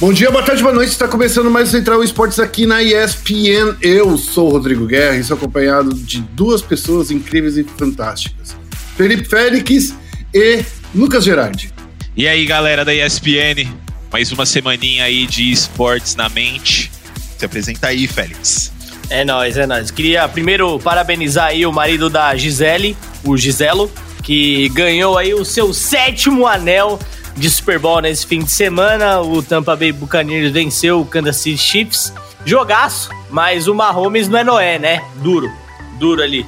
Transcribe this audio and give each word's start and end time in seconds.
Bom 0.00 0.12
dia, 0.12 0.30
boa 0.30 0.44
tarde, 0.44 0.62
boa 0.62 0.72
noite. 0.72 0.90
Está 0.90 1.08
começando 1.08 1.50
mais 1.50 1.70
o 1.70 1.72
Central 1.72 2.04
Esportes 2.04 2.38
aqui 2.38 2.66
na 2.66 2.80
ESPN. 2.80 3.76
Eu 3.82 4.16
sou 4.16 4.46
o 4.46 4.52
Rodrigo 4.52 4.86
Guerra 4.86 5.16
e 5.16 5.24
sou 5.24 5.36
acompanhado 5.36 5.92
de 5.92 6.20
duas 6.20 6.62
pessoas 6.62 7.10
incríveis 7.10 7.56
e 7.56 7.64
fantásticas: 7.64 8.56
Felipe 8.96 9.28
Félix 9.28 9.96
e 10.32 10.64
Lucas 10.94 11.24
Gerardi. 11.24 11.74
E 12.16 12.28
aí, 12.28 12.46
galera 12.46 12.84
da 12.84 12.94
ESPN, 12.94 13.68
mais 14.12 14.30
uma 14.30 14.46
semaninha 14.46 15.02
aí 15.02 15.26
de 15.26 15.50
esportes 15.50 16.14
na 16.14 16.28
mente. 16.28 16.92
Se 17.36 17.44
apresenta 17.44 17.88
aí, 17.88 18.06
Félix. 18.06 18.72
É 19.10 19.24
nóis, 19.24 19.56
é 19.56 19.66
nóis. 19.66 19.90
Queria 19.90 20.28
primeiro 20.28 20.78
parabenizar 20.78 21.46
aí 21.46 21.66
o 21.66 21.72
marido 21.72 22.08
da 22.08 22.36
Gisele, 22.36 22.96
o 23.24 23.36
Giselo, 23.36 23.90
que 24.22 24.68
ganhou 24.68 25.18
aí 25.18 25.34
o 25.34 25.44
seu 25.44 25.74
sétimo 25.74 26.46
anel 26.46 27.00
de 27.36 27.50
Super 27.50 27.78
Bowl 27.78 28.00
nesse 28.00 28.26
fim 28.26 28.40
de 28.40 28.50
semana. 28.50 29.20
O 29.20 29.42
Tampa 29.42 29.76
Bay 29.76 29.92
Buccaneers 29.92 30.52
venceu 30.52 31.00
o 31.00 31.04
Kansas 31.04 31.36
City 31.36 31.58
Chiefs. 31.58 32.12
Jogaço, 32.44 33.10
mas 33.30 33.68
o 33.68 33.74
Mahomes 33.74 34.28
não 34.28 34.38
é 34.38 34.44
Noé, 34.44 34.78
né? 34.78 35.04
Duro, 35.16 35.50
duro 35.98 36.22
ali. 36.22 36.46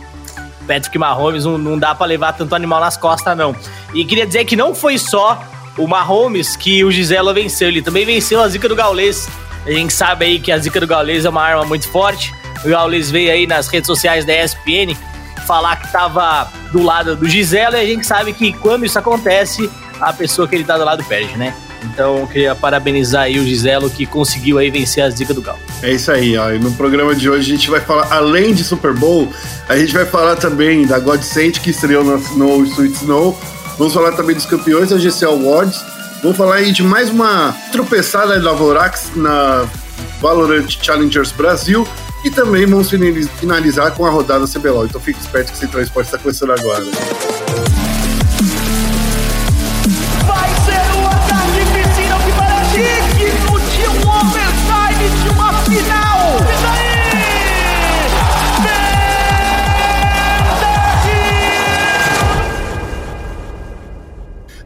Patrick 0.67 0.97
Mahomes 0.99 1.45
não, 1.45 1.59
não 1.59 1.79
dá 1.79 1.95
para 1.95 2.07
levar 2.07 2.33
tanto 2.33 2.55
animal 2.55 2.81
nas 2.81 2.97
costas, 2.97 3.37
não. 3.37 3.55
E 3.93 4.05
queria 4.05 4.27
dizer 4.27 4.45
que 4.45 4.55
não 4.55 4.75
foi 4.75 4.99
só 4.99 5.43
o 5.77 5.87
Mahomes 5.87 6.57
que 6.57 6.85
o 6.85 6.91
Giselo 6.91 7.33
venceu, 7.35 7.69
ele 7.69 7.83
também 7.83 8.05
venceu 8.05 8.41
a 8.41 8.49
zica 8.49 8.69
do 8.69 8.77
Gaulês. 8.77 9.29
A 9.67 9.71
gente 9.71 9.93
sabe 9.93 10.25
aí 10.25 10.39
que 10.39 10.51
a 10.53 10.59
zica 10.59 10.81
do 10.81 10.87
Gaulês 10.87 11.25
é 11.25 11.29
uma 11.29 11.43
arma 11.43 11.65
muito 11.65 11.89
forte. 11.89 12.33
O 12.65 12.69
Gaulês 12.69 13.11
veio 13.11 13.33
aí 13.33 13.47
nas 13.47 13.69
redes 13.69 13.87
sociais 13.87 14.25
da 14.25 14.45
ESPN 14.45 14.95
falar 15.47 15.77
que 15.77 15.91
tava 15.91 16.49
do 16.71 16.83
lado 16.83 17.17
do 17.17 17.29
Giselo 17.29 17.75
e 17.75 17.81
a 17.81 17.85
gente 17.85 18.07
sabe 18.07 18.33
que 18.33 18.53
quando 18.53 18.87
isso 18.87 18.99
acontece, 18.99 19.69
a 20.01 20.13
pessoa 20.13 20.49
que 20.49 20.55
ele 20.55 20.65
tá 20.65 20.79
do 20.79 20.85
lado 20.85 21.05
perde, 21.05 21.37
né? 21.37 21.55
Então, 21.83 22.27
queria 22.27 22.55
parabenizar 22.55 23.23
aí 23.23 23.39
o 23.39 23.45
Giselo 23.45 23.89
que 23.89 24.05
conseguiu 24.05 24.59
aí 24.59 24.71
vencer 24.71 25.03
as 25.03 25.15
dicas 25.15 25.35
do 25.35 25.41
Gal. 25.41 25.59
É 25.83 25.93
isso 25.93 26.11
aí, 26.13 26.37
ó. 26.37 26.51
E 26.51 26.59
no 26.59 26.73
programa 26.73 27.15
de 27.15 27.29
hoje 27.29 27.53
a 27.53 27.57
gente 27.57 27.71
vai 27.71 27.81
falar, 27.81 28.09
além 28.11 28.53
de 28.53 28.63
Super 28.63 28.93
Bowl, 28.93 29.29
a 29.69 29.77
gente 29.77 29.93
vai 29.93 30.05
falar 30.05 30.37
também 30.37 30.87
da 30.87 30.99
God 30.99 31.23
Saint, 31.23 31.59
que 31.59 31.71
estreou 31.71 32.05
no 32.05 32.17
Snow 32.17 32.65
Sweet 32.65 32.95
Snow. 32.97 33.39
Vamos 33.79 33.95
falar 33.95 34.13
também 34.13 34.37
dos 34.37 34.45
campeões 34.45 34.91
da 34.91 34.99
GC 34.99 35.25
Awards. 35.25 35.83
Vamos 36.23 36.37
falar 36.37 36.57
aí 36.57 36.71
de 36.71 36.83
mais 36.83 37.09
uma 37.09 37.57
tropeçada 37.73 38.39
da 38.39 38.53
Vorax 38.53 39.11
na 39.17 39.67
Valorant 40.21 40.69
Challengers 40.69 41.33
Brasil. 41.33 41.89
E 42.23 42.31
também 42.31 42.67
vamos 42.67 42.91
finalizar 42.91 43.93
com 43.93 44.05
a 44.05 44.11
rodada 44.11 44.47
CBLOL. 44.47 44.85
Então 44.85 45.01
fique 45.01 45.19
esperto 45.19 45.53
que 45.53 45.57
o 45.57 45.61
Central 45.61 45.83
Esporte 45.83 46.09
está 46.09 46.19
começando 46.19 46.51
agora. 46.51 46.85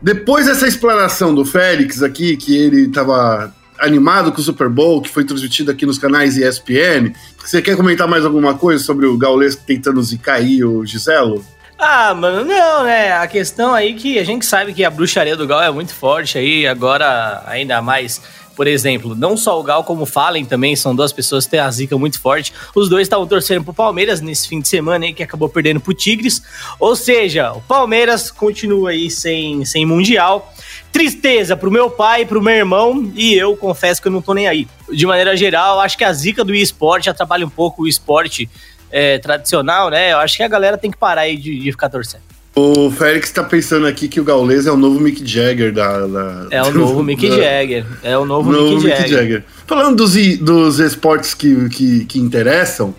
Depois 0.04 0.44
dessa 0.44 0.68
explanação 0.68 1.34
do 1.34 1.46
Félix 1.46 2.02
aqui, 2.02 2.36
que 2.36 2.54
ele 2.54 2.88
estava 2.88 3.50
animado 3.78 4.30
com 4.30 4.38
o 4.38 4.44
Super 4.44 4.68
Bowl, 4.68 5.00
que 5.00 5.08
foi 5.08 5.24
transmitido 5.24 5.70
aqui 5.70 5.86
nos 5.86 5.98
canais 5.98 6.36
ESPN, 6.36 7.14
você 7.38 7.62
quer 7.62 7.74
comentar 7.74 8.06
mais 8.06 8.22
alguma 8.22 8.52
coisa 8.52 8.84
sobre 8.84 9.06
o 9.06 9.16
Gaules 9.16 9.56
tentando 9.56 10.02
zicar 10.02 10.34
aí 10.34 10.62
o 10.62 10.84
Giselo? 10.84 11.42
Ah, 11.78 12.12
mano, 12.12 12.44
não, 12.44 12.84
né? 12.84 13.14
A 13.14 13.26
questão 13.26 13.72
aí 13.72 13.94
que 13.94 14.18
a 14.18 14.24
gente 14.24 14.44
sabe 14.44 14.74
que 14.74 14.84
a 14.84 14.90
bruxaria 14.90 15.38
do 15.38 15.46
Gal 15.46 15.62
é 15.62 15.70
muito 15.70 15.94
forte 15.94 16.36
aí, 16.36 16.66
agora 16.66 17.42
ainda 17.46 17.80
mais 17.80 18.20
por 18.54 18.66
exemplo, 18.66 19.14
não 19.14 19.36
só 19.36 19.58
o 19.58 19.62
Gal 19.62 19.84
como 19.84 20.02
o 20.02 20.06
Fallen 20.06 20.44
também 20.44 20.76
são 20.76 20.94
duas 20.94 21.12
pessoas 21.12 21.44
que 21.44 21.52
têm 21.52 21.60
a 21.60 21.70
zica 21.70 21.96
muito 21.98 22.20
forte. 22.20 22.52
Os 22.74 22.88
dois 22.88 23.02
estavam 23.02 23.26
torcendo 23.26 23.64
pro 23.64 23.74
Palmeiras 23.74 24.20
nesse 24.20 24.48
fim 24.48 24.60
de 24.60 24.68
semana 24.68 25.04
aí, 25.04 25.12
que 25.12 25.22
acabou 25.22 25.48
perdendo 25.48 25.80
pro 25.80 25.94
Tigres. 25.94 26.42
Ou 26.78 26.94
seja, 26.94 27.52
o 27.52 27.60
Palmeiras 27.62 28.30
continua 28.30 28.90
aí 28.90 29.10
sem, 29.10 29.64
sem 29.64 29.84
Mundial. 29.84 30.52
Tristeza 30.92 31.56
pro 31.56 31.70
meu 31.70 31.90
pai, 31.90 32.24
pro 32.24 32.42
meu 32.42 32.54
irmão, 32.54 33.10
e 33.14 33.34
eu 33.34 33.56
confesso 33.56 34.00
que 34.00 34.08
eu 34.08 34.12
não 34.12 34.22
tô 34.22 34.32
nem 34.32 34.46
aí. 34.46 34.68
De 34.90 35.06
maneira 35.06 35.36
geral, 35.36 35.80
acho 35.80 35.98
que 35.98 36.04
a 36.04 36.12
zica 36.12 36.44
do 36.44 36.54
esporte 36.54 37.10
atrapalha 37.10 37.44
um 37.44 37.50
pouco 37.50 37.82
o 37.82 37.88
esporte 37.88 38.48
é, 38.90 39.18
tradicional, 39.18 39.90
né? 39.90 40.12
Eu 40.12 40.18
acho 40.18 40.36
que 40.36 40.42
a 40.42 40.48
galera 40.48 40.78
tem 40.78 40.90
que 40.90 40.96
parar 40.96 41.22
aí 41.22 41.36
de, 41.36 41.58
de 41.58 41.72
ficar 41.72 41.88
torcendo. 41.88 42.33
O 42.56 42.88
Félix 42.88 43.32
tá 43.32 43.42
pensando 43.42 43.84
aqui 43.84 44.06
que 44.06 44.20
o 44.20 44.24
Gaules 44.24 44.66
é 44.66 44.70
o 44.70 44.76
novo 44.76 45.00
Mick 45.00 45.26
Jagger 45.26 45.72
da. 45.72 46.06
da 46.06 46.46
é 46.52 46.62
o 46.62 46.72
novo 46.72 47.02
Mick 47.02 47.28
da, 47.28 47.36
Jagger. 47.36 47.84
É 48.02 48.16
o 48.16 48.24
novo, 48.24 48.52
novo 48.52 48.76
Mick, 48.76 48.84
Mick 48.84 48.96
Jagger. 48.96 49.18
Jagger. 49.18 49.44
Falando 49.66 49.96
dos, 49.96 50.14
dos 50.38 50.78
esportes 50.78 51.34
que, 51.34 51.68
que, 51.68 52.04
que 52.04 52.20
interessam, 52.20 52.94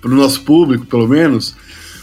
pro 0.00 0.10
nosso 0.10 0.42
público, 0.42 0.84
pelo 0.86 1.06
menos, 1.06 1.54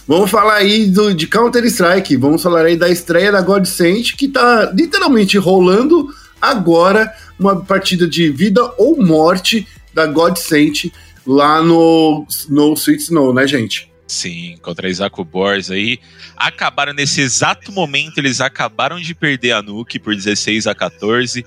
vamos 0.07 0.31
falar 0.31 0.55
aí 0.55 0.85
do, 0.85 1.13
de 1.13 1.27
Counter-Strike. 1.27 2.15
Vamos 2.15 2.41
falar 2.41 2.65
aí 2.65 2.77
da 2.77 2.89
estreia 2.89 3.33
da 3.33 3.41
God 3.41 3.65
Saint, 3.65 4.15
que 4.15 4.29
tá 4.29 4.71
literalmente 4.73 5.37
rolando 5.37 6.07
agora 6.41 7.11
uma 7.37 7.61
partida 7.65 8.07
de 8.07 8.29
vida 8.29 8.61
ou 8.77 8.95
morte 8.97 9.67
da 9.93 10.05
God 10.05 10.37
Saint 10.37 10.85
lá 11.27 11.61
no, 11.61 12.25
no 12.49 12.73
Sweet 12.73 13.03
Snow, 13.03 13.33
né, 13.33 13.45
gente? 13.45 13.92
Sim, 14.07 14.57
contra 14.61 14.89
Isaac 14.89 15.23
Bors 15.23 15.71
aí. 15.71 15.99
Acabaram 16.35 16.93
nesse 16.93 17.21
exato 17.21 17.71
momento, 17.71 18.17
eles 18.17 18.41
acabaram 18.41 18.99
de 18.99 19.15
perder 19.15 19.53
a 19.53 19.61
Nuke 19.61 19.97
por 19.97 20.15
16 20.15 20.67
a 20.67 20.75
14. 20.75 21.45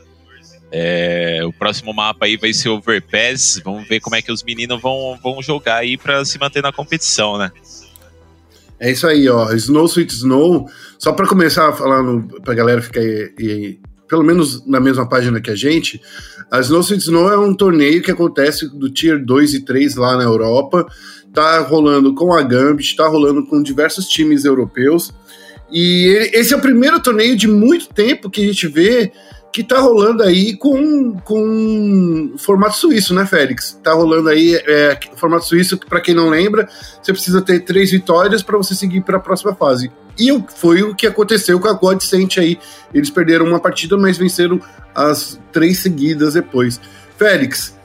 É, 0.72 1.42
o 1.44 1.52
próximo 1.52 1.92
mapa 1.92 2.26
aí 2.26 2.36
vai 2.36 2.52
ser 2.52 2.68
Overpass. 2.70 3.60
Vamos 3.64 3.86
ver 3.86 4.00
como 4.00 4.16
é 4.16 4.22
que 4.22 4.32
os 4.32 4.42
meninos 4.42 4.80
vão, 4.80 5.18
vão 5.22 5.42
jogar 5.42 5.76
aí 5.76 5.96
para 5.96 6.24
se 6.24 6.38
manter 6.38 6.62
na 6.62 6.72
competição, 6.72 7.38
né? 7.38 7.50
É 8.78 8.90
isso 8.90 9.06
aí, 9.06 9.28
ó. 9.28 9.52
Snow 9.52 9.86
Sweet 9.86 10.12
Snow. 10.12 10.68
Só 10.98 11.12
para 11.12 11.26
começar 11.26 11.72
falando 11.72 12.40
pra 12.42 12.54
galera 12.54 12.82
ficar 12.82 13.00
aí, 13.00 13.32
aí, 13.38 13.78
pelo 14.08 14.24
menos 14.24 14.66
na 14.66 14.80
mesma 14.80 15.08
página 15.08 15.40
que 15.40 15.50
a 15.50 15.54
gente, 15.54 16.00
a 16.50 16.60
Snow 16.60 16.80
Sweet 16.80 17.04
Snow 17.04 17.32
é 17.32 17.38
um 17.38 17.54
torneio 17.54 18.02
que 18.02 18.10
acontece 18.10 18.68
do 18.68 18.90
Tier 18.90 19.24
2 19.24 19.54
e 19.54 19.64
3 19.64 19.94
lá 19.96 20.16
na 20.16 20.24
Europa 20.24 20.86
tá 21.36 21.58
rolando 21.58 22.14
com 22.14 22.32
a 22.32 22.42
Gambit, 22.42 22.96
tá 22.96 23.06
rolando 23.06 23.44
com 23.44 23.62
diversos 23.62 24.08
times 24.08 24.46
europeus. 24.46 25.12
E 25.70 26.30
esse 26.32 26.54
é 26.54 26.56
o 26.56 26.60
primeiro 26.62 26.98
torneio 26.98 27.36
de 27.36 27.46
muito 27.46 27.88
tempo 27.88 28.30
que 28.30 28.40
a 28.40 28.46
gente 28.46 28.66
vê 28.66 29.12
que 29.52 29.62
tá 29.62 29.78
rolando 29.78 30.22
aí 30.22 30.56
com, 30.56 31.12
com 31.20 32.32
formato 32.38 32.76
suíço, 32.76 33.14
né, 33.14 33.26
Félix? 33.26 33.78
Tá 33.82 33.92
rolando 33.92 34.30
aí 34.30 34.54
é, 34.54 34.98
formato 35.16 35.44
suíço, 35.44 35.76
que 35.76 35.86
para 35.86 36.00
quem 36.00 36.14
não 36.14 36.30
lembra, 36.30 36.66
você 37.02 37.12
precisa 37.12 37.42
ter 37.42 37.60
três 37.60 37.90
vitórias 37.90 38.42
para 38.42 38.56
você 38.56 38.74
seguir 38.74 39.02
para 39.02 39.18
a 39.18 39.20
próxima 39.20 39.54
fase. 39.54 39.92
E 40.18 40.28
foi 40.56 40.82
o 40.82 40.94
que 40.94 41.06
aconteceu 41.06 41.60
com 41.60 41.68
a 41.68 41.74
God 41.74 42.00
Sent 42.00 42.38
aí. 42.38 42.58
Eles 42.94 43.10
perderam 43.10 43.44
uma 43.44 43.60
partida, 43.60 43.94
mas 43.98 44.16
venceram 44.16 44.58
as 44.94 45.38
três 45.52 45.80
seguidas 45.80 46.32
depois. 46.32 46.80
Félix, 47.18 47.75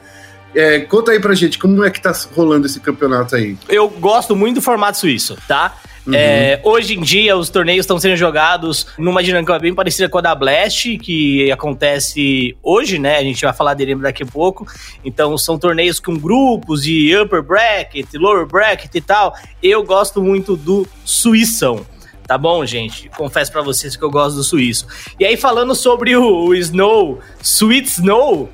é, 0.54 0.80
conta 0.80 1.12
aí 1.12 1.20
pra 1.20 1.34
gente 1.34 1.58
como 1.58 1.84
é 1.84 1.90
que 1.90 2.00
tá 2.00 2.12
rolando 2.34 2.66
esse 2.66 2.80
campeonato 2.80 3.36
aí. 3.36 3.56
Eu 3.68 3.88
gosto 3.88 4.36
muito 4.36 4.56
do 4.56 4.62
formato 4.62 4.98
suíço, 4.98 5.36
tá? 5.48 5.76
Uhum. 6.06 6.14
É, 6.14 6.60
hoje 6.64 6.98
em 6.98 7.00
dia, 7.00 7.36
os 7.36 7.48
torneios 7.48 7.84
estão 7.84 7.98
sendo 7.98 8.16
jogados 8.16 8.86
numa 8.98 9.22
dinâmica 9.22 9.56
bem 9.58 9.72
parecida 9.72 10.08
com 10.08 10.18
a 10.18 10.20
da 10.20 10.34
Blast, 10.34 10.98
que 10.98 11.50
acontece 11.50 12.56
hoje, 12.62 12.98
né? 12.98 13.18
A 13.18 13.22
gente 13.22 13.44
vai 13.44 13.52
falar 13.52 13.74
dele 13.74 13.94
daqui 13.94 14.24
a 14.24 14.26
pouco. 14.26 14.66
Então, 15.04 15.38
são 15.38 15.58
torneios 15.58 16.00
com 16.00 16.16
grupos 16.16 16.82
de 16.82 17.16
upper 17.16 17.42
bracket, 17.42 18.06
lower 18.14 18.46
bracket 18.46 18.92
e 18.94 19.00
tal. 19.00 19.34
Eu 19.62 19.84
gosto 19.84 20.20
muito 20.20 20.56
do 20.56 20.86
Suíção. 21.04 21.86
Tá 22.26 22.38
bom, 22.38 22.64
gente? 22.64 23.08
Confesso 23.10 23.52
para 23.52 23.62
vocês 23.62 23.94
que 23.94 24.02
eu 24.02 24.10
gosto 24.10 24.36
do 24.36 24.44
suíço. 24.44 24.86
E 25.18 25.24
aí, 25.24 25.36
falando 25.36 25.74
sobre 25.74 26.16
o, 26.16 26.46
o 26.46 26.54
Snow, 26.54 27.20
Sweet 27.42 27.88
Snow, 27.88 28.48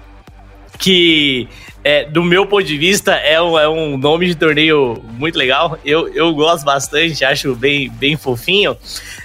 que 0.78 1.48
é, 1.84 2.04
do 2.04 2.22
meu 2.22 2.46
ponto 2.46 2.64
de 2.64 2.76
vista, 2.76 3.12
é 3.12 3.40
um, 3.40 3.58
é 3.58 3.68
um 3.68 3.96
nome 3.96 4.26
de 4.26 4.34
torneio 4.34 5.02
muito 5.12 5.38
legal. 5.38 5.78
Eu, 5.84 6.08
eu 6.08 6.34
gosto 6.34 6.64
bastante, 6.64 7.24
acho 7.24 7.54
bem, 7.54 7.88
bem 7.90 8.16
fofinho. 8.16 8.76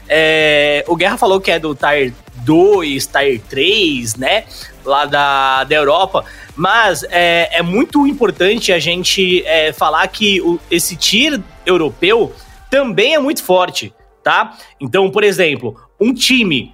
É, 0.08 0.84
o 0.88 0.96
Guerra 0.96 1.18
falou 1.18 1.42
que 1.42 1.52
é 1.52 1.60
do 1.60 1.74
Tier 1.74 2.14
2, 2.38 3.08
Tier 3.08 3.42
3, 3.50 4.16
né? 4.16 4.46
Lá 4.86 5.06
da, 5.06 5.64
da 5.64 5.76
Europa. 5.76 6.24
Mas 6.56 7.04
é, 7.10 7.50
é 7.52 7.62
muito 7.64 8.06
importante 8.06 8.72
a 8.72 8.80
gente 8.80 9.44
é, 9.46 9.74
falar 9.74 10.08
que 10.08 10.40
o, 10.42 10.60
esse 10.70 10.96
tier 10.96 11.42
europeu 11.66 12.32
também 12.70 13.16
é 13.16 13.20
muito 13.20 13.44
forte, 13.44 13.94
tá? 14.24 14.56
Então, 14.80 15.10
por 15.10 15.24
exemplo, 15.24 15.76
um 16.00 16.14
time 16.14 16.74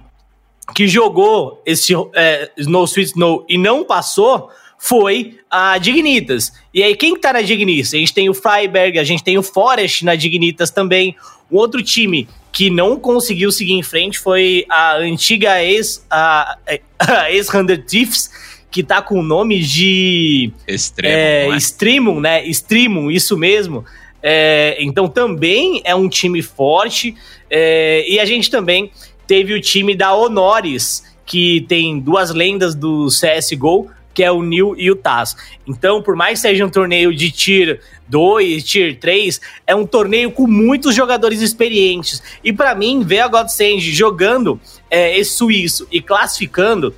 que 0.74 0.86
jogou 0.86 1.62
esse 1.64 1.94
é, 2.14 2.50
Snow 2.56 2.84
Sweet 2.84 3.10
Snow 3.10 3.44
e 3.48 3.56
não 3.56 3.84
passou 3.84 4.50
foi 4.80 5.38
a 5.50 5.76
Dignitas. 5.76 6.52
E 6.72 6.82
aí, 6.82 6.96
quem 6.96 7.14
tá 7.14 7.34
na 7.34 7.42
Dignitas? 7.42 7.92
A 7.92 7.98
gente 7.98 8.14
tem 8.14 8.30
o 8.30 8.34
Freiberg, 8.34 8.98
a 8.98 9.04
gente 9.04 9.22
tem 9.22 9.36
o 9.36 9.42
Forest 9.42 10.06
na 10.06 10.14
Dignitas 10.14 10.70
também. 10.70 11.14
Um 11.52 11.56
outro 11.58 11.82
time 11.82 12.26
que 12.50 12.70
não 12.70 12.98
conseguiu 12.98 13.52
seguir 13.52 13.74
em 13.74 13.82
frente 13.82 14.18
foi 14.18 14.64
a 14.70 14.96
antiga 14.96 15.62
ex, 15.62 16.04
a, 16.10 16.56
a 16.98 17.30
ex-Hundred 17.30 17.84
Thieves, 17.86 18.30
que 18.70 18.82
tá 18.82 19.02
com 19.02 19.20
o 19.20 19.22
nome 19.22 19.60
de. 19.60 20.50
Extremo. 20.66 21.14
É, 21.14 21.44
é? 21.44 22.20
Né? 22.20 22.46
Extremum, 22.46 23.10
isso 23.10 23.36
mesmo. 23.36 23.84
É, 24.22 24.76
então 24.80 25.08
também 25.08 25.82
é 25.84 25.94
um 25.94 26.08
time 26.08 26.40
forte. 26.40 27.14
É, 27.50 28.04
e 28.08 28.18
a 28.18 28.24
gente 28.24 28.50
também 28.50 28.90
teve 29.26 29.52
o 29.52 29.60
time 29.60 29.94
da 29.94 30.14
Honores, 30.14 31.04
que 31.26 31.66
tem 31.68 32.00
duas 32.00 32.30
lendas 32.30 32.74
do 32.74 33.08
CSGO, 33.08 33.90
que 34.12 34.22
é 34.22 34.30
o 34.30 34.42
Neil 34.42 34.74
e 34.76 34.90
o 34.90 34.96
Taz. 34.96 35.36
Então, 35.66 36.02
por 36.02 36.16
mais 36.16 36.40
que 36.40 36.48
seja 36.48 36.64
um 36.64 36.70
torneio 36.70 37.14
de 37.14 37.30
Tier 37.30 37.80
2, 38.08 38.64
Tier 38.64 38.98
3, 38.98 39.40
é 39.66 39.74
um 39.74 39.86
torneio 39.86 40.30
com 40.32 40.46
muitos 40.46 40.94
jogadores 40.94 41.40
experientes. 41.40 42.22
E 42.42 42.52
para 42.52 42.74
mim, 42.74 43.02
ver 43.02 43.20
a 43.20 43.28
Godsend 43.28 43.80
jogando 43.80 44.60
é, 44.90 45.16
esse 45.18 45.32
suíço 45.32 45.86
e 45.90 46.00
classificando 46.00 46.94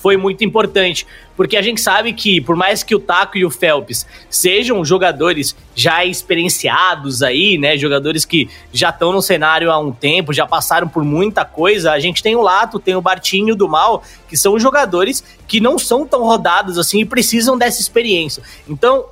foi 0.00 0.16
muito 0.16 0.44
importante, 0.44 1.06
porque 1.36 1.56
a 1.56 1.62
gente 1.62 1.80
sabe 1.80 2.12
que, 2.12 2.40
por 2.40 2.56
mais 2.56 2.82
que 2.82 2.94
o 2.94 2.98
Taco 2.98 3.36
e 3.36 3.44
o 3.44 3.50
Phelps 3.50 4.06
sejam 4.30 4.84
jogadores 4.84 5.56
já 5.74 6.04
experienciados 6.04 7.22
aí, 7.22 7.58
né, 7.58 7.76
jogadores 7.76 8.24
que 8.24 8.48
já 8.72 8.90
estão 8.90 9.12
no 9.12 9.20
cenário 9.22 9.70
há 9.70 9.78
um 9.78 9.92
tempo, 9.92 10.32
já 10.32 10.46
passaram 10.46 10.88
por 10.88 11.04
muita 11.04 11.44
coisa, 11.44 11.92
a 11.92 11.98
gente 11.98 12.22
tem 12.22 12.36
o 12.36 12.42
Lato, 12.42 12.78
tem 12.78 12.96
o 12.96 13.00
Bartinho 13.00 13.54
do 13.54 13.68
Mal, 13.68 14.02
que 14.28 14.36
são 14.36 14.58
jogadores 14.58 15.22
que 15.46 15.60
não 15.60 15.78
são 15.78 16.06
tão 16.06 16.22
rodados 16.22 16.78
assim 16.78 17.00
e 17.00 17.04
precisam 17.04 17.56
dessa 17.56 17.80
experiência. 17.80 18.42
Então, 18.68 19.04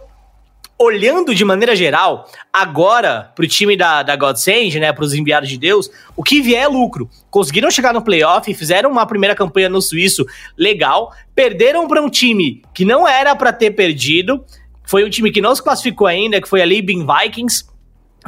olhando 0.78 1.34
de 1.34 1.44
maneira 1.44 1.74
geral, 1.74 2.30
agora 2.52 3.32
pro 3.34 3.46
time 3.46 3.76
da, 3.76 4.02
da 4.02 4.14
Godsend, 4.14 4.78
né, 4.78 4.92
pros 4.92 5.14
enviados 5.14 5.48
de 5.48 5.56
Deus, 5.56 5.90
o 6.14 6.22
que 6.22 6.42
vier 6.42 6.64
é 6.64 6.68
lucro. 6.68 7.08
Conseguiram 7.30 7.70
chegar 7.70 7.92
no 7.94 8.02
playoff, 8.02 8.52
fizeram 8.52 8.90
uma 8.90 9.06
primeira 9.06 9.34
campanha 9.34 9.68
no 9.68 9.80
Suíço 9.80 10.26
legal, 10.56 11.12
perderam 11.34 11.88
para 11.88 12.02
um 12.02 12.10
time 12.10 12.62
que 12.74 12.84
não 12.84 13.08
era 13.08 13.34
para 13.34 13.52
ter 13.52 13.70
perdido, 13.70 14.44
foi 14.84 15.04
um 15.04 15.10
time 15.10 15.30
que 15.30 15.40
não 15.40 15.54
se 15.54 15.62
classificou 15.62 16.06
ainda, 16.06 16.40
que 16.40 16.48
foi 16.48 16.62
a 16.62 16.66
Leibin 16.66 17.06
Vikings, 17.06 17.64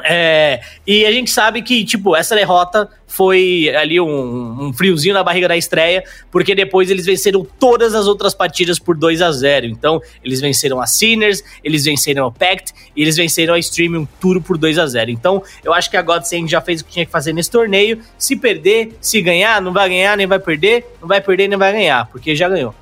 é, 0.05 0.61
e 0.87 1.07
a 1.07 1.13
gente 1.13 1.31
sabe 1.31 1.63
que, 1.63 1.85
tipo, 1.85 2.17
essa 2.17 2.35
derrota 2.35 2.89
foi 3.07 3.75
ali 3.75 4.01
um, 4.01 4.67
um, 4.67 4.73
friozinho 4.73 5.15
na 5.15 5.25
barriga 5.25 5.49
da 5.49 5.57
estreia, 5.57 6.05
porque 6.31 6.55
depois 6.55 6.91
eles 6.91 7.07
venceram 7.07 7.47
todas 7.59 7.95
as 7.95 8.07
outras 8.07 8.35
partidas 8.35 8.79
por 8.79 8.97
2 8.97 9.23
a 9.23 9.33
0 9.33 9.67
Então, 9.67 10.01
eles 10.23 10.41
venceram 10.41 10.81
a 10.81 10.87
Sinners, 10.87 11.43
eles 11.65 11.85
venceram 11.85 12.27
a 12.27 12.31
Pact 12.31 12.73
e 12.95 13.03
eles 13.03 13.17
venceram 13.17 13.55
a 13.55 13.59
Streaming 13.59 14.07
tudo 14.21 14.41
por 14.41 14.59
2 14.59 14.79
a 14.79 14.87
0 14.87 15.11
Então, 15.11 15.43
eu 15.65 15.73
acho 15.73 15.91
que 15.91 15.97
a 15.97 16.03
Godsend 16.03 16.51
já 16.51 16.61
fez 16.61 16.81
o 16.81 16.85
que 16.85 16.93
tinha 16.93 17.07
que 17.07 17.13
fazer 17.13 17.33
nesse 17.33 17.51
torneio. 17.51 18.01
Se 18.19 18.37
perder, 18.37 18.97
se 19.01 19.21
ganhar, 19.23 19.61
não 19.63 19.73
vai 19.73 19.89
ganhar, 19.89 20.17
nem 20.17 20.27
vai 20.27 20.39
perder, 20.39 20.87
não 21.01 21.09
vai 21.09 21.21
perder, 21.21 21.49
nem 21.49 21.59
vai 21.59 21.73
ganhar, 21.73 22.07
porque 22.07 22.37
já 22.37 22.49
ganhou. 22.49 22.75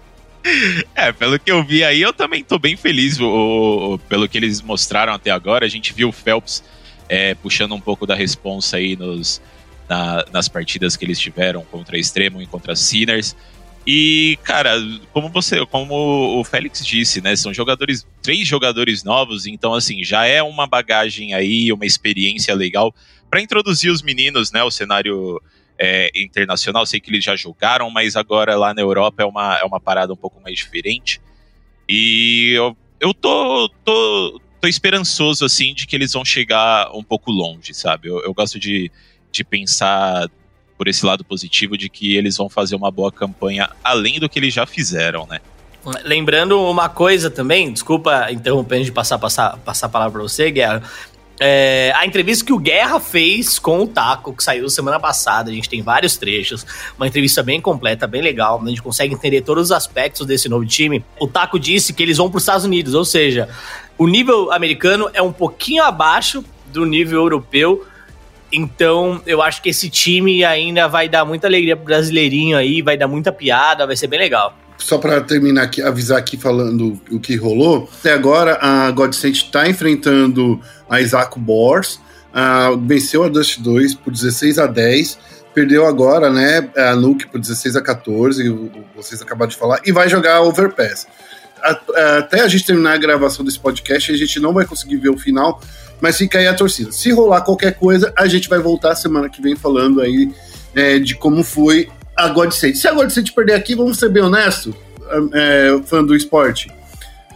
É, 0.95 1.13
pelo 1.13 1.39
que 1.39 1.51
eu 1.51 1.63
vi 1.63 1.85
aí, 1.85 2.01
eu 2.01 2.13
também 2.13 2.43
tô 2.43 2.59
bem 2.59 2.77
feliz 2.77 3.21
o, 3.21 3.27
o, 3.95 3.99
pelo 4.09 4.29
que 4.29 4.39
eles 4.39 4.63
mostraram 4.63 5.13
até 5.13 5.31
agora. 5.31 5.67
A 5.67 5.69
gente 5.69 5.93
viu 5.93 6.09
o 6.09 6.13
Phelps 6.13 6.63
é, 7.09 7.35
puxando 7.35 7.75
um 7.75 7.81
pouco 7.81 8.07
da 8.07 8.15
responsa 8.15 8.77
aí 8.77 8.97
nos, 8.97 9.41
na, 9.89 10.25
nas 10.33 10.49
partidas 10.49 10.97
que 10.97 11.05
eles 11.05 11.19
tiveram 11.19 11.65
contra 11.65 11.99
Extremo 11.99 12.41
e 12.43 12.47
contra 12.47 12.75
Sinners. 12.75 13.37
E, 13.87 14.37
cara, 14.43 14.73
como 15.13 15.29
você, 15.29 15.65
como 15.67 16.41
o 16.41 16.43
Félix 16.43 16.85
disse, 16.85 17.21
né, 17.21 17.37
são 17.37 17.55
jogadores, 17.55 18.05
três 18.21 18.47
jogadores 18.47 19.05
novos, 19.05 19.47
então 19.47 19.73
assim, 19.75 20.03
já 20.03 20.27
é 20.27 20.43
uma 20.43 20.67
bagagem 20.67 21.35
aí, 21.35 21.73
uma 21.73 21.87
experiência 21.87 22.53
legal 22.53 22.93
para 23.31 23.41
introduzir 23.41 23.93
os 23.93 24.03
meninos, 24.03 24.51
né, 24.51 24.65
o 24.65 24.71
cenário 24.73 25.41
é, 25.79 26.11
internacional. 26.17 26.85
Sei 26.85 26.99
que 27.01 27.11
eles 27.11 27.25
já 27.25 27.37
jogaram, 27.37 27.89
mas 27.89 28.17
agora 28.17 28.57
lá 28.57 28.75
na 28.75 28.81
Europa 28.81 29.23
é 29.23 29.27
uma, 29.27 29.57
é 29.59 29.65
uma 29.65 29.81
parada 29.81 30.13
um 30.13 30.17
pouco 30.17 30.41
mais 30.41 30.57
diferente. 30.57 31.21
E 31.89 32.55
eu, 32.57 32.77
eu 32.99 33.15
tô, 33.15 33.69
tô, 33.85 34.41
tô 34.67 34.69
esperançoso, 34.69 35.45
assim, 35.45 35.73
de 35.73 35.87
que 35.87 35.95
eles 35.95 36.13
vão 36.13 36.25
chegar 36.25 36.91
um 36.93 37.03
pouco 37.03 37.31
longe, 37.31 37.73
sabe? 37.73 38.09
Eu, 38.09 38.21
eu 38.23 38.35
gosto 38.35 38.59
de, 38.59 38.91
de 39.31 39.45
pensar 39.45 40.29
por 40.77 40.89
esse 40.89 41.07
lado 41.07 41.25
positivo 41.25 41.79
de 41.79 41.89
que 41.89 42.17
eles 42.17 42.37
vão 42.37 42.49
fazer 42.49 42.75
uma 42.75 42.91
boa 42.91 43.13
campanha 43.13 43.71
além 43.83 44.19
do 44.19 44.29
que 44.29 44.39
eles 44.39 44.53
já 44.53 44.67
fizeram, 44.67 45.27
né? 45.27 45.41
Lembrando 46.05 46.61
uma 46.61 46.89
coisa 46.89 47.31
também, 47.31 47.73
desculpa 47.73 48.31
interrompendo 48.33 48.85
de 48.85 48.93
passar, 48.93 49.19
passar, 49.19 49.57
passar 49.59 49.87
a 49.87 49.89
palavra 49.89 50.19
para 50.19 50.23
você, 50.23 50.51
Guerra. 50.51 50.83
É, 51.39 51.93
a 51.95 52.05
entrevista 52.05 52.45
que 52.45 52.53
o 52.53 52.59
Guerra 52.59 52.99
fez 52.99 53.59
com 53.59 53.83
o 53.83 53.87
Taco, 53.87 54.35
que 54.35 54.43
saiu 54.43 54.69
semana 54.69 54.99
passada, 54.99 55.51
a 55.51 55.55
gente 55.55 55.69
tem 55.69 55.83
vários 55.83 56.17
trechos, 56.17 56.67
uma 56.97 57.07
entrevista 57.07 57.43
bem 57.43 57.61
completa, 57.61 58.07
bem 58.07 58.23
legal, 58.23 58.61
a 58.61 58.69
gente 58.69 58.83
consegue 58.83 59.15
entender 59.15 59.43
todos 59.43 59.65
os 59.65 59.73
aspectos 59.73 60.27
desse 60.27 60.49
novo 60.49 60.67
time. 60.67 61.05
O 61.21 61.29
Taco 61.29 61.59
disse 61.59 61.93
que 61.93 62.03
eles 62.03 62.17
vão 62.17 62.31
para 62.31 62.39
os 62.39 62.43
Estados 62.43 62.65
Unidos, 62.65 62.95
ou 62.95 63.05
seja, 63.05 63.49
o 63.99 64.07
nível 64.07 64.53
americano 64.53 65.09
é 65.13 65.23
um 65.23 65.33
pouquinho 65.33 65.83
abaixo 65.83 66.45
do 66.67 66.85
nível 66.85 67.21
europeu. 67.21 67.87
Então, 68.53 69.21
eu 69.27 69.43
acho 69.43 69.61
que 69.61 69.71
esse 69.71 69.91
time 69.91 70.45
ainda 70.45 70.87
vai 70.87 71.09
dar 71.09 71.25
muita 71.25 71.47
alegria 71.47 71.77
pro 71.77 71.85
brasileirinho 71.85 72.57
aí, 72.57 72.81
vai 72.81 72.97
dar 72.97 73.09
muita 73.09 73.33
piada, 73.33 73.87
vai 73.87 73.97
ser 73.97 74.07
bem 74.07 74.19
legal. 74.19 74.57
Só 74.79 74.99
para 74.99 75.21
terminar 75.21 75.63
aqui, 75.63 75.83
avisar 75.83 76.19
aqui 76.19 76.37
falando 76.37 77.01
o 77.11 77.19
que 77.19 77.35
rolou. 77.35 77.89
Até 77.99 78.13
agora, 78.13 78.59
a 78.61 78.91
Godsent 78.91 79.35
está 79.35 79.69
enfrentando 79.69 80.61
a 80.89 81.01
Isaac 81.01 81.39
Bors, 81.39 81.99
venceu 82.83 83.25
a 83.25 83.29
Dust 83.29 83.59
2 83.61 83.95
por 83.95 84.13
16 84.13 84.59
a 84.59 84.67
10, 84.67 85.19
perdeu 85.55 85.87
agora, 85.87 86.31
né, 86.31 86.69
a 86.77 86.95
Nuke 86.95 87.27
por 87.27 87.41
16 87.41 87.77
a 87.77 87.83
14, 87.83 88.71
vocês 88.95 89.23
acabaram 89.23 89.49
de 89.49 89.57
falar, 89.57 89.81
e 89.87 89.91
vai 89.91 90.09
jogar 90.09 90.43
Overpass 90.43 91.09
até 92.19 92.41
a 92.41 92.49
gente 92.49 92.67
terminar 92.67 92.95
a 92.95 92.97
gravação 92.97 93.45
desse 93.45 93.59
podcast, 93.59 94.13
a 94.13 94.17
gente 94.17 94.39
não 94.41 94.53
vai 94.53 94.65
conseguir 94.65 94.97
ver 94.97 95.11
o 95.11 95.17
final, 95.17 95.61
mas 96.01 96.17
fica 96.17 96.39
aí 96.39 96.47
a 96.47 96.55
torcida. 96.55 96.93
Se 96.93 97.11
rolar 97.11 97.41
qualquer 97.43 97.75
coisa, 97.75 98.13
a 98.17 98.27
gente 98.27 98.49
vai 98.49 98.59
voltar 98.59 98.95
semana 98.95 99.29
que 99.29 99.41
vem 99.41 99.57
falando 99.57 100.01
aí 100.01 100.31
é, 100.75 100.99
de 100.99 101.15
como 101.15 101.43
foi 101.43 101.89
a 102.15 102.29
God 102.29 102.53
State. 102.53 102.79
Se 102.79 102.89
a 102.89 102.93
God 102.93 103.09
State 103.09 103.33
perder 103.33 103.55
aqui, 103.55 103.75
vamos 103.75 103.99
ser 103.99 104.09
bem 104.09 104.23
honestos, 104.23 104.75
é, 105.33 105.81
fã 105.85 106.05
do 106.05 106.15
esporte. 106.15 106.71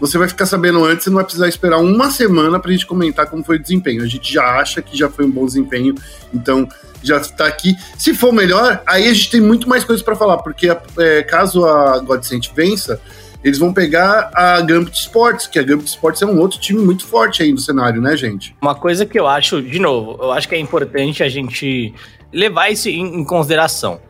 Você 0.00 0.17
vai 0.17 0.27
ficar 0.27 0.47
sabendo 0.47 0.83
antes 0.83 1.06
e 1.06 1.11
não 1.11 1.17
vai 1.17 1.25
precisar 1.25 1.47
esperar 1.47 1.79
uma 1.79 2.11
semana 2.11 2.59
pra 2.59 2.73
gente 2.73 2.87
comentar 2.87 3.26
como 3.26 3.44
foi 3.44 3.56
o 3.56 3.59
desempenho. 3.59 4.03
A 4.03 4.06
gente 4.06 4.33
já 4.33 4.59
acha 4.59 4.81
que 4.81 4.97
já 4.97 5.11
foi 5.11 5.26
um 5.26 5.31
bom 5.31 5.44
desempenho, 5.44 5.94
então 6.33 6.67
já 7.03 7.19
está 7.19 7.47
aqui. 7.47 7.76
Se 7.99 8.15
for 8.15 8.33
melhor, 8.33 8.83
aí 8.87 9.06
a 9.06 9.12
gente 9.12 9.31
tem 9.31 9.41
muito 9.43 9.69
mais 9.69 9.85
coisas 9.85 10.03
para 10.03 10.17
falar, 10.17 10.38
porque 10.38 10.69
é, 10.99 11.23
caso 11.23 11.67
a 11.67 11.99
Godsent 11.99 12.49
vença, 12.55 12.99
eles 13.42 13.58
vão 13.58 13.72
pegar 13.72 14.31
a 14.34 14.60
Gambit 14.60 14.96
Sports, 14.98 15.46
que 15.46 15.58
a 15.58 15.62
Gambit 15.62 15.88
Sports 15.88 16.20
é 16.23 16.26
um 16.26 16.38
outro 16.38 16.61
time 16.61 16.80
muito 16.80 17.06
forte 17.06 17.42
aí 17.42 17.52
no 17.52 17.59
cenário, 17.59 18.00
né, 18.00 18.16
gente? 18.16 18.54
Uma 18.61 18.75
coisa 18.75 19.06
que 19.06 19.18
eu 19.18 19.26
acho, 19.26 19.62
de 19.62 19.78
novo, 19.78 20.18
eu 20.23 20.32
acho 20.32 20.49
que 20.49 20.54
é 20.54 20.59
importante 20.59 21.23
a 21.23 21.28
gente 21.28 21.94
levar 22.32 22.70
isso 22.70 22.88
em, 22.88 23.20
em 23.20 23.25
consideração. 23.25 24.00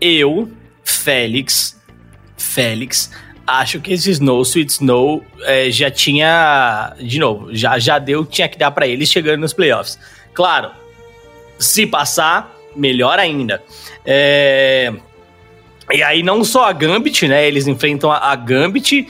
Eu, 0.00 0.50
Félix, 0.82 1.80
Félix, 2.36 3.10
acho 3.46 3.80
que 3.80 3.92
esse 3.92 4.10
Snow, 4.10 4.42
Sweet 4.42 4.72
Snow, 4.72 5.24
é, 5.42 5.70
já 5.70 5.90
tinha, 5.90 6.94
de 6.98 7.18
novo, 7.18 7.54
já, 7.54 7.78
já 7.78 7.98
deu 7.98 8.20
o 8.20 8.26
que 8.26 8.32
tinha 8.32 8.48
que 8.48 8.58
dar 8.58 8.72
para 8.72 8.86
eles 8.86 9.08
chegando 9.08 9.40
nos 9.40 9.52
playoffs. 9.52 9.98
Claro, 10.34 10.70
se 11.58 11.86
passar, 11.86 12.52
melhor 12.74 13.18
ainda. 13.18 13.62
É, 14.04 14.92
e 15.92 16.02
aí 16.02 16.22
não 16.22 16.42
só 16.44 16.64
a 16.64 16.72
Gambit, 16.72 17.28
né? 17.28 17.46
Eles 17.46 17.66
enfrentam 17.66 18.10
a, 18.10 18.32
a 18.32 18.36
Gambit, 18.36 19.06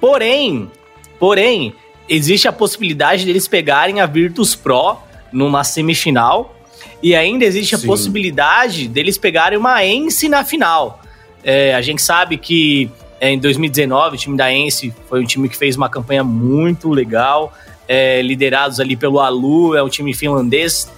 porém, 0.00 0.70
porém, 1.18 1.74
existe 2.08 2.48
a 2.48 2.52
possibilidade 2.52 3.24
deles 3.24 3.46
pegarem 3.48 4.00
a 4.00 4.06
Virtus 4.06 4.54
Pro 4.54 4.96
numa 5.32 5.64
semifinal 5.64 6.54
e 7.02 7.14
ainda 7.14 7.44
existe 7.44 7.74
a 7.74 7.78
Sim. 7.78 7.86
possibilidade 7.86 8.88
deles 8.88 9.18
pegarem 9.18 9.58
uma 9.58 9.84
Ence 9.84 10.28
na 10.28 10.44
final. 10.44 11.02
É, 11.42 11.74
a 11.74 11.82
gente 11.82 12.00
sabe 12.00 12.38
que 12.38 12.90
é, 13.20 13.30
em 13.30 13.38
2019 13.38 14.16
o 14.16 14.18
time 14.18 14.36
da 14.36 14.52
Ence 14.52 14.92
foi 15.08 15.20
um 15.20 15.26
time 15.26 15.48
que 15.48 15.56
fez 15.56 15.76
uma 15.76 15.90
campanha 15.90 16.24
muito 16.24 16.88
legal, 16.88 17.52
é, 17.86 18.22
liderados 18.22 18.80
ali 18.80 18.96
pelo 18.96 19.20
Alu, 19.20 19.76
é 19.76 19.82
um 19.82 19.88
time 19.88 20.14
finlandês 20.14 20.90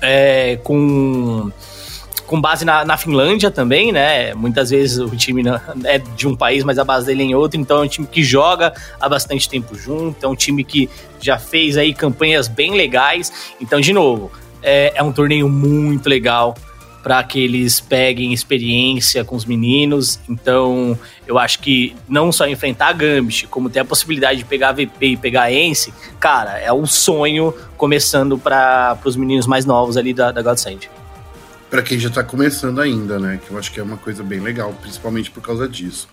é, 0.00 0.58
com 0.62 1.50
com 2.26 2.40
base 2.40 2.64
na, 2.64 2.84
na 2.84 2.96
Finlândia 2.96 3.50
também, 3.50 3.92
né? 3.92 4.34
Muitas 4.34 4.70
vezes 4.70 4.98
o 4.98 5.14
time 5.16 5.42
é 5.84 5.98
de 5.98 6.26
um 6.26 6.34
país, 6.34 6.64
mas 6.64 6.78
a 6.78 6.84
base 6.84 7.06
dele 7.06 7.22
é 7.22 7.26
em 7.26 7.34
outro, 7.34 7.60
então 7.60 7.78
é 7.78 7.84
um 7.84 7.88
time 7.88 8.06
que 8.06 8.22
joga 8.22 8.72
há 9.00 9.08
bastante 9.08 9.48
tempo 9.48 9.74
junto, 9.76 10.24
é 10.24 10.28
um 10.28 10.34
time 10.34 10.64
que 10.64 10.88
já 11.20 11.38
fez 11.38 11.76
aí 11.76 11.92
campanhas 11.92 12.48
bem 12.48 12.74
legais. 12.74 13.54
Então, 13.60 13.80
de 13.80 13.92
novo, 13.92 14.30
é, 14.62 14.92
é 14.94 15.02
um 15.02 15.12
torneio 15.12 15.48
muito 15.48 16.08
legal 16.08 16.54
para 17.02 17.22
que 17.22 17.38
eles 17.38 17.80
peguem 17.80 18.32
experiência 18.32 19.22
com 19.22 19.36
os 19.36 19.44
meninos. 19.44 20.18
Então, 20.26 20.98
eu 21.26 21.38
acho 21.38 21.58
que 21.58 21.94
não 22.08 22.32
só 22.32 22.46
enfrentar 22.46 22.88
a 22.88 22.92
Gambit, 22.94 23.46
como 23.48 23.68
ter 23.68 23.80
a 23.80 23.84
possibilidade 23.84 24.38
de 24.38 24.44
pegar 24.46 24.70
a 24.70 24.72
VP 24.72 25.06
e 25.06 25.16
pegar 25.18 25.42
a 25.42 25.52
Ence, 25.52 25.92
cara, 26.18 26.58
é 26.58 26.72
um 26.72 26.86
sonho 26.86 27.52
começando 27.76 28.38
para 28.38 28.98
os 29.04 29.16
meninos 29.16 29.46
mais 29.46 29.66
novos 29.66 29.98
ali 29.98 30.14
da, 30.14 30.32
da 30.32 30.40
Godsend 30.40 30.88
para 31.74 31.82
quem 31.82 31.98
já 31.98 32.08
está 32.08 32.22
começando 32.22 32.80
ainda, 32.80 33.18
né? 33.18 33.40
Que 33.44 33.50
eu 33.50 33.58
acho 33.58 33.72
que 33.72 33.80
é 33.80 33.82
uma 33.82 33.96
coisa 33.96 34.22
bem 34.22 34.38
legal, 34.38 34.72
principalmente 34.80 35.28
por 35.28 35.42
causa 35.42 35.68
disso. 35.68 36.06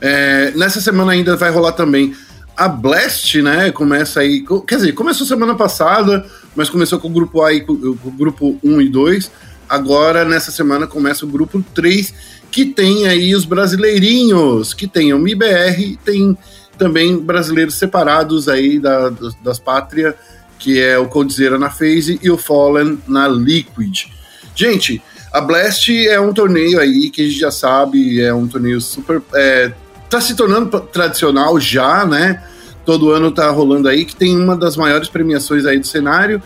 É, 0.00 0.50
nessa 0.56 0.80
semana 0.80 1.12
ainda 1.12 1.36
vai 1.36 1.52
rolar 1.52 1.70
também 1.70 2.16
a 2.56 2.66
Blast, 2.66 3.40
né? 3.42 3.70
Começa 3.70 4.18
aí. 4.18 4.44
Quer 4.66 4.74
dizer, 4.74 4.92
começou 4.94 5.24
semana 5.24 5.54
passada, 5.54 6.26
mas 6.56 6.68
começou 6.68 6.98
com 6.98 7.06
o 7.06 7.12
grupo 7.12 7.42
A 7.42 7.52
e 7.52 7.60
com, 7.60 7.74
o 7.74 8.10
grupo 8.10 8.58
1 8.60 8.80
e 8.80 8.88
2. 8.88 9.30
Agora, 9.68 10.24
nessa 10.24 10.50
semana, 10.50 10.84
começa 10.88 11.24
o 11.24 11.28
grupo 11.28 11.64
3, 11.72 12.12
que 12.50 12.64
tem 12.64 13.06
aí 13.06 13.36
os 13.36 13.44
brasileirinhos, 13.44 14.74
que 14.74 14.88
tem 14.88 15.14
o 15.14 15.18
MIBR, 15.20 15.96
tem 16.04 16.36
também 16.76 17.16
brasileiros 17.18 17.76
separados 17.76 18.48
aí 18.48 18.80
da, 18.80 19.10
das, 19.10 19.34
das 19.44 19.58
pátrias, 19.60 20.16
que 20.58 20.80
é 20.80 20.98
o 20.98 21.06
Coldzera 21.06 21.56
na 21.56 21.70
FaZe 21.70 22.18
e 22.20 22.28
o 22.28 22.36
Fallen 22.36 22.98
na 23.06 23.28
Liquid. 23.28 24.10
Gente, 24.54 25.02
a 25.32 25.40
Blast 25.40 25.88
é 26.06 26.20
um 26.20 26.32
torneio 26.32 26.78
aí 26.78 27.10
que 27.10 27.22
a 27.22 27.24
gente 27.24 27.38
já 27.38 27.50
sabe, 27.50 28.20
é 28.20 28.32
um 28.34 28.46
torneio 28.46 28.80
super. 28.80 29.22
É, 29.34 29.72
tá 30.10 30.20
se 30.20 30.34
tornando 30.34 30.78
tradicional 30.80 31.58
já, 31.58 32.04
né? 32.04 32.42
Todo 32.84 33.10
ano 33.10 33.30
tá 33.30 33.48
rolando 33.50 33.88
aí, 33.88 34.04
que 34.04 34.14
tem 34.14 34.36
uma 34.36 34.56
das 34.56 34.76
maiores 34.76 35.08
premiações 35.08 35.64
aí 35.64 35.78
do 35.78 35.86
cenário. 35.86 36.42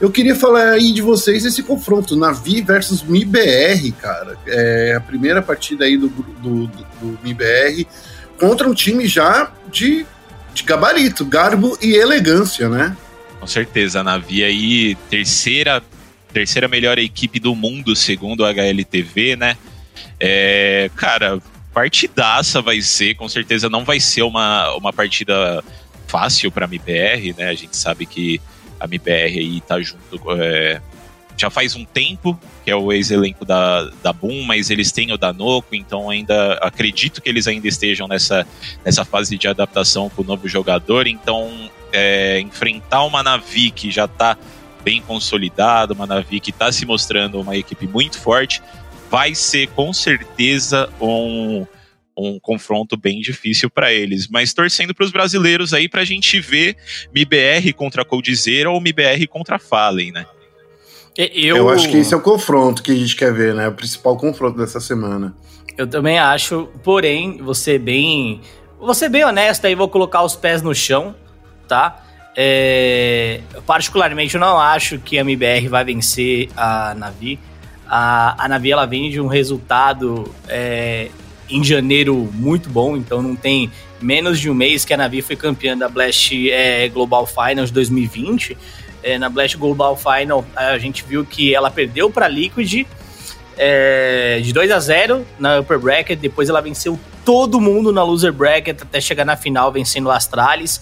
Eu 0.00 0.10
queria 0.10 0.34
falar 0.34 0.70
aí 0.70 0.92
de 0.92 1.02
vocês 1.02 1.44
esse 1.44 1.62
confronto, 1.62 2.16
Navi 2.16 2.62
versus 2.62 3.02
MIBR, 3.02 3.92
cara. 4.00 4.36
É 4.46 4.94
a 4.96 5.00
primeira 5.00 5.42
partida 5.42 5.84
aí 5.84 5.96
do, 5.96 6.08
do, 6.08 6.22
do, 6.66 6.66
do 6.66 7.18
MIBR 7.22 7.86
contra 8.38 8.68
um 8.68 8.74
time 8.74 9.06
já 9.06 9.52
de, 9.70 10.06
de 10.54 10.62
gabarito, 10.64 11.24
garbo 11.24 11.78
e 11.80 11.94
elegância, 11.94 12.68
né? 12.68 12.96
Com 13.38 13.46
certeza, 13.46 14.00
a 14.00 14.04
Navi 14.04 14.42
aí, 14.42 14.96
terceira 15.10 15.82
terceira 16.32 16.66
melhor 16.68 16.98
equipe 16.98 17.38
do 17.38 17.54
mundo, 17.54 17.94
segundo 17.94 18.44
a 18.44 18.50
HLTV, 18.50 19.36
né? 19.36 19.56
É, 20.18 20.90
cara, 20.96 21.38
partidaça 21.72 22.60
vai 22.60 22.80
ser, 22.80 23.14
com 23.14 23.28
certeza 23.28 23.68
não 23.68 23.84
vai 23.84 24.00
ser 24.00 24.22
uma, 24.22 24.74
uma 24.74 24.92
partida 24.92 25.62
fácil 26.06 26.50
para 26.50 26.66
a 26.66 26.68
MBR, 26.68 27.34
né? 27.36 27.48
A 27.48 27.54
gente 27.54 27.76
sabe 27.76 28.06
que 28.06 28.40
a 28.78 28.84
MBR 28.84 29.38
aí 29.38 29.60
tá 29.60 29.80
junto 29.80 30.20
é, 30.32 30.80
já 31.36 31.50
faz 31.50 31.74
um 31.74 31.84
tempo, 31.84 32.38
que 32.64 32.70
é 32.70 32.76
o 32.76 32.92
ex-elenco 32.92 33.44
da, 33.44 33.90
da 34.02 34.12
Boom, 34.12 34.42
mas 34.42 34.70
eles 34.70 34.92
têm 34.92 35.12
o 35.12 35.18
da 35.18 35.32
Noco, 35.32 35.74
então 35.74 36.10
ainda 36.10 36.54
acredito 36.54 37.20
que 37.20 37.28
eles 37.28 37.46
ainda 37.46 37.66
estejam 37.66 38.06
nessa, 38.06 38.46
nessa 38.84 39.04
fase 39.04 39.36
de 39.38 39.48
adaptação 39.48 40.08
com 40.10 40.22
o 40.22 40.24
novo 40.24 40.48
jogador, 40.48 41.06
então 41.06 41.70
é, 41.92 42.40
enfrentar 42.40 43.04
uma 43.04 43.22
Navi 43.22 43.70
que 43.70 43.90
já 43.90 44.04
está 44.04 44.36
bem 44.82 45.00
consolidada, 45.00 45.94
uma 45.94 46.06
Navi 46.06 46.40
que 46.40 46.50
está 46.50 46.70
se 46.72 46.84
mostrando 46.84 47.40
uma 47.40 47.56
equipe 47.56 47.86
muito 47.86 48.18
forte, 48.18 48.62
vai 49.10 49.34
ser 49.34 49.68
com 49.68 49.92
certeza 49.92 50.88
um, 51.00 51.66
um 52.16 52.38
confronto 52.40 52.96
bem 52.96 53.20
difícil 53.20 53.70
para 53.70 53.92
eles. 53.92 54.28
Mas 54.28 54.52
torcendo 54.52 54.94
para 54.94 55.04
os 55.04 55.12
brasileiros 55.12 55.72
aí 55.72 55.88
para 55.88 56.02
a 56.02 56.04
gente 56.04 56.40
ver 56.40 56.76
MIBR 57.14 57.72
contra 57.74 58.04
Coldzera 58.04 58.70
ou 58.70 58.80
MIBR 58.80 59.26
contra 59.28 59.58
Fallen, 59.58 60.12
né? 60.12 60.26
Eu... 61.16 61.56
Eu 61.56 61.68
acho 61.68 61.90
que 61.90 61.98
esse 61.98 62.14
é 62.14 62.16
o 62.16 62.20
confronto 62.20 62.82
que 62.82 62.90
a 62.90 62.94
gente 62.94 63.14
quer 63.14 63.32
ver, 63.34 63.54
né? 63.54 63.68
O 63.68 63.72
principal 63.72 64.16
confronto 64.16 64.56
dessa 64.56 64.80
semana. 64.80 65.34
Eu 65.76 65.86
também 65.86 66.18
acho, 66.18 66.68
porém, 66.82 67.38
você 67.38 67.78
bem. 67.78 68.40
Você 68.80 69.08
bem 69.08 69.24
honesto 69.24 69.66
aí, 69.66 69.74
vou 69.74 69.88
colocar 69.88 70.22
os 70.22 70.34
pés 70.34 70.62
no 70.62 70.74
chão, 70.74 71.14
tá? 71.68 72.02
É, 72.34 73.40
particularmente, 73.66 74.34
eu 74.34 74.40
não 74.40 74.58
acho 74.58 74.98
que 74.98 75.18
a 75.18 75.20
MBR 75.20 75.68
vai 75.68 75.84
vencer 75.84 76.48
a 76.56 76.94
Navi. 76.94 77.38
A, 77.86 78.44
a 78.44 78.48
Navi 78.48 78.72
ela 78.72 78.86
vem 78.86 79.10
de 79.10 79.20
um 79.20 79.26
resultado 79.26 80.32
é, 80.48 81.08
em 81.48 81.62
janeiro 81.62 82.30
muito 82.32 82.70
bom, 82.70 82.96
então 82.96 83.20
não 83.20 83.36
tem 83.36 83.70
menos 84.00 84.40
de 84.40 84.50
um 84.50 84.54
mês 84.54 84.84
que 84.84 84.94
a 84.94 84.96
Navi 84.96 85.20
foi 85.20 85.36
campeã 85.36 85.76
da 85.76 85.88
Blast 85.88 86.50
é, 86.50 86.88
Global 86.88 87.26
Finals 87.26 87.70
2020. 87.70 88.56
É, 89.02 89.18
na 89.18 89.28
Blast 89.28 89.56
Global 89.56 89.96
Final, 89.96 90.44
a 90.54 90.78
gente 90.78 91.04
viu 91.04 91.24
que 91.24 91.54
ela 91.54 91.70
perdeu 91.70 92.08
para 92.08 92.28
Liquid 92.28 92.86
é, 93.58 94.40
de 94.42 94.52
2 94.52 94.70
a 94.70 94.78
0 94.78 95.26
na 95.38 95.60
Upper 95.60 95.78
Bracket, 95.78 96.18
depois 96.18 96.48
ela 96.48 96.60
venceu 96.60 96.98
todo 97.24 97.60
mundo 97.60 97.92
na 97.92 98.02
Loser 98.02 98.32
Bracket 98.32 98.80
até 98.82 99.00
chegar 99.00 99.24
na 99.24 99.36
final 99.36 99.70
vencendo 99.70 100.06
o 100.06 100.10
Astralis. 100.10 100.80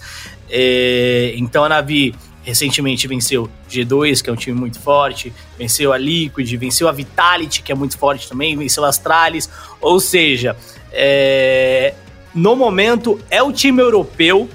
É, 0.51 1.33
então 1.37 1.63
a 1.63 1.69
Navi 1.69 2.13
recentemente 2.43 3.07
venceu 3.07 3.49
G2, 3.69 4.21
que 4.21 4.29
é 4.29 4.33
um 4.33 4.35
time 4.35 4.59
muito 4.59 4.79
forte, 4.79 5.31
venceu 5.57 5.93
a 5.93 5.97
Liquid, 5.97 6.51
venceu 6.57 6.87
a 6.87 6.91
Vitality, 6.91 7.61
que 7.61 7.71
é 7.71 7.75
muito 7.75 7.97
forte 7.97 8.27
também, 8.27 8.57
venceu 8.57 8.83
a 8.83 8.89
Astralis. 8.89 9.49
Ou 9.79 9.99
seja, 9.99 10.55
é, 10.91 11.93
no 12.33 12.55
momento 12.55 13.19
é 13.29 13.41
o 13.41 13.51
time 13.51 13.81
europeu, 13.81 14.49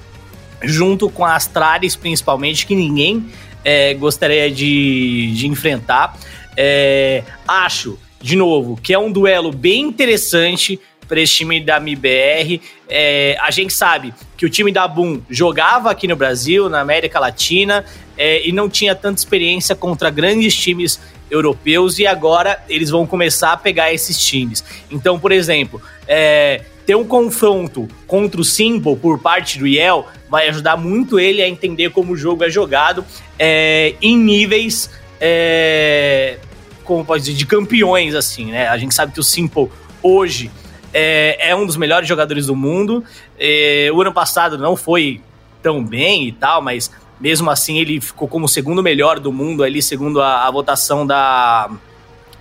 junto 0.62 1.08
com 1.08 1.24
a 1.24 1.34
Astralis 1.34 1.96
principalmente, 1.96 2.66
que 2.66 2.74
ninguém 2.74 3.26
é, 3.64 3.94
gostaria 3.94 4.50
de, 4.50 5.32
de 5.34 5.46
enfrentar. 5.46 6.18
É, 6.56 7.22
acho, 7.46 7.98
de 8.20 8.36
novo, 8.36 8.76
que 8.76 8.92
é 8.92 8.98
um 8.98 9.12
duelo 9.12 9.52
bem 9.52 9.82
interessante 9.82 10.80
para 11.08 11.20
esse 11.20 11.34
time 11.34 11.60
da 11.60 11.78
MIBR. 11.80 12.60
É, 12.88 13.36
a 13.40 13.50
gente 13.50 13.72
sabe 13.72 14.12
que 14.36 14.46
o 14.46 14.50
time 14.50 14.72
da 14.72 14.86
Boom 14.86 15.20
jogava 15.28 15.90
aqui 15.90 16.06
no 16.06 16.16
Brasil, 16.16 16.68
na 16.68 16.80
América 16.80 17.18
Latina, 17.18 17.84
é, 18.16 18.46
e 18.46 18.52
não 18.52 18.68
tinha 18.68 18.94
tanta 18.94 19.18
experiência 19.18 19.74
contra 19.74 20.10
grandes 20.10 20.54
times 20.54 21.00
europeus, 21.30 21.98
e 21.98 22.06
agora 22.06 22.62
eles 22.68 22.90
vão 22.90 23.06
começar 23.06 23.52
a 23.52 23.56
pegar 23.56 23.92
esses 23.92 24.18
times. 24.18 24.64
Então, 24.90 25.18
por 25.18 25.32
exemplo, 25.32 25.82
é, 26.06 26.62
ter 26.86 26.94
um 26.94 27.04
confronto 27.04 27.88
contra 28.06 28.40
o 28.40 28.44
Simple 28.44 28.96
por 28.96 29.18
parte 29.18 29.58
do 29.58 29.66
Yel 29.66 30.06
vai 30.30 30.48
ajudar 30.48 30.76
muito 30.76 31.18
ele 31.18 31.42
a 31.42 31.48
entender 31.48 31.90
como 31.90 32.12
o 32.12 32.16
jogo 32.16 32.44
é 32.44 32.50
jogado 32.50 33.04
é, 33.38 33.94
em 34.00 34.16
níveis. 34.16 34.88
É, 35.20 36.38
como 36.84 37.04
pode 37.04 37.24
dizer, 37.24 37.36
de 37.36 37.44
campeões, 37.44 38.14
assim, 38.14 38.52
né? 38.52 38.68
A 38.68 38.78
gente 38.78 38.94
sabe 38.94 39.12
que 39.12 39.18
o 39.18 39.24
Simple 39.24 39.68
hoje 40.02 40.50
é, 40.98 41.50
é 41.50 41.54
um 41.54 41.66
dos 41.66 41.76
melhores 41.76 42.08
jogadores 42.08 42.46
do 42.46 42.56
mundo. 42.56 43.04
É, 43.38 43.90
o 43.92 44.00
ano 44.00 44.14
passado 44.14 44.56
não 44.56 44.74
foi 44.74 45.20
tão 45.62 45.84
bem 45.84 46.28
e 46.28 46.32
tal, 46.32 46.62
mas 46.62 46.90
mesmo 47.20 47.50
assim 47.50 47.78
ele 47.78 48.00
ficou 48.00 48.26
como 48.26 48.46
o 48.46 48.48
segundo 48.48 48.82
melhor 48.82 49.20
do 49.20 49.30
mundo 49.30 49.62
ali, 49.62 49.82
segundo 49.82 50.22
a, 50.22 50.46
a 50.46 50.50
votação 50.50 51.06
da, 51.06 51.68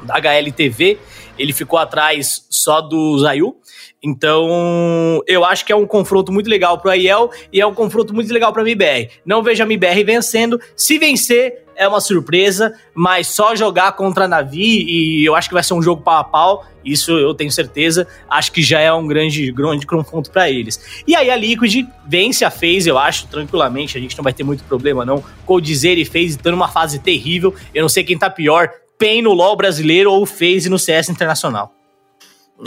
da 0.04 0.16
HLTV. 0.16 0.98
Ele 1.38 1.54
ficou 1.54 1.80
atrás 1.80 2.46
só 2.50 2.82
do 2.82 3.18
Zayu. 3.20 3.56
Então, 4.04 5.22
eu 5.26 5.44
acho 5.44 5.66
que 5.66 5.72
é 5.72 5.76
um 5.76 5.88
confronto 5.88 6.32
muito 6.32 6.50
legal 6.50 6.78
pro 6.78 6.92
Aiel 6.92 7.32
e 7.52 7.60
é 7.60 7.66
um 7.66 7.74
confronto 7.74 8.14
muito 8.14 8.32
legal 8.32 8.54
pra 8.54 8.62
MBR. 8.62 9.10
Não 9.26 9.42
vejo 9.42 9.64
a 9.64 9.66
MBR 9.66 10.04
vencendo. 10.04 10.60
Se 10.76 11.00
vencer, 11.00 11.66
é 11.76 11.88
uma 11.88 12.00
surpresa, 12.00 12.74
mas 12.94 13.28
só 13.28 13.56
jogar 13.56 13.92
contra 13.94 14.26
a 14.26 14.28
Navi 14.28 14.84
e 14.84 15.26
eu 15.26 15.36
acho 15.36 15.50
que 15.50 15.54
vai 15.54 15.64
ser 15.64 15.74
um 15.74 15.82
jogo 15.82 16.02
pau 16.02 16.18
a 16.18 16.24
pau, 16.24 16.66
isso 16.84 17.12
eu 17.12 17.34
tenho 17.34 17.52
certeza, 17.52 18.08
acho 18.30 18.52
que 18.52 18.62
já 18.62 18.80
é 18.80 18.92
um 18.94 19.06
grande, 19.08 19.52
grande 19.52 19.86
confronto 19.86 20.32
para 20.32 20.50
eles. 20.50 21.04
E 21.06 21.16
aí 21.16 21.30
a 21.30 21.36
Liquid 21.36 21.88
vence 22.08 22.46
a 22.46 22.52
FaZe, 22.52 22.88
eu 22.88 22.98
acho, 22.98 23.28
tranquilamente, 23.28 23.98
a 23.98 24.02
gente 24.02 24.16
não 24.16 24.24
vai 24.24 24.34
ter 24.34 24.44
muito 24.44 24.64
problema 24.64 25.04
não. 25.04 25.24
Coldzera 25.46 26.00
e 26.00 26.06
FaZe 26.06 26.26
estão 26.28 26.52
numa 26.52 26.68
fase 26.68 27.00
terrível, 27.00 27.54
eu 27.74 27.82
não 27.82 27.90
sei 27.90 28.04
quem 28.04 28.18
tá 28.18 28.30
pior, 28.30 28.72
PEN 28.98 29.22
no 29.22 29.34
LoL 29.34 29.56
brasileiro 29.56 30.12
ou 30.12 30.26
FaZe 30.26 30.70
no 30.70 30.80
CS 30.80 31.10
internacional. 31.10 31.74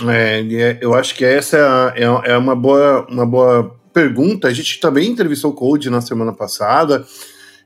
É, 0.07 0.41
é, 0.41 0.79
eu 0.81 0.95
acho 0.95 1.15
que 1.15 1.25
essa 1.25 1.93
é, 1.97 2.05
é 2.05 2.37
uma, 2.37 2.55
boa, 2.55 3.07
uma 3.09 3.25
boa 3.25 3.75
pergunta, 3.93 4.49
a 4.49 4.53
gente 4.53 4.79
também 4.81 5.11
entrevistou 5.11 5.51
o 5.51 5.55
Cold 5.55 5.89
na 5.89 6.01
semana 6.01 6.33
passada, 6.33 7.07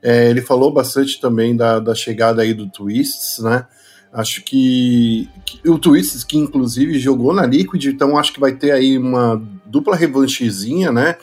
é, 0.01 0.29
ele 0.29 0.41
falou 0.41 0.71
bastante 0.71 1.19
também 1.19 1.55
da, 1.55 1.79
da 1.79 1.93
chegada 1.93 2.41
aí 2.41 2.53
do 2.53 2.69
Twists, 2.69 3.39
né? 3.39 3.65
Acho 4.11 4.43
que, 4.43 5.27
que, 5.43 5.67
o 5.67 5.79
Twists, 5.79 6.23
que 6.23 6.37
inclusive 6.37 6.99
jogou 6.99 7.33
na 7.33 7.45
Liquid, 7.45 7.85
então 7.85 8.17
acho 8.17 8.31
que 8.31 8.39
vai 8.39 8.53
ter 8.53 8.71
aí 8.71 8.97
uma 8.97 9.41
dupla 9.65 9.95
revanchezinha, 9.95 10.91
né? 10.91 11.15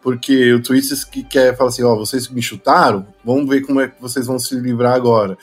Porque 0.00 0.52
o 0.54 0.62
Twists 0.62 1.04
que 1.04 1.22
quer 1.22 1.56
falar 1.56 1.68
assim: 1.68 1.82
ó, 1.82 1.94
vocês 1.94 2.28
me 2.28 2.40
chutaram, 2.40 3.06
vamos 3.24 3.48
ver 3.48 3.60
como 3.62 3.80
é 3.80 3.88
que 3.88 4.00
vocês 4.00 4.26
vão 4.26 4.38
se 4.38 4.54
livrar 4.54 4.94
agora. 4.94 5.36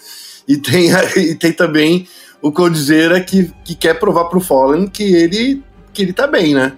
E 0.50 0.58
tem, 0.58 0.90
e 1.16 1.36
tem 1.36 1.54
também 1.54 2.08
o 2.42 2.52
Codizera 2.52 3.22
que, 3.22 3.54
que 3.64 3.76
quer 3.76 4.00
provar 4.00 4.26
pro 4.26 4.42
Fallen 4.42 4.88
que 4.88 5.04
ele, 5.04 5.64
que 5.94 6.02
ele 6.02 6.14
tá 6.14 6.26
bem, 6.26 6.56
né? 6.56 6.74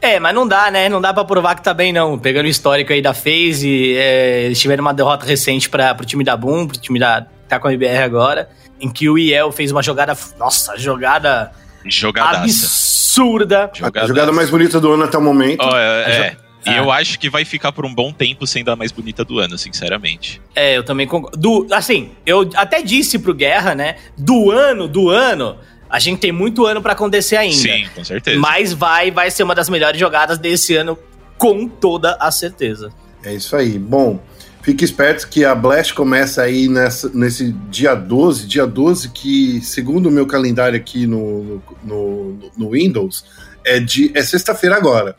É, 0.00 0.20
mas 0.20 0.32
não 0.32 0.46
dá, 0.46 0.70
né? 0.70 0.88
Não 0.88 1.00
dá 1.00 1.12
pra 1.12 1.24
provar 1.24 1.56
que 1.56 1.62
tá 1.62 1.74
bem, 1.74 1.92
não. 1.92 2.16
Pegando 2.16 2.46
o 2.46 2.48
histórico 2.48 2.92
aí 2.92 3.02
da 3.02 3.12
FaZe, 3.12 3.96
é, 3.96 4.44
eles 4.44 4.60
tiveram 4.60 4.82
uma 4.82 4.94
derrota 4.94 5.26
recente 5.26 5.68
pra, 5.68 5.92
pro 5.92 6.06
time 6.06 6.22
da 6.22 6.36
Boom, 6.36 6.68
pro 6.68 6.78
time 6.78 7.00
da 7.00 7.26
tá 7.48 7.58
com 7.58 7.66
a 7.66 7.72
IBR 7.72 8.02
agora, 8.04 8.48
em 8.78 8.88
que 8.88 9.08
o 9.08 9.18
IEL 9.18 9.50
fez 9.50 9.72
uma 9.72 9.82
jogada, 9.82 10.16
nossa, 10.38 10.76
jogada 10.76 11.50
Jogadaça. 11.84 12.44
absurda. 12.44 13.70
A 13.94 14.06
jogada 14.06 14.30
mais 14.30 14.50
bonita 14.50 14.78
do 14.78 14.92
ano 14.92 15.04
até 15.04 15.18
o 15.18 15.22
momento. 15.22 15.64
Oh, 15.64 15.76
é, 15.76 16.28
é. 16.28 16.36
E 16.72 16.76
eu 16.76 16.90
acho 16.90 17.18
que 17.18 17.30
vai 17.30 17.44
ficar 17.44 17.72
por 17.72 17.84
um 17.84 17.94
bom 17.94 18.12
tempo 18.12 18.46
sendo 18.46 18.70
a 18.70 18.76
mais 18.76 18.92
bonita 18.92 19.24
do 19.24 19.38
ano, 19.38 19.56
sinceramente. 19.58 20.40
É, 20.54 20.76
eu 20.76 20.82
também 20.82 21.06
concordo. 21.06 21.36
Do, 21.36 21.66
assim, 21.72 22.10
eu 22.26 22.48
até 22.54 22.82
disse 22.82 23.18
pro 23.18 23.34
Guerra, 23.34 23.74
né? 23.74 23.96
Do 24.16 24.50
ano, 24.50 24.88
do 24.88 25.08
ano, 25.08 25.56
A 25.90 25.98
gente 25.98 26.18
tem 26.18 26.32
muito 26.32 26.66
ano 26.66 26.82
para 26.82 26.92
acontecer 26.92 27.36
ainda. 27.36 27.56
Sim, 27.56 27.86
com 27.94 28.04
certeza. 28.04 28.38
Mas 28.38 28.72
vai, 28.72 29.10
vai 29.10 29.30
ser 29.30 29.42
uma 29.42 29.54
das 29.54 29.68
melhores 29.70 29.98
jogadas 29.98 30.38
desse 30.38 30.76
ano, 30.76 30.98
com 31.38 31.66
toda 31.66 32.16
a 32.20 32.30
certeza. 32.30 32.92
É 33.24 33.32
isso 33.34 33.56
aí. 33.56 33.78
Bom, 33.78 34.20
fique 34.60 34.84
esperto 34.84 35.28
que 35.28 35.44
a 35.44 35.54
Blast 35.54 35.94
começa 35.94 36.42
aí 36.42 36.68
nessa, 36.68 37.08
nesse 37.14 37.52
dia 37.70 37.94
12, 37.94 38.46
dia 38.46 38.66
12, 38.66 39.08
que, 39.10 39.60
segundo 39.62 40.08
o 40.08 40.12
meu 40.12 40.26
calendário 40.26 40.76
aqui 40.76 41.06
no, 41.06 41.62
no, 41.82 42.38
no 42.56 42.70
Windows, 42.70 43.24
é, 43.64 43.80
de, 43.80 44.12
é 44.14 44.22
sexta-feira 44.22 44.76
agora. 44.76 45.16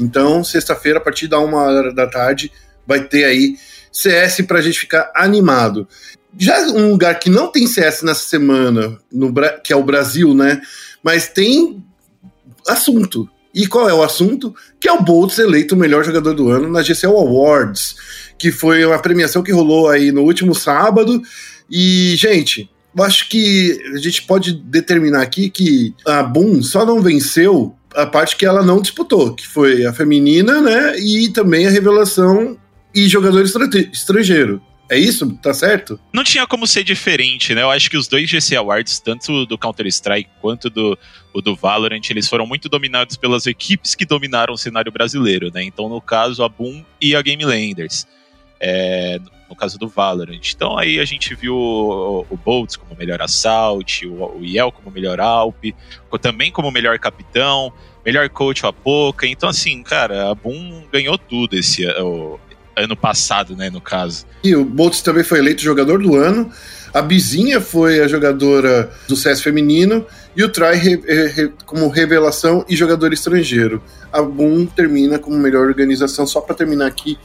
Então, 0.00 0.42
sexta-feira, 0.42 0.98
a 0.98 1.02
partir 1.02 1.28
da 1.28 1.38
uma 1.38 1.62
hora 1.62 1.92
da 1.92 2.06
tarde, 2.06 2.50
vai 2.86 3.04
ter 3.04 3.24
aí 3.24 3.56
CS 3.92 4.42
pra 4.46 4.60
gente 4.60 4.80
ficar 4.80 5.12
animado. 5.14 5.86
Já 6.38 6.60
um 6.68 6.90
lugar 6.90 7.18
que 7.18 7.28
não 7.28 7.50
tem 7.50 7.66
CS 7.66 8.02
nessa 8.02 8.28
semana, 8.28 8.98
no, 9.12 9.32
que 9.62 9.72
é 9.72 9.76
o 9.76 9.82
Brasil, 9.82 10.34
né? 10.34 10.60
Mas 11.02 11.28
tem 11.28 11.82
assunto. 12.68 13.28
E 13.52 13.66
qual 13.66 13.88
é 13.88 13.94
o 13.94 14.02
assunto? 14.02 14.54
Que 14.78 14.88
é 14.88 14.92
o 14.92 15.02
Boltz 15.02 15.38
eleito 15.38 15.74
o 15.74 15.78
melhor 15.78 16.04
jogador 16.04 16.34
do 16.34 16.48
ano 16.48 16.70
na 16.70 16.82
GCL 16.82 17.16
Awards, 17.16 17.96
que 18.38 18.52
foi 18.52 18.84
uma 18.84 18.98
premiação 18.98 19.42
que 19.42 19.52
rolou 19.52 19.88
aí 19.88 20.12
no 20.12 20.22
último 20.22 20.54
sábado. 20.54 21.20
E, 21.68 22.14
gente, 22.16 22.70
eu 22.96 23.04
acho 23.04 23.28
que 23.28 23.80
a 23.92 23.98
gente 23.98 24.22
pode 24.22 24.52
determinar 24.52 25.22
aqui 25.22 25.50
que 25.50 25.94
a 26.06 26.22
Boom 26.22 26.62
só 26.62 26.86
não 26.86 27.02
venceu 27.02 27.74
a 27.94 28.06
parte 28.06 28.36
que 28.36 28.46
ela 28.46 28.64
não 28.64 28.80
disputou, 28.80 29.34
que 29.34 29.46
foi 29.46 29.84
a 29.84 29.92
feminina, 29.92 30.60
né? 30.60 30.98
E 30.98 31.28
também 31.30 31.66
a 31.66 31.70
revelação 31.70 32.56
e 32.94 33.08
jogador 33.08 33.42
estrangeiro. 33.42 34.62
É 34.90 34.98
isso? 34.98 35.36
Tá 35.36 35.54
certo? 35.54 36.00
Não 36.12 36.24
tinha 36.24 36.44
como 36.48 36.66
ser 36.66 36.82
diferente, 36.82 37.54
né? 37.54 37.62
Eu 37.62 37.70
acho 37.70 37.88
que 37.88 37.96
os 37.96 38.08
dois 38.08 38.28
GC 38.28 38.56
Awards, 38.56 38.98
tanto 38.98 39.46
do 39.46 39.56
Counter-Strike 39.56 40.28
quanto 40.40 40.68
do, 40.68 40.98
o 41.32 41.40
do 41.40 41.54
Valorant, 41.54 42.02
eles 42.10 42.28
foram 42.28 42.44
muito 42.44 42.68
dominados 42.68 43.16
pelas 43.16 43.46
equipes 43.46 43.94
que 43.94 44.04
dominaram 44.04 44.52
o 44.52 44.58
cenário 44.58 44.90
brasileiro, 44.90 45.48
né? 45.54 45.62
Então, 45.62 45.88
no 45.88 46.00
caso, 46.00 46.42
a 46.42 46.48
Boom 46.48 46.84
e 47.00 47.14
a 47.14 47.22
Game 47.22 47.44
Landers. 47.44 48.04
É, 48.58 49.20
no 49.50 49.56
caso 49.56 49.76
do 49.76 49.88
Valorant. 49.88 50.40
Então 50.54 50.78
aí 50.78 51.00
a 51.00 51.04
gente 51.04 51.34
viu 51.34 51.56
o, 51.56 52.24
o 52.30 52.36
Boltz 52.36 52.76
como 52.76 52.96
melhor 52.96 53.20
assault, 53.20 54.06
o, 54.06 54.38
o 54.38 54.44
Yel 54.44 54.70
como 54.70 54.90
melhor 54.90 55.20
Alp, 55.20 55.64
também 56.22 56.52
como 56.52 56.70
melhor 56.70 56.96
capitão, 57.00 57.72
melhor 58.06 58.28
coach 58.30 58.64
o 58.64 58.68
Apoca. 58.68 59.26
Então 59.26 59.48
assim, 59.48 59.82
cara, 59.82 60.30
a 60.30 60.34
Boom 60.34 60.84
ganhou 60.92 61.18
tudo 61.18 61.56
esse 61.56 61.84
o, 62.00 62.38
ano 62.76 62.96
passado, 62.96 63.56
né, 63.56 63.68
no 63.68 63.80
caso. 63.80 64.24
E 64.44 64.54
o 64.54 64.64
Boltz 64.64 65.02
também 65.02 65.24
foi 65.24 65.40
eleito 65.40 65.62
jogador 65.62 66.00
do 66.00 66.16
ano. 66.16 66.50
A 66.92 67.02
Bizinha 67.02 67.60
foi 67.60 68.00
a 68.00 68.08
jogadora 68.08 68.90
do 69.06 69.16
CS 69.16 69.40
feminino 69.40 70.04
e 70.34 70.42
o 70.42 70.48
Try 70.48 70.74
re, 70.74 70.96
re, 71.28 71.52
como 71.64 71.88
revelação 71.88 72.64
e 72.68 72.74
jogador 72.74 73.12
estrangeiro. 73.12 73.82
A 74.12 74.22
Boom 74.22 74.66
termina 74.66 75.18
como 75.18 75.36
melhor 75.36 75.66
organização, 75.66 76.26
só 76.26 76.40
para 76.40 76.54
terminar 76.54 76.86
aqui 76.86 77.16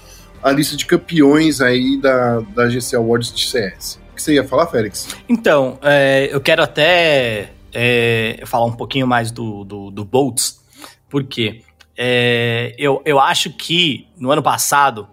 a 0.45 0.51
lista 0.51 0.77
de 0.77 0.85
campeões 0.85 1.59
aí 1.59 1.97
da, 1.97 2.39
da 2.39 2.69
GC 2.69 2.95
Awards 2.95 3.33
de 3.33 3.47
CS. 3.47 3.99
O 4.11 4.15
que 4.15 4.21
você 4.21 4.35
ia 4.35 4.43
falar, 4.43 4.67
Félix? 4.67 5.07
Então, 5.27 5.79
é, 5.81 6.29
eu 6.31 6.39
quero 6.39 6.61
até 6.61 7.49
é, 7.73 8.43
falar 8.45 8.65
um 8.65 8.71
pouquinho 8.73 9.07
mais 9.07 9.31
do, 9.31 9.63
do, 9.63 9.89
do 9.89 10.05
Boltz, 10.05 10.61
porque 11.09 11.63
é, 11.97 12.75
eu, 12.77 13.01
eu 13.05 13.19
acho 13.19 13.49
que 13.53 14.07
no 14.19 14.29
ano 14.29 14.43
passado 14.43 15.07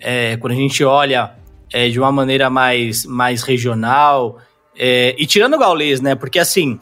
é, 0.00 0.38
quando 0.38 0.54
a 0.54 0.56
gente 0.56 0.82
olha 0.82 1.34
é, 1.70 1.90
de 1.90 2.00
uma 2.00 2.10
maneira 2.10 2.48
mais, 2.48 3.04
mais 3.04 3.42
regional, 3.42 4.38
é, 4.74 5.14
e 5.18 5.26
tirando 5.26 5.52
o 5.52 5.58
gaulês, 5.58 6.00
né? 6.00 6.14
Porque 6.14 6.38
assim, 6.38 6.80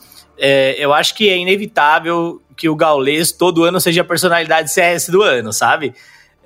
eu 0.79 0.93
acho 0.93 1.13
que 1.13 1.29
é 1.29 1.37
inevitável 1.37 2.41
que 2.57 2.69
o 2.69 2.77
gaulês 2.77 3.33
todo 3.33 3.65
ano 3.65 3.81
seja 3.81 4.03
a 4.03 4.05
personalidade 4.05 4.71
CS 4.71 5.09
do 5.09 5.23
ano, 5.23 5.53
sabe? 5.53 5.93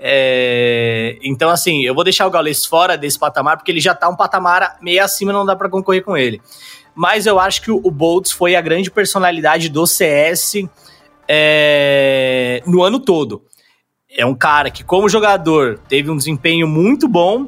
É, 0.02 1.18
então, 1.22 1.50
assim, 1.50 1.82
eu 1.82 1.94
vou 1.94 2.02
deixar 2.02 2.26
o 2.26 2.30
Gaules 2.30 2.64
fora 2.64 2.96
desse 2.96 3.18
patamar, 3.18 3.56
porque 3.56 3.70
ele 3.70 3.80
já 3.80 3.94
tá 3.94 4.08
um 4.08 4.16
patamar 4.16 4.78
meio 4.80 5.04
acima, 5.04 5.32
não 5.32 5.44
dá 5.44 5.54
para 5.54 5.68
concorrer 5.68 6.02
com 6.02 6.16
ele. 6.16 6.40
Mas 6.94 7.26
eu 7.26 7.38
acho 7.38 7.62
que 7.62 7.70
o, 7.70 7.80
o 7.84 7.90
Boltz 7.90 8.32
foi 8.32 8.56
a 8.56 8.60
grande 8.60 8.90
personalidade 8.90 9.68
do 9.68 9.86
CS 9.86 10.64
é, 11.28 12.62
no 12.66 12.82
ano 12.82 12.98
todo 12.98 13.42
é 14.16 14.26
um 14.26 14.34
cara 14.34 14.70
que, 14.70 14.82
como 14.82 15.08
jogador, 15.08 15.78
teve 15.88 16.10
um 16.10 16.16
desempenho 16.16 16.66
muito 16.66 17.06
bom 17.06 17.46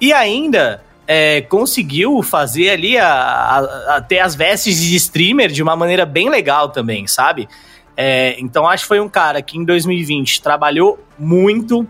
e 0.00 0.12
ainda 0.12 0.82
é, 1.06 1.40
conseguiu 1.42 2.22
fazer 2.22 2.70
ali 2.70 2.96
a, 2.96 3.08
a, 3.08 3.96
a, 3.96 4.00
ter 4.00 4.20
as 4.20 4.34
vestes 4.34 4.80
de 4.80 4.94
streamer 4.96 5.50
de 5.50 5.62
uma 5.62 5.74
maneira 5.74 6.06
bem 6.06 6.30
legal 6.30 6.68
também, 6.68 7.06
sabe? 7.06 7.48
É, 7.96 8.36
então 8.38 8.68
acho 8.68 8.84
que 8.84 8.88
foi 8.88 9.00
um 9.00 9.08
cara 9.08 9.42
que 9.42 9.58
em 9.58 9.64
2020 9.64 10.40
trabalhou 10.40 10.98
muito 11.18 11.86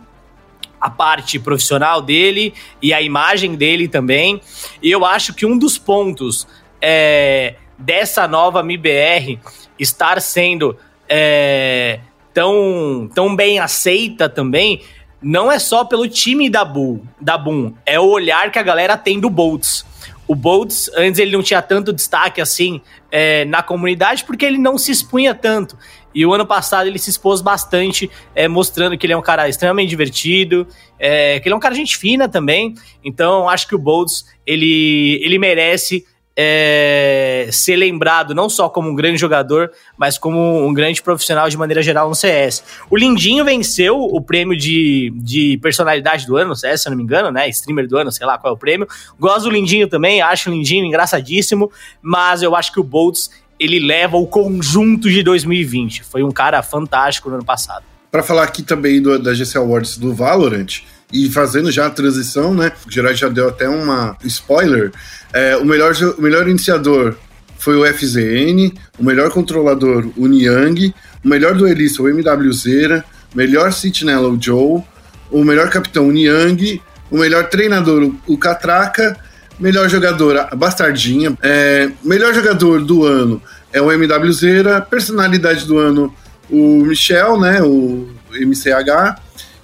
a 0.84 0.90
parte 0.90 1.38
profissional 1.38 2.02
dele 2.02 2.52
e 2.82 2.92
a 2.92 3.00
imagem 3.00 3.54
dele 3.54 3.88
também. 3.88 4.38
E 4.82 4.90
eu 4.90 5.02
acho 5.02 5.32
que 5.32 5.46
um 5.46 5.56
dos 5.56 5.78
pontos 5.78 6.46
é, 6.78 7.54
dessa 7.78 8.28
nova 8.28 8.62
MIBR 8.62 9.38
estar 9.78 10.20
sendo 10.20 10.76
é, 11.08 12.00
tão, 12.34 13.08
tão 13.14 13.34
bem 13.34 13.58
aceita 13.58 14.28
também, 14.28 14.82
não 15.22 15.50
é 15.50 15.58
só 15.58 15.86
pelo 15.86 16.06
time 16.06 16.50
da 16.50 16.66
Bull, 16.66 17.02
da 17.18 17.38
Boom, 17.38 17.72
é 17.86 17.98
o 17.98 18.04
olhar 18.04 18.52
que 18.52 18.58
a 18.58 18.62
galera 18.62 18.94
tem 18.94 19.18
do 19.18 19.30
Boltz. 19.30 19.86
O 20.28 20.34
Boltz, 20.34 20.90
antes 20.94 21.18
ele 21.18 21.32
não 21.32 21.42
tinha 21.42 21.62
tanto 21.62 21.94
destaque 21.94 22.42
assim 22.42 22.82
é, 23.10 23.46
na 23.46 23.62
comunidade 23.62 24.22
porque 24.24 24.44
ele 24.44 24.58
não 24.58 24.76
se 24.76 24.92
expunha 24.92 25.34
tanto. 25.34 25.78
E 26.14 26.24
o 26.24 26.33
ano 26.33 26.46
passado 26.46 26.87
ele 26.87 26.98
se 26.98 27.11
expôs 27.11 27.40
bastante, 27.40 28.11
é, 28.35 28.46
mostrando 28.46 28.96
que 28.96 29.07
ele 29.07 29.12
é 29.12 29.16
um 29.16 29.22
cara 29.22 29.48
extremamente 29.48 29.88
divertido, 29.88 30.66
é, 30.98 31.40
que 31.40 31.48
ele 31.48 31.55
é 31.55 31.57
um 31.57 31.61
cara 31.61 31.74
gente 31.74 31.96
fina 31.96 32.29
também. 32.29 32.74
Então 33.03 33.48
acho 33.48 33.66
que 33.66 33.74
o 33.74 33.79
Boltz 33.79 34.24
ele, 34.46 35.20
ele 35.22 35.38
merece 35.38 36.05
é, 36.37 37.48
ser 37.53 37.77
lembrado 37.77 38.35
não 38.35 38.48
só 38.48 38.68
como 38.68 38.88
um 38.90 38.94
grande 38.94 39.18
jogador, 39.18 39.70
mas 39.96 40.18
como 40.18 40.66
um 40.66 40.72
grande 40.74 41.00
profissional 41.03 41.48
de 41.48 41.57
maneira 41.57 41.83
geral 41.83 42.09
no 42.09 42.14
CS. 42.14 42.64
O 42.90 42.96
Lindinho 42.96 43.44
venceu 43.44 44.00
o 44.00 44.20
prêmio 44.20 44.57
de, 44.57 45.12
de 45.16 45.59
personalidade 45.62 46.27
do 46.27 46.37
ano 46.37 46.50
no 46.50 46.57
CS, 46.57 46.83
se 46.83 46.88
eu 46.88 46.90
não 46.90 46.96
me 46.96 47.05
engano, 47.05 47.31
né? 47.31 47.48
Streamer 47.48 47.87
do 47.87 47.96
ano, 47.96 48.11
sei 48.11 48.27
lá 48.27 48.37
qual 48.37 48.53
é 48.53 48.57
o 48.57 48.59
prêmio. 48.59 48.88
Gosto 49.18 49.44
do 49.44 49.50
Lindinho 49.50 49.88
também, 49.88 50.20
acho 50.20 50.50
o 50.50 50.53
Lindinho 50.53 50.85
engraçadíssimo, 50.85 51.70
mas 52.03 52.42
eu 52.42 52.55
acho 52.57 52.72
que 52.72 52.81
o 52.81 52.85
Boltz 52.85 53.31
ele 53.64 53.81
leva 53.81 54.16
o 54.16 54.27
conjunto 54.27 55.11
de 55.11 55.22
2020. 55.22 56.05
Foi 56.05 56.22
um 56.22 56.31
cara 56.31 56.62
fantástico 56.62 57.29
no 57.29 57.37
ano 57.37 57.44
passado. 57.44 57.85
Para 58.11 58.22
falar 58.22 58.44
aqui 58.44 58.62
também 58.62 59.03
do, 59.03 59.18
da 59.18 59.35
GC 59.35 59.59
Awards 59.59 59.98
do 59.98 60.14
Valorant, 60.14 60.83
e 61.12 61.31
fazendo 61.31 61.70
já 61.70 61.87
a 61.87 61.90
transição, 61.90 62.55
né? 62.55 62.72
O 62.87 62.90
Gerard 62.90 63.18
já 63.18 63.29
deu 63.29 63.48
até 63.48 63.68
uma 63.68 64.16
spoiler. 64.24 64.92
É, 65.33 65.57
o, 65.57 65.64
melhor, 65.64 65.94
o 66.18 66.22
melhor 66.22 66.48
iniciador 66.48 67.16
foi 67.57 67.77
o 67.77 67.87
FZN, 67.87 68.72
o 68.98 69.05
melhor 69.05 69.31
controlador, 69.31 70.09
o 70.16 70.27
Niang, 70.27 70.94
o 71.24 71.29
melhor 71.29 71.55
duelista, 71.55 72.03
o 72.03 72.09
MWZera, 72.09 73.05
o 73.33 73.37
melhor 73.37 73.72
sentinela, 73.72 74.29
o 74.29 74.40
Joe, 74.40 74.83
o 75.31 75.44
melhor 75.44 75.70
capitão, 75.70 76.09
o 76.09 76.12
Niang, 76.12 76.83
o 77.11 77.18
melhor 77.18 77.48
treinador, 77.48 78.12
o 78.27 78.37
Catraca, 78.37 79.16
melhor 79.58 79.88
jogador, 79.88 80.36
a 80.38 80.54
Bastardinha, 80.54 81.36
é, 81.42 81.90
melhor 82.02 82.34
jogador 82.34 82.84
do 82.84 83.04
ano 83.04 83.40
é 83.72 83.80
o 83.80 83.90
MWZera, 83.90 84.80
personalidade 84.80 85.66
do 85.66 85.78
ano, 85.78 86.14
o 86.48 86.84
Michel, 86.84 87.40
né, 87.40 87.60
o 87.62 88.08
MCH, 88.32 89.20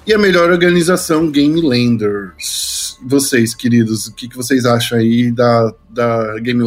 e 0.07 0.13
a 0.13 0.19
melhor 0.19 0.51
organização 0.51 1.31
Game 1.31 1.61
Landers. 1.61 2.99
Vocês, 3.07 3.55
queridos, 3.55 4.09
o 4.09 4.15
que, 4.15 4.29
que 4.29 4.37
vocês 4.37 4.67
acham 4.67 4.99
aí 4.99 5.31
da, 5.31 5.73
da 5.89 6.39
Game 6.41 6.65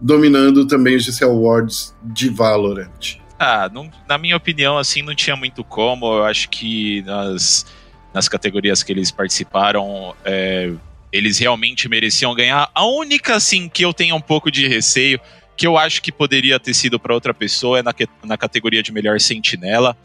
dominando 0.00 0.66
também 0.66 0.96
os 0.96 1.04
GC 1.04 1.24
Awards 1.24 1.94
de 2.02 2.28
Valorant? 2.28 3.18
Ah, 3.38 3.70
não, 3.72 3.90
na 4.08 4.18
minha 4.18 4.36
opinião, 4.36 4.76
assim, 4.76 5.00
não 5.00 5.14
tinha 5.14 5.36
muito 5.36 5.62
como. 5.64 6.06
Eu 6.06 6.24
acho 6.24 6.48
que 6.50 7.02
nas, 7.02 7.64
nas 8.12 8.28
categorias 8.28 8.82
que 8.82 8.92
eles 8.92 9.10
participaram, 9.10 10.14
é, 10.24 10.72
eles 11.12 11.38
realmente 11.38 11.88
mereciam 11.88 12.34
ganhar. 12.34 12.70
A 12.74 12.84
única, 12.84 13.34
assim, 13.34 13.68
que 13.68 13.84
eu 13.84 13.92
tenho 13.92 14.14
um 14.16 14.20
pouco 14.20 14.50
de 14.50 14.66
receio, 14.66 15.20
que 15.56 15.66
eu 15.66 15.76
acho 15.76 16.02
que 16.02 16.12
poderia 16.12 16.58
ter 16.60 16.74
sido 16.74 17.00
para 17.00 17.14
outra 17.14 17.34
pessoa, 17.34 17.78
é 17.78 17.82
na, 17.82 17.94
na 18.24 18.36
categoria 18.36 18.82
de 18.82 18.92
melhor 18.92 19.20
sentinela. 19.20 19.96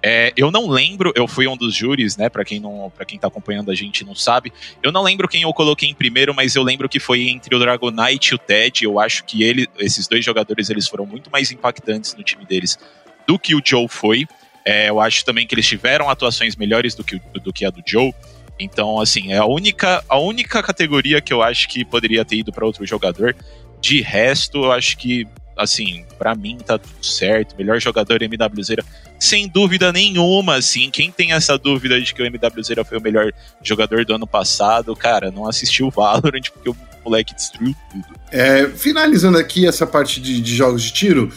É, 0.00 0.32
eu 0.36 0.50
não 0.50 0.68
lembro, 0.68 1.12
eu 1.16 1.26
fui 1.26 1.48
um 1.48 1.56
dos 1.56 1.74
júris, 1.74 2.16
né? 2.16 2.28
Para 2.28 2.44
quem 2.44 2.60
não, 2.60 2.92
para 2.94 3.04
quem 3.04 3.18
tá 3.18 3.26
acompanhando 3.26 3.70
a 3.70 3.74
gente 3.74 4.04
não 4.04 4.14
sabe. 4.14 4.52
Eu 4.82 4.92
não 4.92 5.02
lembro 5.02 5.26
quem 5.26 5.42
eu 5.42 5.52
coloquei 5.52 5.88
em 5.88 5.94
primeiro, 5.94 6.32
mas 6.34 6.54
eu 6.54 6.62
lembro 6.62 6.88
que 6.88 7.00
foi 7.00 7.28
entre 7.28 7.54
o 7.54 7.58
Dragonite 7.58 8.32
e 8.32 8.34
o 8.34 8.38
Ted. 8.38 8.84
Eu 8.84 9.00
acho 9.00 9.24
que 9.24 9.42
ele, 9.42 9.66
esses 9.78 10.06
dois 10.06 10.24
jogadores, 10.24 10.70
eles 10.70 10.86
foram 10.86 11.04
muito 11.04 11.30
mais 11.30 11.50
impactantes 11.50 12.14
no 12.14 12.22
time 12.22 12.44
deles 12.44 12.78
do 13.26 13.38
que 13.38 13.54
o 13.54 13.62
Joe 13.64 13.88
foi. 13.88 14.26
É, 14.64 14.88
eu 14.88 15.00
acho 15.00 15.24
também 15.24 15.46
que 15.46 15.54
eles 15.54 15.66
tiveram 15.66 16.08
atuações 16.08 16.54
melhores 16.54 16.94
do 16.94 17.02
que, 17.02 17.20
do 17.42 17.52
que 17.52 17.64
a 17.64 17.70
do 17.70 17.82
Joe. 17.84 18.14
Então, 18.58 19.00
assim, 19.00 19.32
é 19.32 19.38
a 19.38 19.46
única, 19.46 20.02
a 20.08 20.18
única 20.18 20.62
categoria 20.62 21.20
que 21.20 21.32
eu 21.32 21.42
acho 21.42 21.68
que 21.68 21.84
poderia 21.84 22.24
ter 22.24 22.36
ido 22.36 22.52
para 22.52 22.66
outro 22.66 22.84
jogador. 22.86 23.34
De 23.80 24.00
resto, 24.00 24.64
eu 24.64 24.72
acho 24.72 24.96
que 24.96 25.26
assim, 25.58 26.04
para 26.16 26.34
mim 26.34 26.56
tá 26.64 26.78
tudo 26.78 27.04
certo. 27.04 27.56
Melhor 27.58 27.80
jogador 27.80 28.22
MWZera, 28.22 28.84
sem 29.18 29.48
dúvida 29.48 29.92
nenhuma, 29.92 30.56
assim. 30.56 30.88
Quem 30.90 31.10
tem 31.10 31.32
essa 31.32 31.58
dúvida 31.58 32.00
de 32.00 32.14
que 32.14 32.22
o 32.22 32.26
MWZera 32.26 32.84
foi 32.84 32.98
o 32.98 33.02
melhor 33.02 33.32
jogador 33.62 34.04
do 34.04 34.14
ano 34.14 34.26
passado, 34.26 34.94
cara, 34.94 35.30
não 35.30 35.46
assistiu 35.46 35.88
o 35.88 35.90
Valorant 35.90 36.48
porque 36.52 36.70
o 36.70 36.76
moleque 37.04 37.34
destruiu 37.34 37.74
tudo. 37.90 38.06
É, 38.30 38.68
finalizando 38.68 39.36
aqui 39.36 39.66
essa 39.66 39.86
parte 39.86 40.20
de, 40.20 40.40
de 40.40 40.54
jogos 40.54 40.84
de 40.84 40.92
tiro, 40.92 41.32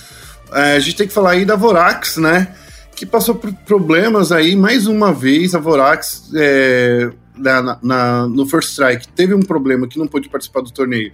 é, 0.54 0.76
a 0.76 0.80
gente 0.80 0.96
tem 0.96 1.08
que 1.08 1.14
falar 1.14 1.32
aí 1.32 1.44
da 1.44 1.56
Vorax, 1.56 2.18
né? 2.18 2.54
Que 3.02 3.06
passou 3.08 3.34
por 3.34 3.52
problemas 3.66 4.32
aí, 4.32 4.56
mais 4.56 4.86
uma 4.86 5.12
vez, 5.12 5.56
a 5.56 5.60
Vorax 5.60 6.30
é, 6.36 7.10
na, 7.36 7.80
na, 7.82 8.28
no 8.28 8.46
First 8.46 8.70
Strike 8.70 9.08
teve 9.08 9.34
um 9.34 9.40
problema 9.40 9.88
que 9.88 9.98
não 9.98 10.06
pôde 10.06 10.30
participar 10.30 10.62
do 10.62 10.70
torneio, 10.70 11.12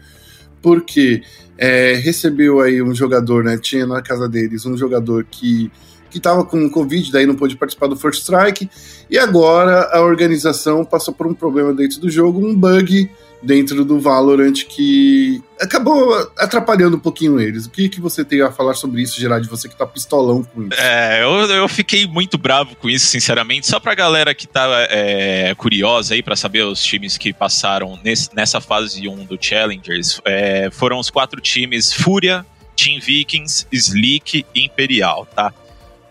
porque 0.61 1.23
é, 1.57 1.93
recebeu 1.93 2.59
aí 2.59 2.81
um 2.81 2.93
jogador, 2.93 3.41
né? 3.41 3.57
Tinha 3.57 3.85
na 3.85 4.01
casa 4.01 4.27
deles 4.27 4.65
um 4.65 4.75
jogador 4.75 5.25
que 5.31 5.71
que 6.09 6.17
estava 6.17 6.43
com 6.43 6.69
Covid, 6.69 7.09
daí 7.09 7.25
não 7.25 7.35
pôde 7.35 7.55
participar 7.55 7.87
do 7.87 7.95
First 7.95 8.23
Strike, 8.23 8.69
e 9.09 9.17
agora 9.17 9.89
a 9.93 10.01
organização 10.01 10.83
passou 10.83 11.13
por 11.13 11.25
um 11.25 11.33
problema 11.33 11.73
dentro 11.73 12.01
do 12.01 12.09
jogo, 12.09 12.45
um 12.45 12.53
bug 12.53 13.09
dentro 13.41 13.85
do 13.85 13.99
Valorant 13.99 14.63
que 14.67 15.41
acabou 15.59 16.13
atrapalhando 16.37 16.97
um 16.97 16.99
pouquinho 16.99 17.39
eles. 17.39 17.65
O 17.65 17.69
que, 17.69 17.89
que 17.89 18.01
você 18.01 18.23
tem 18.23 18.41
a 18.41 18.51
falar 18.51 18.73
sobre 18.73 19.01
isso, 19.01 19.19
Gerard, 19.19 19.47
você 19.47 19.67
que 19.67 19.77
tá 19.77 19.85
pistolão 19.85 20.43
com 20.43 20.63
isso? 20.63 20.79
É, 20.79 21.23
eu, 21.23 21.29
eu 21.49 21.67
fiquei 21.67 22.07
muito 22.07 22.37
bravo 22.37 22.75
com 22.75 22.89
isso, 22.89 23.07
sinceramente. 23.07 23.67
Só 23.67 23.79
pra 23.79 23.95
galera 23.95 24.33
que 24.33 24.47
tá 24.47 24.67
é, 24.89 25.53
curiosa 25.55 26.13
aí 26.13 26.23
para 26.23 26.35
saber 26.35 26.63
os 26.63 26.83
times 26.83 27.17
que 27.17 27.33
passaram 27.33 27.99
nesse, 28.03 28.29
nessa 28.35 28.61
fase 28.61 29.07
1 29.07 29.25
do 29.25 29.37
Challengers, 29.39 30.21
é, 30.25 30.69
foram 30.71 30.99
os 30.99 31.09
quatro 31.09 31.41
times 31.41 31.93
Fúria, 31.93 32.45
Team 32.75 32.99
Vikings, 32.99 33.65
Slick 33.71 34.45
e 34.53 34.65
Imperial, 34.65 35.27
tá? 35.35 35.53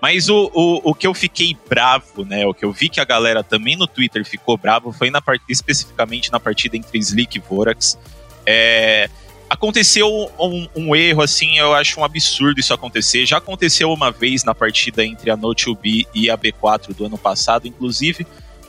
Mas 0.01 0.29
o, 0.29 0.51
o, 0.55 0.91
o 0.91 0.95
que 0.95 1.07
eu 1.07 1.15
fiquei 1.15 1.57
bravo, 1.69 2.25
né? 2.25 2.47
O 2.47 2.53
que 2.53 2.65
eu 2.65 2.73
vi 2.73 2.89
que 2.89 3.01
a 3.01 3.05
galera 3.05 3.43
também 3.43 3.77
no 3.77 3.87
Twitter 3.87 4.25
ficou 4.25 4.57
bravo 4.57 4.93
foi 4.93 5.11
na 5.11 5.23
part... 5.23 5.43
especificamente 5.49 6.31
na 6.31 6.39
partida 6.39 6.77
entre 6.77 6.99
Slick 6.99 7.39
e 7.39 7.41
Vorax. 7.41 7.99
É, 8.45 9.09
aconteceu 9.49 10.09
um, 10.39 10.69
um, 10.77 10.97
erro, 10.97 11.23
assim, 11.23 11.59
eu 11.59 11.75
acho 11.75 11.99
um 12.01 12.05
absurdo 12.05 12.61
isso 12.61 12.75
acontecer. 12.75 13.25
Já 13.27 13.39
aconteceu 13.39 13.93
uma 13.93 14.11
vez 14.11 14.45
na 14.45 14.55
partida 14.55 15.05
entre 15.05 15.31
a 15.31 15.37
Note2B 15.37 16.07
e 16.15 16.31
a 16.31 16.37
B4 16.37 16.95
do 16.95 17.07
ano 17.07 17.19
passado, 17.19 17.67
inclusive 17.67 18.27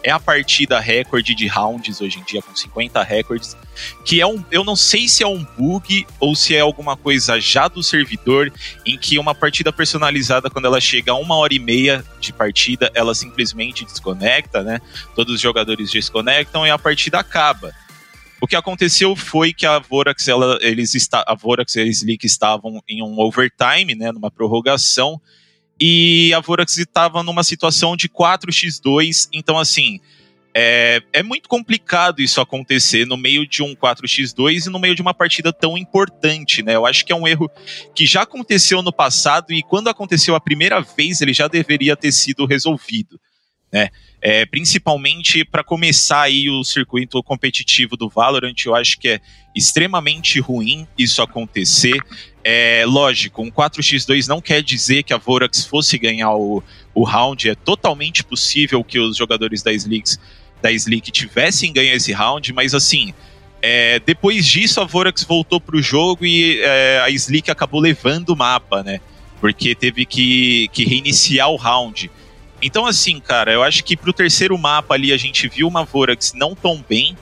é 0.07 0.11
a 0.11 0.19
partida 0.21 0.79
recorde 0.79 1.35
de 1.35 1.47
rounds 1.47 1.99
hoje 1.99 2.17
em 2.17 2.23
dia, 2.23 2.41
com 2.41 2.55
50 2.55 3.03
recordes, 3.03 3.57
que 4.05 4.21
é 4.21 4.25
um. 4.25 4.41
Eu 4.49 4.63
não 4.63 4.73
sei 4.73 5.09
se 5.09 5.21
é 5.21 5.27
um 5.27 5.43
bug 5.43 6.07
ou 6.17 6.33
se 6.33 6.55
é 6.55 6.61
alguma 6.61 6.95
coisa 6.95 7.41
já 7.41 7.67
do 7.67 7.83
servidor, 7.83 8.49
em 8.85 8.97
que 8.97 9.19
uma 9.19 9.35
partida 9.35 9.69
personalizada, 9.69 10.49
quando 10.49 10.63
ela 10.63 10.79
chega 10.79 11.11
a 11.11 11.15
uma 11.15 11.35
hora 11.35 11.53
e 11.53 11.59
meia 11.59 12.05
de 12.21 12.31
partida, 12.31 12.89
ela 12.95 13.13
simplesmente 13.13 13.83
desconecta, 13.83 14.63
né? 14.63 14.79
Todos 15.13 15.35
os 15.35 15.41
jogadores 15.41 15.91
desconectam 15.91 16.65
e 16.65 16.69
a 16.69 16.79
partida 16.79 17.19
acaba. 17.19 17.73
O 18.39 18.47
que 18.47 18.55
aconteceu 18.55 19.13
foi 19.13 19.51
que 19.51 19.65
a 19.65 19.77
Vorax, 19.77 20.25
ela, 20.29 20.57
eles 20.61 20.95
a 21.11 21.35
Vorax 21.35 21.75
e 21.75 21.81
a 21.81 21.85
Slick 21.85 22.25
estavam 22.25 22.81
em 22.87 23.03
um 23.03 23.19
overtime, 23.19 23.93
né, 23.93 24.13
numa 24.13 24.31
prorrogação, 24.31 25.19
e 25.79 26.33
a 26.33 26.39
Vorax 26.39 26.77
estava 26.77 27.21
numa 27.23 27.43
situação 27.43 27.95
de 27.95 28.09
4x2, 28.09 29.29
então 29.31 29.57
assim, 29.57 29.99
é, 30.53 31.03
é, 31.13 31.21
muito 31.21 31.47
complicado 31.47 32.19
isso 32.19 32.41
acontecer 32.41 33.05
no 33.05 33.15
meio 33.15 33.47
de 33.47 33.61
um 33.61 33.75
4x2 33.75 34.65
e 34.65 34.69
no 34.71 34.79
meio 34.79 34.95
de 34.95 35.03
uma 35.03 35.13
partida 35.13 35.53
tão 35.53 35.77
importante, 35.77 36.63
né? 36.63 36.75
Eu 36.75 36.85
acho 36.87 37.05
que 37.05 37.11
é 37.11 37.15
um 37.15 37.27
erro 37.27 37.47
que 37.93 38.07
já 38.07 38.23
aconteceu 38.23 38.81
no 38.81 38.91
passado 38.91 39.53
e 39.53 39.61
quando 39.61 39.87
aconteceu 39.87 40.33
a 40.33 40.39
primeira 40.39 40.81
vez 40.81 41.21
ele 41.21 41.31
já 41.31 41.47
deveria 41.47 41.95
ter 41.95 42.11
sido 42.11 42.45
resolvido, 42.47 43.19
né? 43.71 43.89
É, 44.19 44.45
principalmente 44.47 45.45
para 45.45 45.63
começar 45.63 46.21
aí 46.21 46.49
o 46.49 46.63
circuito 46.63 47.21
competitivo 47.21 47.95
do 47.95 48.09
Valorant, 48.09 48.55
eu 48.65 48.75
acho 48.75 48.97
que 48.97 49.09
é 49.09 49.21
extremamente 49.55 50.39
ruim 50.39 50.87
isso 50.97 51.21
acontecer. 51.21 51.97
É 52.43 52.83
lógico, 52.85 53.43
um 53.43 53.51
4x2 53.51 54.27
não 54.27 54.41
quer 54.41 54.63
dizer 54.63 55.03
que 55.03 55.13
a 55.13 55.17
Vorax 55.17 55.65
fosse 55.65 55.97
ganhar 55.99 56.33
o, 56.33 56.63
o 56.95 57.03
round, 57.03 57.47
é 57.47 57.55
totalmente 57.55 58.23
possível 58.23 58.83
que 58.83 58.99
os 58.99 59.17
jogadores 59.17 59.61
da 59.61 59.71
Slicks 59.71 60.19
da 60.61 60.71
Slick 60.71 61.11
tivessem 61.11 61.71
ganho 61.71 61.93
esse 61.93 62.11
round, 62.11 62.51
mas 62.53 62.73
assim, 62.73 63.13
é, 63.61 63.99
depois 63.99 64.45
disso 64.45 64.81
a 64.81 64.85
Vorax 64.85 65.23
voltou 65.23 65.59
pro 65.59 65.81
jogo 65.81 66.25
e 66.25 66.59
é, 66.61 67.01
a 67.03 67.09
Slick 67.09 67.49
acabou 67.49 67.79
levando 67.79 68.29
o 68.29 68.35
mapa, 68.35 68.83
né? 68.83 68.99
Porque 69.39 69.75
teve 69.75 70.05
que, 70.05 70.67
que 70.69 70.83
reiniciar 70.83 71.49
o 71.49 71.55
round. 71.55 72.09
Então, 72.61 72.85
assim, 72.85 73.19
cara, 73.19 73.51
eu 73.51 73.63
acho 73.63 73.83
que 73.83 73.95
pro 73.95 74.11
terceiro 74.11 74.57
mapa 74.57 74.95
ali 74.95 75.11
a 75.11 75.17
gente 75.17 75.47
viu 75.47 75.67
uma 75.67 75.83
Vorax 75.83 76.33
não 76.33 76.55
tão 76.55 76.83
bem. 76.87 77.15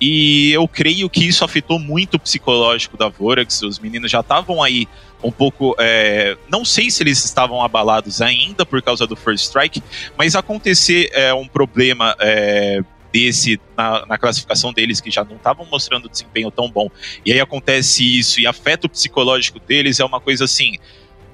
E 0.00 0.50
eu 0.52 0.66
creio 0.66 1.10
que 1.10 1.26
isso 1.26 1.44
afetou 1.44 1.78
muito 1.78 2.14
o 2.14 2.18
psicológico 2.18 2.96
da 2.96 3.08
Vorax. 3.08 3.60
Os 3.62 3.78
meninos 3.78 4.10
já 4.10 4.20
estavam 4.20 4.62
aí 4.62 4.88
um 5.22 5.30
pouco. 5.30 5.76
É, 5.78 6.38
não 6.48 6.64
sei 6.64 6.90
se 6.90 7.02
eles 7.02 7.22
estavam 7.22 7.62
abalados 7.62 8.22
ainda 8.22 8.64
por 8.64 8.80
causa 8.80 9.06
do 9.06 9.14
First 9.14 9.44
Strike, 9.44 9.82
mas 10.16 10.34
acontecer 10.34 11.10
é, 11.12 11.34
um 11.34 11.46
problema 11.46 12.16
é, 12.18 12.82
desse 13.12 13.60
na, 13.76 14.06
na, 14.06 14.18
classificação 14.18 14.72
deles, 14.72 15.02
que 15.02 15.10
já 15.10 15.22
não 15.22 15.36
estavam 15.36 15.66
mostrando 15.70 16.08
desempenho 16.08 16.50
tão 16.50 16.70
bom, 16.70 16.88
e 17.24 17.32
aí 17.32 17.40
acontece 17.40 18.18
isso 18.18 18.40
e 18.40 18.46
afeta 18.46 18.86
o 18.86 18.90
psicológico 18.90 19.58
deles, 19.60 20.00
é 20.00 20.04
uma 20.04 20.20
coisa 20.20 20.44
assim. 20.44 20.76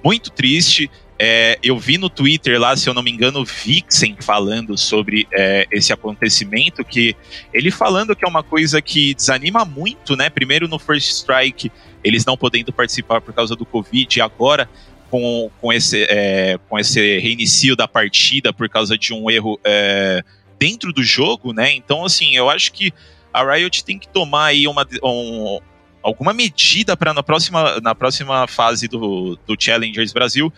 Muito 0.05 0.31
triste, 0.31 0.91
é, 1.19 1.59
eu 1.63 1.79
vi 1.79 1.97
no 1.97 2.11
Twitter 2.11 2.61
lá, 2.61 2.77
se 2.77 2.89
eu 2.89 2.95
não 2.95 3.03
me 3.03 3.11
engano, 3.11 3.45
Vixen 3.45 4.17
falando 4.21 4.77
sobre 4.77 5.27
é, 5.33 5.67
esse 5.71 5.93
acontecimento, 5.93 6.85
que 6.85 7.17
ele 7.53 7.71
falando 7.71 8.15
que 8.15 8.25
é 8.25 8.29
uma 8.29 8.43
coisa 8.43 8.83
que 8.83 9.15
desanima 9.15 9.65
muito, 9.65 10.15
né? 10.15 10.29
Primeiro 10.29 10.69
no 10.69 10.79
First 10.79 11.11
Strike, 11.11 11.73
eles 12.05 12.25
não 12.27 12.37
podendo 12.37 12.73
participar 12.73 13.21
por 13.23 13.33
causa 13.33 13.57
do 13.57 13.65
Covid, 13.65 14.19
e 14.19 14.21
agora 14.21 14.69
com, 15.11 15.51
com, 15.61 15.73
esse, 15.73 16.07
é, 16.09 16.59
com 16.69 16.79
esse 16.79 17.19
reinicio 17.19 17.75
da 17.75 17.89
partida 17.89 18.53
por 18.53 18.69
causa 18.69 18.99
de 18.99 19.15
um 19.15 19.31
erro 19.31 19.59
é, 19.65 20.23
dentro 20.59 20.93
do 20.93 21.03
jogo, 21.03 21.53
né? 21.53 21.73
Então, 21.73 22.05
assim, 22.05 22.37
eu 22.37 22.51
acho 22.51 22.73
que 22.73 22.93
a 23.33 23.43
Riot 23.55 23.85
tem 23.85 23.99
que 23.99 24.09
tomar 24.09 24.47
aí 24.47 24.69
uma, 24.69 24.87
um, 25.03 25.61
alguma 26.03 26.35
medida 26.35 26.95
para 26.95 27.15
na 27.15 27.23
próxima, 27.23 27.81
na 27.81 27.95
próxima 27.95 28.47
fase 28.47 28.87
do, 28.87 29.39
do 29.47 29.57
Challengers 29.59 30.13
Brasil 30.13 30.53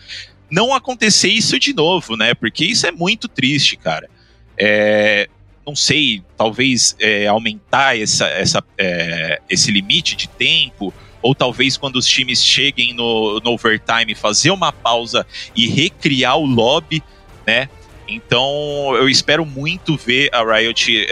não 0.49 0.73
acontecer 0.73 1.29
isso 1.29 1.59
de 1.59 1.73
novo, 1.73 2.15
né? 2.15 2.33
Porque 2.33 2.65
isso 2.65 2.87
é 2.87 2.91
muito 2.91 3.27
triste, 3.27 3.75
cara. 3.75 4.09
É, 4.57 5.29
não 5.65 5.75
sei, 5.75 6.23
talvez 6.37 6.95
é, 6.99 7.27
aumentar 7.27 7.97
essa, 7.97 8.25
essa, 8.27 8.63
é, 8.77 9.39
esse 9.49 9.71
limite 9.71 10.15
de 10.15 10.27
tempo, 10.27 10.93
ou 11.21 11.35
talvez 11.35 11.77
quando 11.77 11.97
os 11.97 12.07
times 12.07 12.43
cheguem 12.43 12.93
no, 12.93 13.39
no 13.39 13.51
overtime 13.51 14.15
fazer 14.15 14.51
uma 14.51 14.71
pausa 14.71 15.25
e 15.55 15.67
recriar 15.67 16.37
o 16.37 16.45
lobby, 16.45 17.03
né? 17.45 17.69
Então 18.07 18.95
eu 18.95 19.07
espero 19.07 19.45
muito 19.45 19.95
ver 19.95 20.29
a 20.33 20.43
Riot 20.43 21.07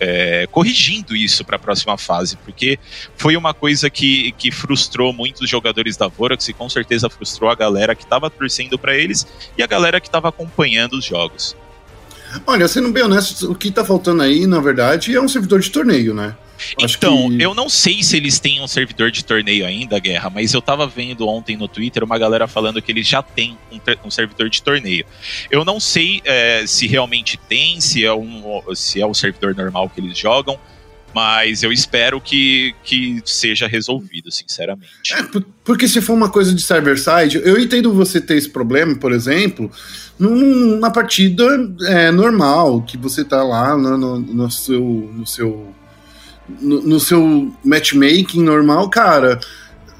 é, 0.00 0.46
corrigindo 0.50 1.14
isso 1.16 1.44
para 1.44 1.56
a 1.56 1.58
próxima 1.58 1.96
fase, 1.98 2.36
porque 2.44 2.78
foi 3.16 3.36
uma 3.36 3.52
coisa 3.52 3.90
que, 3.90 4.32
que 4.32 4.50
frustrou 4.50 5.12
muitos 5.12 5.48
jogadores 5.48 5.96
da 5.96 6.08
Vorax 6.08 6.48
e 6.48 6.52
com 6.52 6.68
certeza 6.68 7.10
frustrou 7.10 7.50
a 7.50 7.54
galera 7.54 7.94
que 7.94 8.04
estava 8.04 8.30
torcendo 8.30 8.78
para 8.78 8.96
eles 8.96 9.26
e 9.56 9.62
a 9.62 9.66
galera 9.66 10.00
que 10.00 10.08
estava 10.08 10.28
acompanhando 10.28 10.94
os 10.94 11.04
jogos. 11.04 11.56
Olha, 12.46 12.68
sendo 12.68 12.90
bem 12.92 13.02
honesto, 13.02 13.50
o 13.50 13.54
que 13.54 13.68
está 13.68 13.84
faltando 13.84 14.22
aí, 14.22 14.46
na 14.46 14.60
verdade, 14.60 15.14
é 15.14 15.20
um 15.20 15.28
servidor 15.28 15.60
de 15.60 15.70
torneio, 15.70 16.12
né? 16.12 16.36
Então, 16.78 17.28
que... 17.28 17.42
eu 17.42 17.54
não 17.54 17.68
sei 17.68 18.02
se 18.02 18.16
eles 18.16 18.38
têm 18.38 18.60
um 18.60 18.66
servidor 18.66 19.10
de 19.10 19.24
torneio 19.24 19.66
ainda, 19.66 19.98
Guerra, 19.98 20.30
mas 20.30 20.52
eu 20.52 20.62
tava 20.62 20.86
vendo 20.86 21.26
ontem 21.26 21.56
no 21.56 21.68
Twitter 21.68 22.04
uma 22.04 22.18
galera 22.18 22.46
falando 22.46 22.80
que 22.80 22.90
eles 22.92 23.06
já 23.06 23.22
têm 23.22 23.56
um, 23.72 23.78
um 24.06 24.10
servidor 24.10 24.48
de 24.48 24.62
torneio. 24.62 25.04
Eu 25.50 25.64
não 25.64 25.78
sei 25.80 26.20
é, 26.24 26.64
se 26.66 26.86
realmente 26.86 27.36
tem, 27.36 27.80
se 27.80 28.04
é, 28.04 28.12
um, 28.12 28.62
se 28.74 29.00
é 29.00 29.06
o 29.06 29.14
servidor 29.14 29.54
normal 29.54 29.88
que 29.88 30.00
eles 30.00 30.16
jogam, 30.16 30.58
mas 31.14 31.62
eu 31.62 31.72
espero 31.72 32.20
que, 32.20 32.74
que 32.84 33.20
seja 33.24 33.66
resolvido, 33.66 34.30
sinceramente. 34.30 35.14
É, 35.14 35.22
porque 35.64 35.88
se 35.88 36.00
for 36.00 36.12
uma 36.12 36.28
coisa 36.28 36.54
de 36.54 36.62
server-side, 36.62 37.40
eu 37.44 37.58
entendo 37.58 37.92
você 37.92 38.20
ter 38.20 38.36
esse 38.36 38.48
problema, 38.48 38.94
por 38.94 39.12
exemplo, 39.12 39.70
num, 40.18 40.36
numa 40.36 40.90
partida 40.90 41.44
é, 41.86 42.10
normal, 42.10 42.82
que 42.82 42.96
você 42.96 43.24
tá 43.24 43.42
lá 43.42 43.76
no, 43.76 43.96
no, 43.96 44.18
no 44.18 44.50
seu, 44.50 44.80
no 44.80 45.26
seu 45.26 45.74
no, 46.60 46.80
no 46.82 47.00
seu 47.00 47.52
matchmaking 47.64 48.42
normal, 48.42 48.88
cara, 48.88 49.38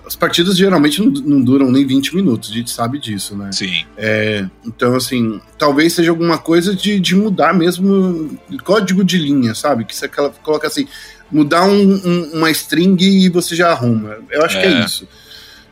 as 0.07 0.17
partidas 0.17 0.57
geralmente 0.57 1.03
não, 1.03 1.11
não, 1.11 1.41
duram 1.43 1.71
nem 1.71 1.87
20 1.87 2.17
minutos, 2.17 2.51
a 2.51 2.55
gente 2.55 2.71
sabe 2.71 2.99
disso, 2.99 3.37
né? 3.37 3.53
Sim. 3.53 3.85
É, 3.97 4.47
então, 4.65 4.97
assim, 4.97 5.41
talvez 5.59 5.93
seja 5.93 6.11
alguma 6.11 6.39
coisa 6.39 6.75
de, 6.75 6.99
de 6.99 7.15
mudar 7.15 7.53
mesmo 7.53 8.39
código 8.65 9.05
de 9.05 9.19
linha, 9.19 9.55
sabe? 9.55 9.85
Que 9.85 9.95
você 9.95 10.09
coloca 10.09 10.67
assim, 10.67 10.89
mudar 11.31 11.65
um, 11.67 11.95
um, 11.95 12.31
uma 12.35 12.51
string 12.51 13.05
e 13.05 13.29
você 13.29 13.55
já 13.55 13.71
arruma. 13.71 14.17
Eu 14.31 14.43
acho 14.45 14.57
é. 14.57 14.61
que 14.63 14.67
é 14.67 14.85
isso. 14.85 15.07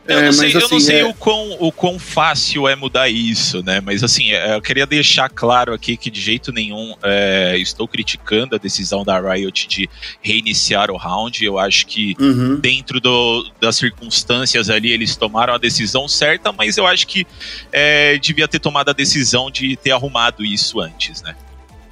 Eu, 0.07 0.19
é, 0.19 0.25
não, 0.25 0.33
sei, 0.33 0.47
assim, 0.47 0.57
eu 0.57 0.69
não 0.69 0.79
sei 0.79 0.99
é... 1.01 1.05
o, 1.05 1.13
quão, 1.13 1.57
o 1.59 1.71
quão 1.71 1.99
fácil 1.99 2.67
é 2.67 2.75
mudar 2.75 3.09
isso, 3.09 3.61
né? 3.61 3.81
Mas 3.81 4.03
assim, 4.03 4.31
é, 4.31 4.55
eu 4.55 4.61
queria 4.61 4.85
deixar 4.85 5.29
claro 5.29 5.73
aqui 5.73 5.97
que 5.97 6.09
de 6.09 6.21
jeito 6.21 6.53
nenhum 6.53 6.95
é, 7.03 7.57
estou 7.57 7.87
criticando 7.87 8.55
a 8.55 8.57
decisão 8.57 9.03
da 9.03 9.19
Riot 9.19 9.67
de 9.67 9.89
reiniciar 10.21 10.89
o 10.89 10.95
round. 10.95 11.43
Eu 11.43 11.59
acho 11.59 11.85
que 11.85 12.15
uhum. 12.19 12.55
dentro 12.55 13.01
do, 13.01 13.51
das 13.59 13.75
circunstâncias 13.75 14.69
ali 14.69 14.91
eles 14.91 15.17
tomaram 15.17 15.53
a 15.53 15.57
decisão 15.57 16.07
certa, 16.07 16.53
mas 16.53 16.77
eu 16.77 16.87
acho 16.87 17.05
que 17.05 17.27
é, 17.71 18.17
devia 18.17 18.47
ter 18.47 18.59
tomado 18.59 18.89
a 18.89 18.93
decisão 18.93 19.51
de 19.51 19.75
ter 19.75 19.91
arrumado 19.91 20.45
isso 20.45 20.79
antes, 20.79 21.21
né? 21.21 21.35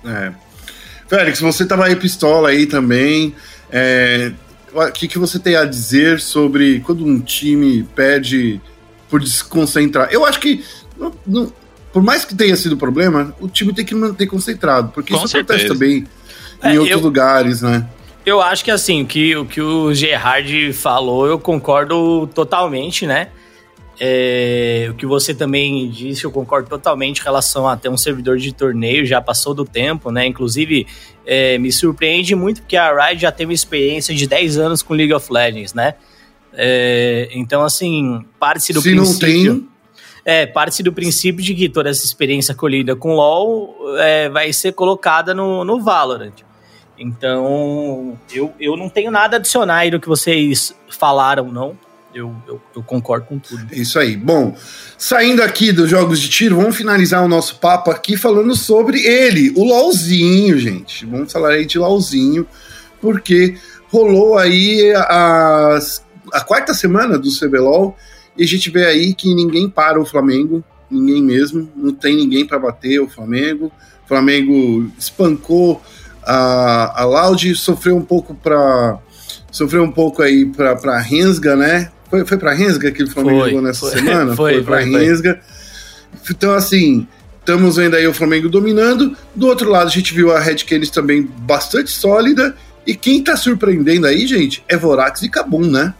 É. 0.06 0.32
Félix, 1.08 1.40
você 1.40 1.66
tava 1.66 1.86
aí 1.86 1.96
pistola 1.96 2.50
aí 2.50 2.66
também. 2.66 3.36
É, 3.72 4.32
o 4.76 4.92
que, 4.92 5.08
que 5.08 5.18
você 5.18 5.40
tem 5.40 5.56
a 5.56 5.66
dizer 5.66 6.20
sobre 6.20 6.82
quando 6.82 7.06
um 7.06 7.20
time 7.20 7.84
perde 7.96 8.60
por 9.10 9.22
desconcentrar? 9.22 10.10
Eu 10.12 10.26
acho 10.26 10.40
que, 10.40 10.64
não, 10.98 11.14
não, 11.26 11.54
por 11.94 12.04
mais 12.04 12.26
que 12.26 12.36
tenha 12.36 12.56
sido 12.58 12.76
problema, 12.76 13.34
o 13.40 13.48
time 13.48 13.74
tem 13.74 13.86
que 13.86 13.96
manter 13.96 14.28
concentrado, 14.28 14.92
porque 14.94 15.14
Com 15.14 15.20
isso 15.20 15.30
certeza. 15.30 15.64
acontece 15.64 15.74
também 15.74 16.06
em 16.64 16.76
é, 16.76 16.80
outros 16.80 17.00
eu, 17.00 17.00
lugares, 17.00 17.62
né? 17.62 17.88
Eu 18.26 18.42
acho 18.42 18.66
que 18.66 18.72
assim, 18.72 19.06
que, 19.06 19.36
o 19.36 19.46
que 19.46 19.62
o 19.62 19.94
Gerard 19.94 20.74
falou, 20.74 21.26
eu 21.26 21.40
concordo 21.40 22.28
totalmente, 22.34 23.06
né? 23.08 23.30
É, 24.00 24.88
o 24.92 24.94
que 24.94 25.06
você 25.06 25.34
também 25.34 25.90
disse, 25.90 26.26
eu 26.26 26.32
concordo 26.32 26.68
totalmente 26.68 27.20
em 27.20 27.24
relação 27.24 27.68
a 27.68 27.78
ter 27.78 27.88
um 27.88 27.96
servidor 27.96 28.38
de 28.38 28.54
torneio, 28.54 29.06
já 29.06 29.22
passou 29.22 29.54
do 29.54 29.64
tempo, 29.64 30.12
né? 30.12 30.26
Inclusive, 30.26 30.86
é, 31.26 31.58
me 31.58 31.72
surpreende 31.72 32.36
muito 32.36 32.62
porque 32.62 32.76
a 32.76 33.08
Riot 33.08 33.22
já 33.22 33.32
teve 33.32 33.54
experiência 33.54 34.14
de 34.14 34.28
10 34.28 34.58
anos 34.58 34.84
com 34.84 34.94
League 34.94 35.14
of 35.14 35.32
Legends, 35.32 35.74
né? 35.74 35.96
É, 36.54 37.30
então, 37.32 37.64
assim, 37.64 38.26
parte 38.40 38.74
do 38.74 38.82
Se 38.82 38.92
princípio... 38.92 39.54
não 39.54 39.60
tem... 39.60 39.70
É, 40.28 40.48
parte 40.48 40.82
do 40.82 40.92
princípio 40.92 41.44
de 41.44 41.54
que 41.54 41.70
toda 41.70 41.88
essa 41.88 42.04
experiência 42.04 42.56
colhida 42.56 42.96
com 42.96 43.14
LoL 43.14 43.76
é, 44.00 44.28
vai 44.28 44.52
ser 44.52 44.74
colocada 44.74 45.36
no, 45.36 45.64
no 45.64 45.80
Valorant. 45.80 46.34
Então, 46.98 48.18
eu, 48.34 48.52
eu 48.60 48.76
não 48.76 48.90
tenho 48.90 49.12
nada 49.12 49.36
a 49.36 49.40
adicionar 49.40 49.78
aí 49.78 49.92
do 49.92 50.00
que 50.00 50.08
vocês 50.08 50.76
falaram, 50.90 51.52
não 51.52 51.78
eu, 52.16 52.34
eu, 52.48 52.62
eu, 52.74 52.82
concordo 52.82 53.26
com 53.26 53.38
tudo. 53.38 53.68
Isso 53.74 54.00
aí. 54.00 54.16
Bom, 54.16 54.56
saindo 54.98 55.44
aqui 55.44 55.74
dos 55.74 55.90
jogos 55.90 56.22
de 56.22 56.30
tiro, 56.30 56.56
vamos 56.56 56.78
finalizar 56.78 57.22
o 57.22 57.28
nosso 57.28 57.60
papo 57.60 57.92
aqui 57.92 58.16
falando 58.16 58.56
sobre 58.56 59.06
ele, 59.06 59.52
o 59.54 59.66
LOLzinho, 59.66 60.58
gente. 60.58 61.06
Vamos 61.06 61.30
falar 61.30 61.50
aí 61.50 61.66
de 61.66 61.78
LOLzinho, 61.78 62.48
porque 63.02 63.58
rolou 63.90 64.38
aí 64.38 64.94
a, 64.96 65.78
a 66.32 66.42
quarta 66.42 66.74
semana 66.74 67.20
do 67.20 67.30
CBLOL 67.30 67.98
e 68.38 68.44
a 68.46 68.48
gente 68.48 68.70
vê 68.70 68.86
aí 68.86 69.14
que 69.14 69.36
ninguém 69.36 69.70
para 69.70 70.00
o 70.00 70.06
Flamengo, 70.06 70.64
ninguém 70.90 71.22
mesmo, 71.22 71.70
não 71.76 71.94
tem 71.94 72.16
ninguém 72.16 72.48
para 72.48 72.58
bater 72.58 73.00
o 73.00 73.10
Flamengo. 73.10 73.70
O 74.06 74.08
Flamengo 74.08 74.90
espancou 74.98 75.82
a, 76.24 77.02
a 77.02 77.04
Loud, 77.04 77.54
sofreu 77.56 77.98
um 77.98 78.06
pouco 78.06 78.34
para 78.34 79.00
sofreu 79.52 79.84
um 79.84 79.92
pouco 79.92 80.22
aí 80.22 80.46
para 80.46 81.00
Rensga, 81.00 81.56
né? 81.56 81.92
Foi, 82.10 82.26
foi 82.26 82.38
pra 82.38 82.54
Rensga 82.54 82.92
que 82.92 83.04
o 83.04 83.10
Flamengo 83.10 83.40
foi, 83.40 83.50
jogou 83.50 83.62
nessa 83.64 83.80
foi, 83.80 83.92
semana? 83.92 84.36
Foi, 84.38 84.54
foi 84.54 84.64
pra 84.64 84.82
foi, 84.82 85.06
Rensga. 85.06 85.42
Então, 86.30 86.54
assim, 86.54 87.08
estamos 87.40 87.76
vendo 87.76 87.96
aí 87.96 88.08
o 88.08 88.14
Flamengo 88.14 88.50
dominando. 88.50 89.16
Do 89.36 89.48
outro 89.48 89.70
lado, 89.70 89.88
a 89.88 89.92
gente 89.92 90.14
viu 90.14 90.32
a 90.32 90.40
Red 90.40 90.58
Canids 90.58 90.90
também 90.90 91.24
bastante 91.40 91.92
sólida. 91.92 92.56
E 92.86 92.96
quem 92.96 93.24
tá 93.24 93.36
surpreendendo 93.36 94.06
aí, 94.06 94.28
gente, 94.28 94.64
é 94.68 94.78
Vorax 94.78 95.24
e 95.24 95.30
Kabum, 95.30 95.66
né? 95.66 95.94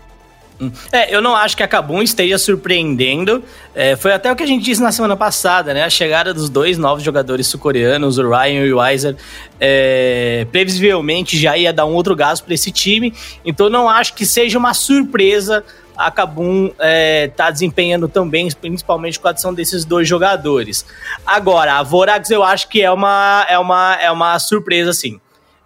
É, 0.92 1.14
eu 1.14 1.22
não 1.22 1.36
acho 1.36 1.58
que 1.58 1.64
a 1.64 1.68
Kabum 1.68 2.02
esteja 2.02 2.38
surpreendendo. 2.38 3.44
É, 3.74 3.96
foi 3.96 4.14
até 4.14 4.32
o 4.32 4.36
que 4.36 4.44
a 4.44 4.46
gente 4.46 4.64
disse 4.64 4.82
na 4.82 4.92
semana 4.92 5.18
passada, 5.18 5.74
né? 5.74 5.84
A 5.84 5.90
chegada 5.90 6.34
dos 6.34 6.50
dois 6.50 6.78
novos 6.78 7.04
jogadores 7.04 7.48
sul-coreanos, 7.48 8.18
o 8.18 8.30
Ryan 8.30 8.66
e 8.66 8.74
o 8.74 8.78
Weiser, 8.78 9.18
é, 9.60 10.48
previsivelmente 10.52 11.38
já 11.38 11.58
ia 11.58 11.74
dar 11.74 11.86
um 11.86 11.94
outro 11.94 12.16
gás 12.16 12.40
para 12.40 12.54
esse 12.54 12.72
time. 12.72 13.14
Então 13.44 13.70
não 13.70 13.90
acho 13.90 14.14
que 14.14 14.26
seja 14.26 14.58
uma 14.58 14.74
surpresa 14.74 15.64
a 15.96 16.12
Kabum 16.12 16.72
é, 16.80 17.28
tá 17.30 17.50
desempenhando 17.50 18.08
também, 18.08 18.50
principalmente 18.52 19.20
com 19.20 19.28
a 19.28 19.32
adição 19.32 19.54
desses 19.54 19.86
dois 19.86 20.08
jogadores. 20.08 20.86
Agora, 21.26 21.76
a 21.76 21.84
Vorax 21.84 22.30
eu 22.30 22.44
acho 22.44 22.68
que 22.70 22.82
é 22.82 22.92
uma, 22.92 23.46
é 23.50 23.58
uma, 23.58 23.96
é 23.96 24.12
uma 24.12 24.38
surpresa, 24.40 24.90
assim. 24.90 25.20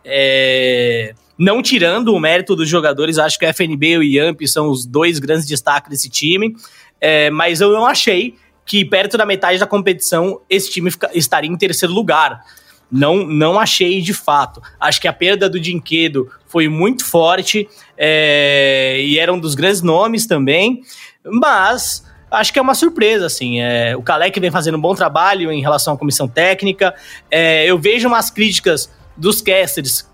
É, 0.03 1.13
não 1.37 1.61
tirando 1.61 2.09
o 2.09 2.19
mérito 2.19 2.55
dos 2.55 2.67
jogadores, 2.67 3.17
acho 3.17 3.39
que 3.39 3.45
o 3.45 3.49
FNB 3.49 3.87
e 3.87 3.97
o 3.97 4.03
Yamp 4.03 4.41
são 4.45 4.69
os 4.69 4.85
dois 4.85 5.19
grandes 5.19 5.45
destaques 5.45 5.89
desse 5.89 6.09
time, 6.09 6.55
é, 6.99 7.29
mas 7.29 7.61
eu 7.61 7.71
não 7.71 7.85
achei 7.85 8.35
que 8.65 8.85
perto 8.85 9.17
da 9.17 9.25
metade 9.25 9.57
da 9.57 9.65
competição 9.65 10.41
esse 10.49 10.69
time 10.69 10.91
fica, 10.91 11.09
estaria 11.13 11.49
em 11.49 11.57
terceiro 11.57 11.93
lugar. 11.93 12.43
Não, 12.91 13.25
não 13.25 13.60
achei 13.60 14.02
de 14.02 14.13
fato. 14.13 14.62
Acho 14.80 14.99
que 14.99 15.08
a 15.08 15.13
perda 15.13 15.49
do 15.49 15.60
Dinquedo 15.60 16.30
foi 16.47 16.67
muito 16.67 17.06
forte 17.06 17.69
é, 17.97 18.99
e 19.02 19.19
era 19.19 19.32
um 19.32 19.39
dos 19.39 19.54
grandes 19.54 19.82
nomes 19.82 20.25
também, 20.25 20.82
mas 21.23 22.04
acho 22.32 22.52
que 22.52 22.58
é 22.58 22.62
uma 22.62 22.73
surpresa, 22.73 23.28
assim. 23.28 23.62
É, 23.62 23.95
o 23.95 24.02
Kalec 24.02 24.39
vem 24.39 24.49
fazendo 24.49 24.78
um 24.78 24.82
bom 24.82 24.95
trabalho 24.95 25.52
em 25.52 25.62
relação 25.62 25.93
à 25.93 25.97
comissão 25.97 26.28
técnica. 26.28 26.95
É, 27.30 27.65
eu 27.65 27.78
vejo 27.78 28.08
umas 28.08 28.32
críticas 28.32 28.89
dos 29.15 29.41
casters 29.41 30.09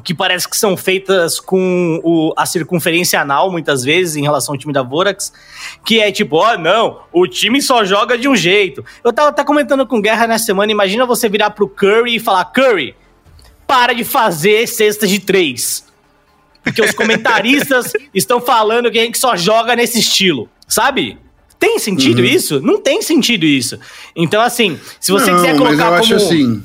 que 0.00 0.14
parece 0.14 0.48
que 0.48 0.56
são 0.56 0.76
feitas 0.76 1.40
com 1.40 2.00
o, 2.04 2.32
a 2.36 2.44
circunferência 2.46 3.20
anal, 3.20 3.50
muitas 3.50 3.82
vezes, 3.82 4.16
em 4.16 4.22
relação 4.22 4.54
ao 4.54 4.58
time 4.58 4.72
da 4.72 4.82
Vorax, 4.82 5.32
que 5.84 6.00
é 6.00 6.12
tipo, 6.12 6.36
ó, 6.36 6.54
oh, 6.54 6.58
não, 6.58 7.00
o 7.12 7.26
time 7.26 7.60
só 7.62 7.84
joga 7.84 8.18
de 8.18 8.28
um 8.28 8.36
jeito. 8.36 8.84
Eu 9.02 9.12
tava 9.12 9.30
até 9.30 9.44
comentando 9.44 9.86
com 9.86 10.00
Guerra 10.00 10.26
nessa 10.26 10.44
semana, 10.44 10.70
imagina 10.70 11.06
você 11.06 11.28
virar 11.28 11.50
pro 11.50 11.68
Curry 11.68 12.16
e 12.16 12.20
falar, 12.20 12.44
Curry, 12.46 12.94
para 13.66 13.92
de 13.92 14.04
fazer 14.04 14.66
cestas 14.66 15.10
de 15.10 15.20
três. 15.20 15.84
Porque 16.62 16.82
os 16.82 16.92
comentaristas 16.92 17.92
estão 18.12 18.40
falando 18.40 18.90
que 18.90 18.98
a 18.98 19.02
gente 19.02 19.18
só 19.18 19.36
joga 19.36 19.74
nesse 19.74 20.00
estilo, 20.00 20.48
sabe? 20.66 21.18
Tem 21.58 21.78
sentido 21.78 22.20
uhum. 22.20 22.24
isso? 22.24 22.60
Não 22.60 22.80
tem 22.80 23.02
sentido 23.02 23.44
isso. 23.44 23.78
Então, 24.14 24.40
assim, 24.40 24.78
se 25.00 25.10
você 25.10 25.30
não, 25.30 25.38
quiser 25.38 25.56
colocar 25.56 26.00
como... 26.00 26.14
Assim 26.14 26.62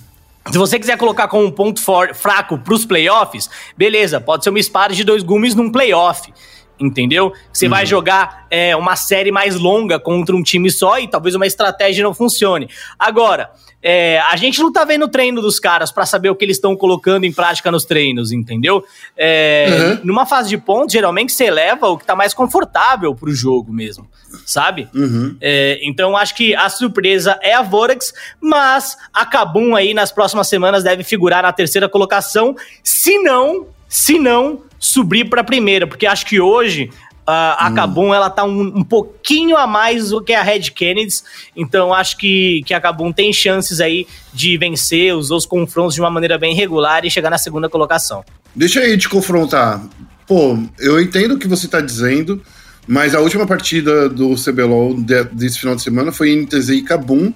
se 0.51 0.58
você 0.58 0.77
quiser 0.77 0.97
colocar 0.97 1.27
como 1.27 1.45
um 1.45 1.51
ponto 1.51 1.82
for, 1.82 2.13
fraco 2.13 2.58
para 2.58 2.73
os 2.73 2.86
playoffs, 2.86 3.49
beleza, 3.77 4.19
pode 4.19 4.43
ser 4.43 4.49
uma 4.49 4.60
espada 4.60 4.93
de 4.93 5.03
dois 5.03 5.23
gumes 5.23 5.56
num 5.56 5.71
playoff. 5.71 6.34
Entendeu? 6.79 7.31
Você 7.51 7.65
uhum. 7.65 7.71
vai 7.71 7.86
jogar 7.86 8.47
é, 8.49 8.75
uma 8.75 8.95
série 8.95 9.31
mais 9.31 9.55
longa 9.55 9.99
contra 9.99 10.36
um 10.36 10.41
time 10.41 10.71
só 10.71 10.99
e 10.99 11.07
talvez 11.07 11.36
uma 11.36 11.45
estratégia 11.45 12.03
não 12.03 12.13
funcione. 12.13 12.67
Agora, 12.97 13.51
é, 13.81 14.19
a 14.19 14.36
gente 14.36 14.59
não 14.59 14.71
tá 14.71 14.83
vendo 14.83 15.05
o 15.05 15.07
treino 15.07 15.41
dos 15.41 15.59
caras 15.59 15.91
para 15.91 16.05
saber 16.05 16.29
o 16.29 16.36
que 16.36 16.43
eles 16.43 16.57
estão 16.57 16.75
colocando 16.75 17.25
em 17.25 17.31
prática 17.31 17.71
nos 17.71 17.86
treinos, 17.86 18.31
entendeu? 18.31 18.83
É, 19.15 19.67
uhum. 19.69 19.99
Numa 20.05 20.25
fase 20.25 20.49
de 20.49 20.57
pontos, 20.57 20.93
geralmente 20.93 21.31
você 21.31 21.51
leva 21.51 21.88
o 21.88 21.97
que 21.97 22.05
tá 22.05 22.15
mais 22.15 22.33
confortável 22.33 23.13
pro 23.13 23.31
jogo 23.31 23.71
mesmo 23.71 24.07
sabe? 24.45 24.89
Uhum. 24.93 25.36
É, 25.39 25.79
então 25.83 26.17
acho 26.17 26.36
que 26.36 26.55
a 26.55 26.69
surpresa 26.69 27.38
é 27.41 27.53
a 27.53 27.62
Vorax, 27.62 28.13
mas 28.41 28.97
a 29.13 29.25
Kabum 29.25 29.75
aí 29.75 29.93
nas 29.93 30.12
próximas 30.12 30.47
semanas 30.47 30.83
deve 30.83 31.03
figurar 31.03 31.43
na 31.43 31.53
terceira 31.53 31.88
colocação, 31.88 32.55
se 32.83 33.19
não, 33.19 33.67
se 33.88 34.17
não 34.17 34.62
subir 34.83 35.29
para 35.29 35.41
a 35.41 35.43
primeira, 35.43 35.87
porque 35.87 36.05
acho 36.05 36.25
que 36.25 36.39
hoje 36.39 36.89
Uh, 37.25 37.55
a 37.57 37.69
hum. 37.71 37.75
Kabum, 37.75 38.13
ela 38.13 38.29
tá 38.29 38.43
um, 38.43 38.79
um, 38.79 38.83
pouquinho 38.83 39.55
a 39.55 39.65
mais 39.65 40.09
do 40.09 40.21
que 40.21 40.33
a 40.33 40.43
Red 40.43 40.71
Kennedy, 40.71 41.21
então 41.55 41.93
acho 41.93 42.17
que, 42.17 42.61
que 42.65 42.73
a 42.73 42.81
Kabum 42.81 43.13
tem 43.13 43.31
chances 43.31 43.79
aí 43.79 44.05
de 44.33 44.57
vencer 44.57 45.15
os, 45.15 45.31
os 45.31 45.45
confrontos 45.45 45.95
de 45.95 46.01
uma 46.01 46.09
maneira 46.09 46.37
bem 46.37 46.53
regular 46.53 47.05
e 47.05 47.09
chegar 47.09 47.29
na 47.29 47.37
segunda 47.37 47.69
colocação. 47.69 48.25
Deixa 48.53 48.81
aí 48.81 48.97
te 48.97 49.07
confrontar. 49.07 49.81
Pô, 50.27 50.59
eu 50.77 50.99
entendo 50.99 51.35
o 51.35 51.39
que 51.39 51.47
você 51.47 51.65
tá 51.65 51.79
dizendo, 51.79 52.41
mas 52.85 53.15
a 53.15 53.21
última 53.21 53.47
partida 53.47 54.09
do 54.09 54.35
CBLOL 54.35 55.01
de, 55.01 55.23
desse 55.31 55.59
final 55.59 55.77
de 55.77 55.81
semana 55.81 56.11
foi 56.11 56.33
INTZ 56.33 56.69
e 56.71 56.81
Kabum. 56.81 57.33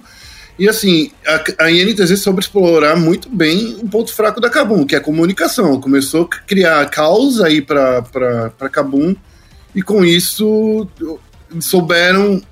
E 0.58 0.68
assim, 0.68 1.12
a, 1.26 1.64
a 1.64 1.70
INTZ 1.70 2.20
soube 2.20 2.40
explorar 2.40 2.96
muito 2.96 3.28
bem 3.28 3.76
o 3.80 3.88
ponto 3.88 4.12
fraco 4.12 4.40
da 4.40 4.50
Kabum, 4.50 4.84
que 4.84 4.94
é 4.94 4.98
a 4.98 5.02
comunicação. 5.02 5.80
Começou 5.80 6.24
a 6.24 6.36
criar 6.46 6.84
caos 6.90 7.40
aí 7.40 7.62
para 7.62 8.02
Kabum, 8.70 9.14
e 9.74 9.82
com 9.82 10.04
isso 10.04 10.88
souberam 11.60 12.42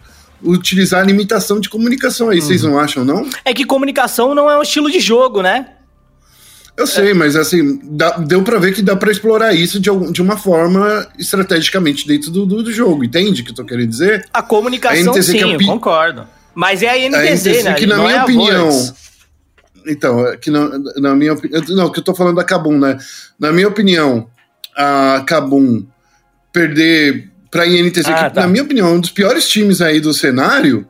utilizar 0.43 1.01
a 1.01 1.05
limitação 1.05 1.59
de 1.59 1.69
comunicação 1.69 2.29
aí, 2.29 2.41
vocês 2.41 2.63
uhum. 2.63 2.73
não 2.73 2.79
acham, 2.79 3.05
não? 3.05 3.29
É 3.45 3.53
que 3.53 3.65
comunicação 3.65 4.35
não 4.35 4.51
é 4.51 4.57
um 4.57 4.63
estilo 4.63 4.91
de 4.91 5.01
jogo, 5.01 5.43
né? 5.43 5.71
Eu 6.77 6.87
sei, 6.87 7.15
mas 7.15 7.35
assim, 7.37 7.81
dá, 7.83 8.19
deu 8.19 8.43
para 8.43 8.59
ver 8.59 8.75
que 8.75 8.83
dá 8.83 8.95
para 8.95 9.11
explorar 9.11 9.55
isso 9.55 9.81
de, 9.81 9.89
de 10.13 10.21
uma 10.21 10.37
forma 10.37 11.09
estrategicamente 11.19 12.07
dentro 12.07 12.31
do, 12.31 12.45
do, 12.45 12.63
do, 12.63 12.71
jogo, 12.71 13.03
entende 13.03 13.41
o 13.41 13.45
que 13.45 13.51
eu 13.51 13.55
tô 13.55 13.65
querendo 13.65 13.89
dizer? 13.89 14.29
A 14.33 14.43
comunicação, 14.43 15.15
a 15.15 15.23
sim, 15.23 15.39
eu 15.39 15.59
concordo. 15.65 16.27
Mas 16.57 16.83
é 16.83 16.89
a 16.89 17.09
NTZ, 17.09 17.47
a 17.47 17.51
NTZ 17.51 17.65
né? 17.65 17.75
Que 17.75 17.87
na 17.87 17.99
minha 17.99 18.17
é 18.17 18.23
opinião. 18.23 18.95
Então, 19.87 20.27
é 20.27 20.37
que 20.37 20.51
na, 20.51 20.71
na 20.97 21.15
minha 21.15 21.35
opinião. 21.35 21.63
Não, 21.69 21.93
que 21.93 22.01
eu 22.01 22.05
tô 22.05 22.15
falando 22.15 22.37
da 22.37 22.45
Kabum, 22.45 22.79
né? 22.79 22.99
Na 23.39 23.53
minha 23.53 23.69
opinião, 23.69 24.29
a 24.75 25.23
Kabum 25.27 25.87
perder 26.53 27.31
para 27.51 27.65
a 27.65 27.67
INTZ, 27.67 28.07
ah, 28.07 28.29
que, 28.29 28.35
tá. 28.35 28.41
na 28.41 28.49
minha 28.49 28.65
opinião, 28.65 28.89
é 28.89 28.91
um 28.93 29.01
dos 29.01 29.11
piores 29.11 29.47
times 29.47 29.81
aí 29.81 30.01
do 30.01 30.13
cenário 30.13 30.89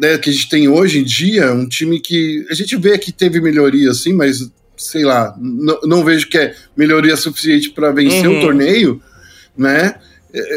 né, 0.00 0.18
que 0.18 0.30
a 0.30 0.32
gente 0.32 0.48
tem 0.48 0.68
hoje 0.68 1.00
em 1.00 1.04
dia, 1.04 1.52
um 1.52 1.68
time 1.68 2.00
que 2.00 2.46
a 2.50 2.54
gente 2.54 2.76
vê 2.76 2.96
que 2.96 3.12
teve 3.12 3.40
melhoria, 3.40 3.90
assim, 3.90 4.12
mas 4.12 4.50
sei 4.76 5.04
lá, 5.04 5.36
não 5.84 6.04
vejo 6.04 6.28
que 6.28 6.38
é 6.38 6.54
melhoria 6.76 7.16
suficiente 7.16 7.70
para 7.70 7.92
vencer 7.92 8.28
uhum. 8.28 8.38
o 8.38 8.40
torneio, 8.40 9.02
né? 9.56 9.94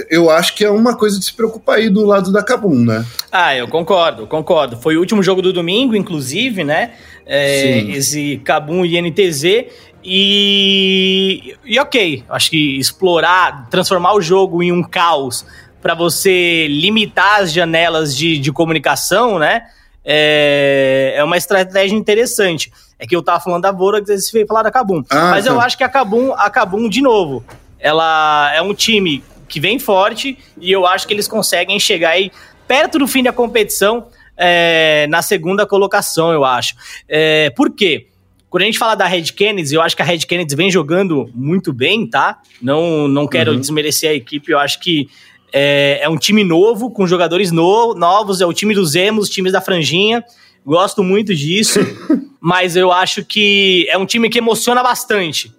Eu 0.10 0.32
acho 0.32 0.56
que 0.56 0.66
é 0.66 0.72
uma 0.72 0.98
coisa 0.98 1.20
de 1.20 1.26
se 1.26 1.34
preocupar 1.34 1.78
aí 1.78 1.88
do 1.88 2.04
lado 2.04 2.32
da 2.32 2.44
Cabum, 2.44 2.84
né? 2.84 3.06
Ah, 3.32 3.56
eu 3.56 3.68
concordo, 3.68 4.26
concordo. 4.26 4.76
Foi 4.78 4.98
o 4.98 5.00
último 5.00 5.22
jogo 5.22 5.40
do 5.40 5.54
domingo, 5.54 5.96
inclusive, 5.96 6.64
né? 6.64 6.94
É, 7.26 7.80
esse 7.92 8.42
Cabum 8.44 8.84
e 8.84 9.00
NTZ. 9.00 9.68
E, 10.04 11.56
e 11.64 11.80
ok, 11.80 12.24
acho 12.28 12.50
que 12.50 12.80
explorar, 12.80 13.68
transformar 13.70 14.16
o 14.16 14.22
jogo 14.22 14.64
em 14.64 14.72
um 14.72 14.82
caos 14.82 15.46
para 15.82 15.94
você 15.94 16.68
limitar 16.68 17.42
as 17.42 17.52
janelas 17.52 18.16
de, 18.16 18.40
de 18.40 18.52
comunicação, 18.52 19.38
né? 19.38 19.64
É, 20.04 21.14
é 21.18 21.24
uma 21.24 21.38
estratégia 21.38 21.96
interessante. 21.96 22.72
É 22.98 23.06
que 23.06 23.16
eu 23.16 23.22
tava 23.22 23.40
falando 23.42 23.62
da 23.62 23.72
Vorax, 23.72 24.10
eles 24.10 24.32
veio 24.32 24.48
falar 24.48 24.64
da 24.64 24.72
Kabum. 24.72 25.04
Ah, 25.10 25.32
Mas 25.32 25.46
tá. 25.46 25.52
eu 25.52 25.62
acho 25.62 25.78
que 25.78 25.84
a 25.84 25.90
Kabum, 25.90 26.34
a 26.34 26.50
Kabum, 26.50 26.90
de 26.90 27.02
novo, 27.02 27.44
ela 27.80 28.52
é 28.56 28.62
um 28.62 28.74
time 28.74 29.24
que 29.48 29.60
vem 29.60 29.80
forte 29.80 30.38
e 30.60 30.72
eu 30.72 30.86
acho 30.86 31.08
que 31.08 31.14
eles 31.14 31.28
conseguem 31.28 31.80
chegar 31.80 32.12
aí 32.12 32.32
perto 32.68 33.00
do 33.00 33.08
fim 33.08 33.24
da 33.24 33.32
competição 33.32 34.08
é, 34.38 35.08
na 35.10 35.22
segunda 35.22 35.66
colocação, 35.66 36.32
eu 36.32 36.46
acho. 36.46 36.76
É, 37.08 37.50
por 37.52 37.72
quê? 37.72 38.08
Quando 38.50 38.64
a 38.64 38.66
gente 38.66 38.78
fala 38.78 38.96
da 38.96 39.06
Red 39.06 39.34
Kennedy, 39.34 39.76
eu 39.76 39.82
acho 39.82 39.96
que 39.96 40.02
a 40.02 40.06
Red 40.06 40.20
Kennedy 40.20 40.56
vem 40.56 40.72
jogando 40.72 41.30
muito 41.34 41.74
bem, 41.74 42.08
tá? 42.08 42.40
Não, 42.62 43.08
não 43.08 43.28
quero 43.28 43.52
uhum. 43.52 43.60
desmerecer 43.60 44.12
a 44.12 44.14
equipe, 44.14 44.52
eu 44.52 44.60
acho 44.60 44.80
que 44.80 45.10
é, 45.52 46.00
é 46.02 46.10
um 46.10 46.18
time 46.18 46.44
novo, 46.44 46.92
com 46.92 47.08
jogadores 47.08 47.52
no, 47.52 47.94
novos, 47.94 48.42
é 48.42 48.46
o 48.46 48.54
time 48.54 48.74
dos 48.74 48.96
Emos, 48.96 49.30
times 49.30 49.52
da 49.52 49.62
franjinha. 49.62 50.24
Gosto 50.66 51.04
muito 51.04 51.34
disso, 51.34 51.80
mas 52.40 52.76
eu 52.76 52.92
acho 52.92 53.24
que 53.24 53.88
é 53.90 53.98
um 53.98 54.06
time 54.06 54.30
que 54.30 54.38
emociona 54.38 54.84
bastante. 54.84 55.52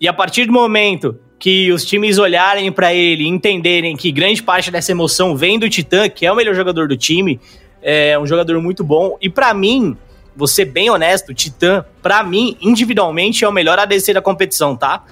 E 0.00 0.08
a 0.08 0.12
partir 0.12 0.46
do 0.46 0.52
momento 0.52 1.18
que 1.38 1.70
os 1.72 1.84
times 1.84 2.18
olharem 2.18 2.70
para 2.72 2.92
ele 2.92 3.24
e 3.24 3.28
entenderem 3.28 3.96
que 3.96 4.10
grande 4.10 4.42
parte 4.42 4.70
dessa 4.70 4.90
emoção 4.90 5.36
vem 5.36 5.58
do 5.58 5.68
Titã, 5.68 6.08
que 6.08 6.26
é 6.26 6.32
o 6.32 6.36
melhor 6.36 6.54
jogador 6.54 6.88
do 6.88 6.96
time, 6.96 7.40
é 7.80 8.18
um 8.18 8.26
jogador 8.26 8.60
muito 8.60 8.82
bom. 8.82 9.16
E 9.20 9.28
para 9.28 9.54
mim, 9.54 9.96
vou 10.34 10.48
ser 10.48 10.64
bem 10.64 10.90
honesto, 10.90 11.30
o 11.30 11.34
Titã, 11.34 11.84
para 12.02 12.22
mim, 12.22 12.56
individualmente, 12.60 13.44
é 13.44 13.48
o 13.48 13.52
melhor 13.52 13.78
ADC 13.78 14.14
da 14.14 14.22
competição, 14.22 14.76
tá? 14.76 15.04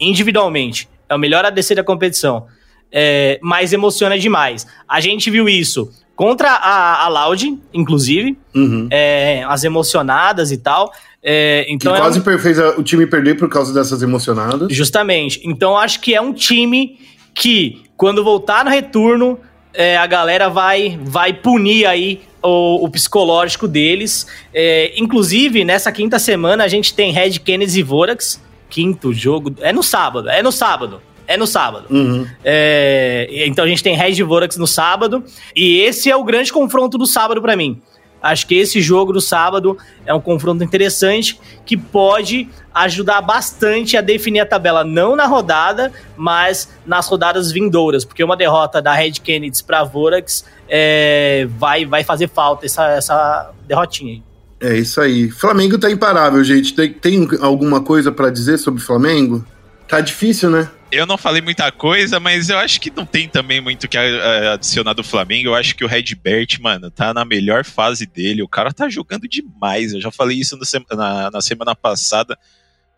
Individualmente, 0.00 0.88
é 1.08 1.14
o 1.14 1.18
melhor 1.18 1.44
ADC 1.44 1.76
da 1.76 1.84
competição 1.84 2.46
é, 2.90 3.38
mas 3.42 3.72
emociona 3.72 4.18
demais. 4.18 4.66
A 4.88 5.00
gente 5.00 5.30
viu 5.30 5.48
isso 5.48 5.90
contra 6.16 6.50
a, 6.50 7.04
a 7.04 7.08
Loud, 7.08 7.58
inclusive, 7.72 8.36
uhum. 8.54 8.88
é, 8.90 9.44
as 9.46 9.64
emocionadas 9.64 10.50
e 10.50 10.58
tal. 10.58 10.92
É, 11.22 11.66
então 11.68 11.92
que 11.92 11.98
quase 11.98 12.18
é 12.18 12.22
um... 12.22 12.38
fez 12.38 12.58
o 12.58 12.82
time 12.82 13.06
perder 13.06 13.36
por 13.36 13.48
causa 13.48 13.72
dessas 13.72 14.02
emocionadas. 14.02 14.68
Justamente. 14.74 15.40
Então 15.44 15.76
acho 15.76 16.00
que 16.00 16.14
é 16.14 16.20
um 16.20 16.32
time 16.32 16.98
que, 17.34 17.82
quando 17.96 18.22
voltar 18.22 18.64
no 18.64 18.70
retorno, 18.70 19.38
é, 19.74 19.96
a 19.96 20.06
galera 20.06 20.48
vai, 20.48 20.98
vai 21.02 21.32
punir 21.32 21.86
aí 21.86 22.20
o, 22.42 22.84
o 22.84 22.90
psicológico 22.90 23.66
deles. 23.66 24.26
É, 24.52 24.92
inclusive, 24.96 25.64
nessa 25.64 25.90
quinta 25.92 26.18
semana, 26.18 26.64
a 26.64 26.68
gente 26.68 26.94
tem 26.94 27.12
Red 27.12 27.38
Kennedy 27.40 27.80
e 27.80 27.82
Vorax. 27.82 28.42
Quinto 28.70 29.12
jogo. 29.12 29.54
É 29.60 29.72
no 29.72 29.82
sábado, 29.82 30.28
é 30.28 30.42
no 30.42 30.52
sábado 30.52 31.00
é 31.28 31.36
no 31.36 31.46
sábado. 31.46 31.84
Uhum. 31.90 32.26
É, 32.42 33.28
então 33.46 33.62
a 33.62 33.68
gente 33.68 33.82
tem 33.82 33.94
Red 33.94 34.22
Vorax 34.22 34.56
no 34.56 34.66
sábado. 34.66 35.22
E 35.54 35.78
esse 35.80 36.10
é 36.10 36.16
o 36.16 36.24
grande 36.24 36.50
confronto 36.50 36.96
do 36.96 37.06
sábado 37.06 37.42
para 37.42 37.54
mim. 37.54 37.80
Acho 38.22 38.46
que 38.46 38.54
esse 38.54 38.80
jogo 38.80 39.12
do 39.12 39.20
sábado 39.20 39.78
é 40.04 40.12
um 40.12 40.20
confronto 40.20 40.64
interessante 40.64 41.40
que 41.64 41.76
pode 41.76 42.48
ajudar 42.74 43.20
bastante 43.20 43.96
a 43.96 44.00
definir 44.00 44.40
a 44.40 44.46
tabela, 44.46 44.84
não 44.84 45.14
na 45.16 45.26
rodada, 45.26 45.92
mas 46.16 46.68
nas 46.86 47.06
rodadas 47.08 47.50
vindouras, 47.50 48.04
porque 48.04 48.22
uma 48.22 48.36
derrota 48.36 48.80
da 48.80 48.92
Red 48.92 49.12
Kennedy 49.12 49.62
para 49.64 49.84
Vorax 49.84 50.44
é, 50.68 51.46
vai, 51.58 51.84
vai 51.84 52.04
fazer 52.04 52.28
falta 52.28 52.66
essa, 52.66 52.88
essa 52.90 53.50
derrotinha. 53.66 54.22
É 54.60 54.76
isso 54.76 55.00
aí. 55.00 55.30
Flamengo 55.30 55.78
tá 55.78 55.90
imparável, 55.90 56.42
gente. 56.42 56.74
Tem, 56.74 56.92
tem 56.92 57.28
alguma 57.40 57.80
coisa 57.80 58.10
para 58.10 58.28
dizer 58.30 58.58
sobre 58.58 58.80
o 58.80 58.84
Flamengo? 58.84 59.44
Tá 59.86 60.00
difícil, 60.00 60.50
né? 60.50 60.68
Eu 60.90 61.04
não 61.04 61.18
falei 61.18 61.42
muita 61.42 61.70
coisa, 61.70 62.18
mas 62.18 62.48
eu 62.48 62.58
acho 62.58 62.80
que 62.80 62.90
não 62.90 63.04
tem 63.04 63.28
também 63.28 63.60
muito 63.60 63.86
que 63.86 63.98
adicionar 63.98 64.94
do 64.94 65.04
Flamengo. 65.04 65.48
Eu 65.48 65.54
acho 65.54 65.74
que 65.74 65.84
o 65.84 65.88
Redbert, 65.88 66.58
mano, 66.60 66.90
tá 66.90 67.12
na 67.12 67.26
melhor 67.26 67.64
fase 67.64 68.06
dele. 68.06 68.42
O 68.42 68.48
cara 68.48 68.72
tá 68.72 68.88
jogando 68.88 69.28
demais. 69.28 69.92
Eu 69.92 70.00
já 70.00 70.10
falei 70.10 70.38
isso 70.38 70.58
na, 70.92 71.30
na 71.30 71.40
semana 71.42 71.74
passada. 71.76 72.38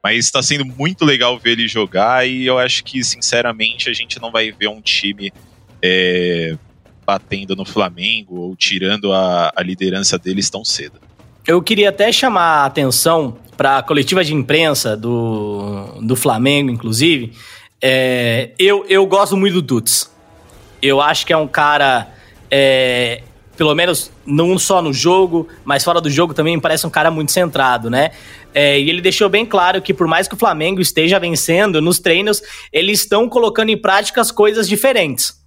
Mas 0.03 0.31
tá 0.31 0.43
sendo 0.43 0.65
muito 0.65 1.05
legal 1.05 1.39
ver 1.39 1.53
ele 1.53 1.67
jogar. 1.67 2.27
E 2.29 2.47
eu 2.47 2.59
acho 2.59 2.85
que, 2.85 3.03
sinceramente, 3.03 3.91
a 3.91 3.93
gente 3.93 4.21
não 4.21 4.31
vai 4.31 4.53
ver 4.53 4.69
um 4.69 4.81
time 4.81 5.33
é, 5.83 6.57
batendo 7.05 7.57
no 7.57 7.65
Flamengo 7.65 8.37
ou 8.37 8.55
tirando 8.55 9.13
a, 9.13 9.53
a 9.55 9.63
liderança 9.63 10.17
deles 10.17 10.49
tão 10.49 10.65
cedo. 10.65 11.01
Eu 11.47 11.61
queria 11.61 11.89
até 11.89 12.13
chamar 12.13 12.63
a 12.63 12.67
atenção 12.67 13.37
para 13.57 13.79
a 13.79 13.83
coletiva 13.83 14.23
de 14.23 14.33
imprensa 14.33 14.97
do, 14.97 16.01
do 16.01 16.15
Flamengo, 16.15 16.71
inclusive, 16.71 17.33
é, 17.83 18.51
eu, 18.59 18.85
eu 18.89 19.07
gosto 19.07 19.37
muito 19.37 19.55
do 19.55 19.63
Tuts. 19.63 20.11
Eu 20.83 21.01
acho 21.01 21.27
que 21.27 21.33
é 21.33 21.37
um 21.37 21.49
cara, 21.49 22.09
é, 22.51 23.23
pelo 23.57 23.75
menos 23.75 24.11
não 24.25 24.59
só 24.59 24.83
no 24.83 24.93
jogo, 24.93 25.49
mas 25.65 25.85
fora 25.85 26.01
do 26.01 26.11
jogo 26.11 26.35
também 26.35 26.59
parece 26.59 26.87
um 26.87 26.91
cara 26.91 27.11
muito 27.11 27.33
centrado, 27.33 27.91
né? 27.91 28.11
É, 28.55 28.79
e 28.79 28.89
ele 28.89 29.01
deixou 29.01 29.29
bem 29.29 29.47
claro 29.47 29.81
que 29.81 29.95
por 29.95 30.07
mais 30.07 30.27
que 30.27 30.35
o 30.35 30.39
Flamengo 30.39 30.81
esteja 30.81 31.19
vencendo, 31.19 31.81
nos 31.81 31.99
treinos 31.99 32.43
eles 32.73 33.01
estão 33.01 33.29
colocando 33.29 33.71
em 33.71 33.77
prática 33.77 34.21
as 34.21 34.31
coisas 34.31 34.69
diferentes. 34.69 35.39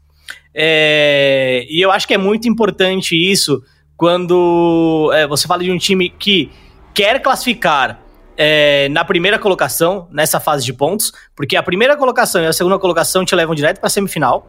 É, 0.56 1.66
e 1.70 1.82
eu 1.82 1.92
acho 1.92 2.08
que 2.08 2.14
é 2.14 2.18
muito 2.18 2.48
importante 2.48 3.16
isso 3.16 3.64
quando 3.98 5.12
é, 5.14 5.28
você 5.28 5.48
fala 5.48 5.64
de 5.64 5.72
um 5.72 5.78
time 5.78 6.10
que 6.10 6.52
quer 6.94 7.22
classificar 7.22 8.03
é, 8.38 8.88
na 8.90 9.06
primeira 9.06 9.38
colocação, 9.38 10.08
nessa 10.12 10.40
fase 10.40 10.66
de 10.66 10.74
pontos, 10.74 11.12
porque 11.36 11.56
a 11.56 11.64
primeira 11.64 11.96
colocação 11.96 12.42
e 12.42 12.48
a 12.48 12.54
segunda 12.54 12.80
colocação 12.80 13.24
te 13.24 13.36
levam 13.36 13.56
direto 13.56 13.80
para 13.80 13.88
a 13.88 13.90
semifinal, 13.90 14.48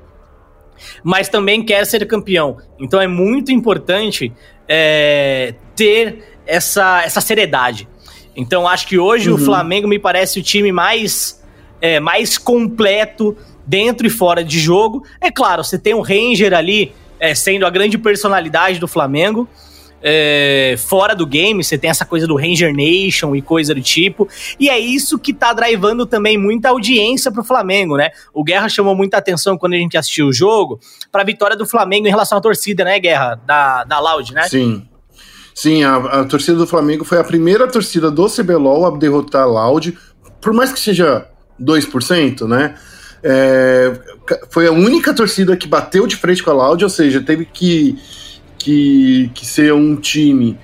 mas 1.02 1.28
também 1.28 1.64
quer 1.64 1.84
ser 1.86 2.06
campeão. 2.06 2.58
Então 2.78 3.00
é 3.00 3.06
muito 3.06 3.52
importante 3.52 4.32
é, 4.68 5.54
ter 5.76 6.36
essa, 6.46 7.02
essa 7.04 7.20
seriedade. 7.20 7.88
Então 8.36 8.66
acho 8.66 8.86
que 8.86 8.98
hoje 8.98 9.30
uhum. 9.30 9.36
o 9.36 9.38
Flamengo 9.38 9.86
me 9.86 9.98
parece 9.98 10.40
o 10.40 10.42
time 10.42 10.72
mais, 10.72 11.42
é, 11.80 12.00
mais 12.00 12.36
completo 12.36 13.36
dentro 13.66 14.06
e 14.06 14.10
fora 14.10 14.42
de 14.42 14.58
jogo. 14.58 15.04
É 15.20 15.30
claro, 15.30 15.62
você 15.62 15.78
tem 15.78 15.94
um 15.94 16.00
Ranger 16.00 16.52
ali 16.52 16.92
é, 17.20 17.34
sendo 17.34 17.64
a 17.64 17.70
grande 17.70 17.96
personalidade 17.96 18.78
do 18.78 18.88
Flamengo 18.88 19.48
é, 20.06 20.74
fora 20.76 21.16
do 21.16 21.26
game, 21.26 21.64
você 21.64 21.78
tem 21.78 21.88
essa 21.88 22.04
coisa 22.04 22.26
do 22.26 22.36
Ranger 22.36 22.74
Nation 22.74 23.34
e 23.34 23.40
coisa 23.40 23.74
do 23.74 23.80
tipo, 23.80 24.28
e 24.60 24.68
é 24.68 24.78
isso 24.78 25.18
que 25.18 25.32
tá 25.32 25.54
drivando 25.54 26.04
também 26.04 26.36
muita 26.36 26.68
audiência 26.68 27.32
pro 27.32 27.42
Flamengo, 27.42 27.96
né? 27.96 28.10
O 28.34 28.44
Guerra 28.44 28.68
chamou 28.68 28.94
muita 28.94 29.16
atenção 29.16 29.56
quando 29.56 29.72
a 29.72 29.78
gente 29.78 29.96
assistiu 29.96 30.26
o 30.26 30.32
jogo 30.32 30.78
pra 31.10 31.24
vitória 31.24 31.56
do 31.56 31.66
Flamengo 31.66 32.06
em 32.06 32.10
relação 32.10 32.36
à 32.36 32.40
torcida, 32.40 32.84
né, 32.84 33.00
Guerra? 33.00 33.40
Da, 33.46 33.84
da 33.84 33.98
Loud, 33.98 34.34
né? 34.34 34.46
Sim. 34.46 34.86
Sim, 35.54 35.84
a, 35.84 35.96
a 35.96 36.24
torcida 36.24 36.58
do 36.58 36.66
Flamengo 36.66 37.04
foi 37.04 37.18
a 37.18 37.24
primeira 37.24 37.66
torcida 37.66 38.10
do 38.10 38.28
CBLOL 38.28 38.86
a 38.86 38.90
derrotar 38.90 39.44
a 39.44 39.46
Loud, 39.46 39.96
por 40.38 40.52
mais 40.52 40.70
que 40.70 40.80
seja 40.80 41.26
2%, 41.58 42.46
né? 42.46 42.74
É, 43.22 43.92
foi 44.50 44.66
a 44.66 44.72
única 44.72 45.14
torcida 45.14 45.56
que 45.56 45.66
bateu 45.66 46.06
de 46.06 46.16
frente 46.16 46.42
com 46.42 46.50
a 46.50 46.54
Loud, 46.54 46.84
ou 46.84 46.90
seja, 46.90 47.22
teve 47.22 47.46
que 47.46 47.96
que, 48.64 49.30
que 49.34 49.44
ser 49.44 49.74
um 49.74 49.94
time 49.94 50.58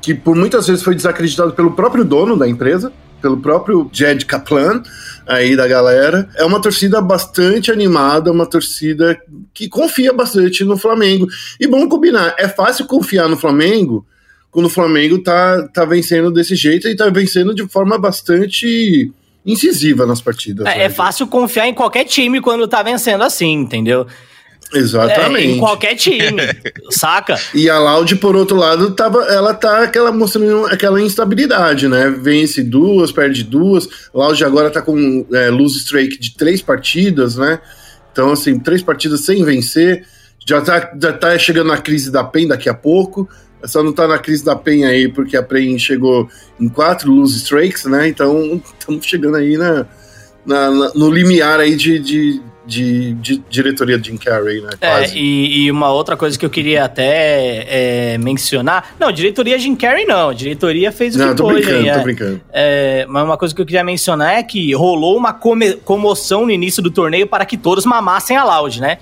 que 0.00 0.14
por 0.14 0.34
muitas 0.34 0.66
vezes 0.66 0.82
foi 0.82 0.94
desacreditado 0.94 1.52
pelo 1.52 1.72
próprio 1.72 2.02
dono 2.02 2.34
da 2.34 2.48
empresa, 2.48 2.90
pelo 3.20 3.36
próprio 3.36 3.88
Jed 3.92 4.24
Kaplan 4.24 4.82
aí 5.28 5.54
da 5.54 5.68
galera. 5.68 6.28
É 6.36 6.44
uma 6.44 6.62
torcida 6.62 7.00
bastante 7.02 7.70
animada, 7.70 8.32
uma 8.32 8.46
torcida 8.46 9.20
que 9.52 9.68
confia 9.68 10.14
bastante 10.14 10.64
no 10.64 10.78
Flamengo. 10.78 11.28
E 11.60 11.66
vamos 11.66 11.88
combinar, 11.88 12.34
é 12.38 12.48
fácil 12.48 12.86
confiar 12.86 13.28
no 13.28 13.36
Flamengo 13.36 14.04
quando 14.50 14.66
o 14.66 14.70
Flamengo 14.70 15.22
tá, 15.22 15.68
tá 15.68 15.84
vencendo 15.84 16.30
desse 16.30 16.56
jeito 16.56 16.88
e 16.88 16.96
tá 16.96 17.10
vencendo 17.10 17.54
de 17.54 17.68
forma 17.68 17.98
bastante 17.98 19.12
incisiva 19.44 20.06
nas 20.06 20.22
partidas. 20.22 20.66
É, 20.66 20.78
né? 20.78 20.84
é 20.84 20.88
fácil 20.88 21.26
confiar 21.26 21.68
em 21.68 21.74
qualquer 21.74 22.04
time 22.04 22.40
quando 22.40 22.66
tá 22.66 22.82
vencendo 22.82 23.22
assim, 23.22 23.52
entendeu? 23.52 24.06
Exatamente. 24.74 25.48
É, 25.48 25.50
em 25.52 25.58
qualquer 25.58 25.94
time, 25.96 26.42
saca? 26.90 27.38
E 27.54 27.68
a 27.68 27.78
Loud, 27.78 28.16
por 28.16 28.36
outro 28.36 28.56
lado, 28.56 28.90
tava, 28.92 29.22
ela 29.24 29.54
tá 29.54 29.84
aquela, 29.84 30.10
mostrando 30.10 30.66
aquela 30.66 31.00
instabilidade, 31.00 31.88
né? 31.88 32.10
Vence 32.10 32.62
duas, 32.62 33.12
perde 33.12 33.44
duas. 33.44 33.88
Loud 34.12 34.42
agora 34.44 34.70
tá 34.70 34.80
com 34.80 35.26
é, 35.32 35.50
lose 35.50 35.78
streak 35.78 36.18
de 36.18 36.34
três 36.34 36.62
partidas, 36.62 37.36
né? 37.36 37.60
Então, 38.12 38.32
assim, 38.32 38.58
três 38.58 38.82
partidas 38.82 39.24
sem 39.24 39.44
vencer. 39.44 40.04
Já 40.46 40.60
tá, 40.60 40.92
já 41.00 41.12
tá 41.12 41.38
chegando 41.38 41.68
na 41.68 41.78
crise 41.78 42.10
da 42.10 42.24
PEN 42.24 42.48
daqui 42.48 42.68
a 42.68 42.74
pouco. 42.74 43.28
Só 43.64 43.82
não 43.82 43.92
tá 43.92 44.08
na 44.08 44.18
crise 44.18 44.44
da 44.44 44.56
PEN 44.56 44.84
aí, 44.84 45.08
porque 45.08 45.36
a 45.36 45.42
PEN 45.42 45.78
chegou 45.78 46.28
em 46.58 46.68
quatro 46.68 47.10
lose 47.10 47.38
strikes, 47.38 47.84
né? 47.84 48.08
Então, 48.08 48.60
estamos 48.78 49.06
chegando 49.06 49.36
aí 49.36 49.56
na, 49.56 49.86
na, 50.44 50.70
na, 50.70 50.92
no 50.94 51.10
limiar 51.10 51.60
aí 51.60 51.76
de, 51.76 51.98
de, 51.98 52.42
de, 52.72 53.12
de 53.14 53.42
diretoria 53.50 53.98
de 53.98 54.08
Jim 54.08 54.16
Carrey, 54.16 54.62
né? 54.62 54.70
É, 54.80 55.08
e, 55.14 55.64
e, 55.64 55.70
uma 55.70 55.92
outra 55.92 56.16
coisa 56.16 56.38
que 56.38 56.46
eu 56.46 56.48
queria 56.48 56.84
até 56.84 58.14
é, 58.14 58.18
mencionar. 58.18 58.94
Não, 58.98 59.12
diretoria 59.12 59.58
Jim 59.58 59.76
Carrey 59.76 60.06
não. 60.06 60.32
diretoria 60.32 60.90
fez 60.90 61.14
o 61.14 61.18
não, 61.18 61.28
que 61.28 61.34
tô 61.34 61.44
pôde. 61.44 61.60
Brincando, 61.60 61.88
é, 61.88 61.94
tô 61.94 62.02
brincando. 62.02 62.40
É, 62.50 63.06
mas 63.08 63.24
uma 63.24 63.36
coisa 63.36 63.54
que 63.54 63.60
eu 63.60 63.66
queria 63.66 63.84
mencionar 63.84 64.38
é 64.38 64.42
que 64.42 64.72
rolou 64.74 65.16
uma 65.16 65.38
comoção 65.84 66.46
no 66.46 66.50
início 66.50 66.82
do 66.82 66.90
torneio 66.90 67.26
para 67.26 67.44
que 67.44 67.58
todos 67.58 67.84
mamassem 67.84 68.36
a 68.36 68.44
Loud, 68.44 68.80
né? 68.80 68.98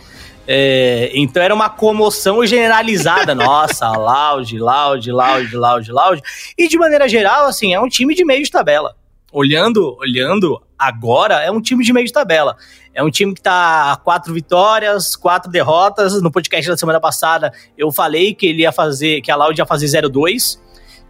É, 0.49 1.13
então 1.15 1.41
era 1.41 1.55
uma 1.55 1.69
comoção 1.71 2.45
generalizada. 2.45 3.35
Nossa, 3.37 3.89
Loud, 3.89 4.59
Loud, 4.59 5.13
Loud, 5.13 5.57
Loud, 5.57 5.93
Loud. 5.93 6.23
E 6.59 6.67
de 6.67 6.77
maneira 6.77 7.09
geral, 7.09 7.47
assim, 7.47 7.73
é 7.73 7.81
um 7.81 7.89
time 7.89 8.17
de 8.17 8.25
meio 8.25 8.43
de 8.43 8.51
tabela. 8.51 8.97
Olhando, 9.33 9.97
olhando 9.99 10.61
agora, 10.79 11.43
é 11.43 11.51
um 11.51 11.61
time 11.61 11.85
de 11.85 11.93
meio 11.93 12.07
de 12.07 12.13
tabela. 12.13 12.57
É 12.95 13.03
um 13.03 13.11
time 13.11 13.35
que 13.35 13.41
tá 13.41 14.01
quatro 14.03 14.35
vitórias, 14.35 15.15
quatro 15.15 15.51
derrotas. 15.51 16.21
No 16.21 16.31
podcast 16.31 16.69
da 16.69 16.77
semana 16.77 17.01
passada, 17.01 17.53
eu 17.79 17.93
falei 17.93 18.35
que 18.35 18.47
ele 18.47 18.63
ia 18.63 18.73
fazer, 18.73 19.21
que 19.21 19.31
a 19.31 19.37
Loud 19.37 19.59
ia 19.59 19.67
fazer 19.67 19.87
0-2 19.87 20.59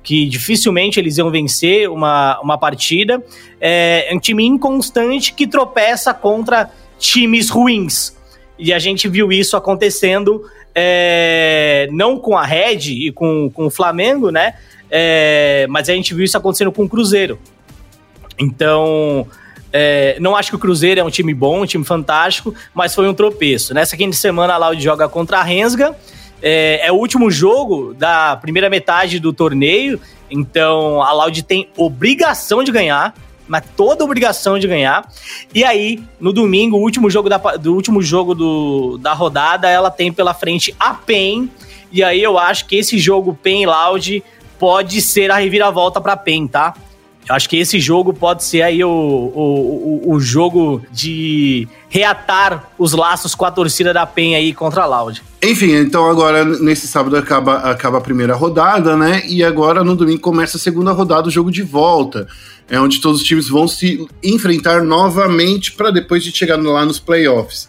que 0.02 0.26
dificilmente 0.26 0.98
eles 0.98 1.18
iam 1.18 1.30
vencer 1.30 1.88
uma, 1.88 2.40
uma 2.40 2.58
partida. 2.58 3.22
É, 3.60 4.06
é 4.10 4.14
um 4.14 4.18
time 4.18 4.44
inconstante 4.44 5.32
que 5.34 5.46
tropeça 5.46 6.14
contra 6.14 6.70
times 6.98 7.50
ruins. 7.50 8.16
E 8.58 8.72
a 8.72 8.78
gente 8.78 9.08
viu 9.08 9.32
isso 9.32 9.56
acontecendo 9.56 10.44
é, 10.74 11.88
não 11.90 12.18
com 12.18 12.36
a 12.36 12.44
Red 12.44 12.90
e 12.90 13.12
com, 13.12 13.50
com 13.50 13.66
o 13.66 13.70
Flamengo, 13.70 14.30
né? 14.30 14.54
É, 14.90 15.66
mas 15.68 15.88
a 15.88 15.94
gente 15.94 16.14
viu 16.14 16.24
isso 16.24 16.36
acontecendo 16.36 16.72
com 16.72 16.84
o 16.84 16.88
Cruzeiro. 16.88 17.38
Então, 18.40 19.26
é, 19.72 20.16
não 20.18 20.34
acho 20.34 20.50
que 20.50 20.56
o 20.56 20.58
Cruzeiro 20.58 21.00
é 21.00 21.04
um 21.04 21.10
time 21.10 21.34
bom, 21.34 21.62
um 21.62 21.66
time 21.66 21.84
fantástico, 21.84 22.54
mas 22.74 22.94
foi 22.94 23.08
um 23.08 23.14
tropeço. 23.14 23.74
Nessa 23.74 23.96
quinta 23.96 24.16
semana, 24.16 24.54
a 24.54 24.56
Laude 24.56 24.82
joga 24.82 25.08
contra 25.08 25.38
a 25.38 25.42
Rensga. 25.42 25.94
É, 26.42 26.86
é, 26.86 26.92
o 26.92 26.96
último 26.96 27.30
jogo 27.30 27.94
da 27.94 28.34
primeira 28.36 28.70
metade 28.70 29.20
do 29.20 29.30
torneio, 29.30 30.00
então 30.30 31.02
a 31.02 31.12
Laude 31.12 31.42
tem 31.42 31.68
obrigação 31.76 32.64
de 32.64 32.72
ganhar, 32.72 33.14
mas 33.46 33.62
toda 33.76 34.04
obrigação 34.04 34.58
de 34.58 34.66
ganhar. 34.66 35.06
E 35.54 35.62
aí, 35.62 36.02
no 36.18 36.32
domingo, 36.32 36.78
o 36.78 36.80
último 36.80 37.10
jogo 37.10 37.28
da, 37.28 37.36
do 37.36 37.74
último 37.74 38.00
jogo 38.00 38.34
do, 38.34 38.96
da 38.98 39.12
rodada, 39.12 39.68
ela 39.68 39.90
tem 39.90 40.10
pela 40.10 40.32
frente 40.32 40.74
a 40.80 40.94
PEN. 40.94 41.50
E 41.92 42.02
aí 42.02 42.22
eu 42.22 42.38
acho 42.38 42.66
que 42.66 42.76
esse 42.76 42.98
jogo 42.98 43.38
PEN 43.42 43.66
Loud 43.66 44.22
pode 44.58 45.00
ser 45.02 45.30
a 45.30 45.36
reviravolta 45.36 46.00
para 46.00 46.16
PEN, 46.16 46.46
tá? 46.46 46.74
Eu 47.30 47.36
acho 47.36 47.48
que 47.48 47.56
esse 47.56 47.78
jogo 47.78 48.12
pode 48.12 48.42
ser 48.42 48.60
aí 48.60 48.82
o, 48.82 48.90
o, 48.90 50.02
o, 50.02 50.14
o, 50.14 50.20
jogo 50.20 50.82
de 50.90 51.68
reatar 51.88 52.72
os 52.76 52.92
laços 52.92 53.36
com 53.36 53.44
a 53.44 53.52
torcida 53.52 53.94
da 53.94 54.04
Penha 54.04 54.36
aí 54.36 54.52
contra 54.52 54.82
a 54.82 54.86
Loud. 54.86 55.22
Enfim, 55.40 55.76
então 55.76 56.10
agora 56.10 56.44
nesse 56.44 56.88
sábado 56.88 57.16
acaba, 57.16 57.58
acaba 57.58 57.98
a 57.98 58.00
primeira 58.00 58.34
rodada, 58.34 58.96
né? 58.96 59.22
E 59.28 59.44
agora 59.44 59.84
no 59.84 59.94
domingo 59.94 60.20
começa 60.20 60.56
a 60.56 60.60
segunda 60.60 60.90
rodada, 60.90 61.28
o 61.28 61.30
jogo 61.30 61.52
de 61.52 61.62
volta. 61.62 62.26
É 62.68 62.80
onde 62.80 63.00
todos 63.00 63.20
os 63.20 63.26
times 63.26 63.48
vão 63.48 63.68
se 63.68 64.04
enfrentar 64.24 64.82
novamente 64.82 65.70
para 65.70 65.92
depois 65.92 66.24
de 66.24 66.32
chegar 66.32 66.60
lá 66.60 66.84
nos 66.84 66.98
playoffs. 66.98 67.68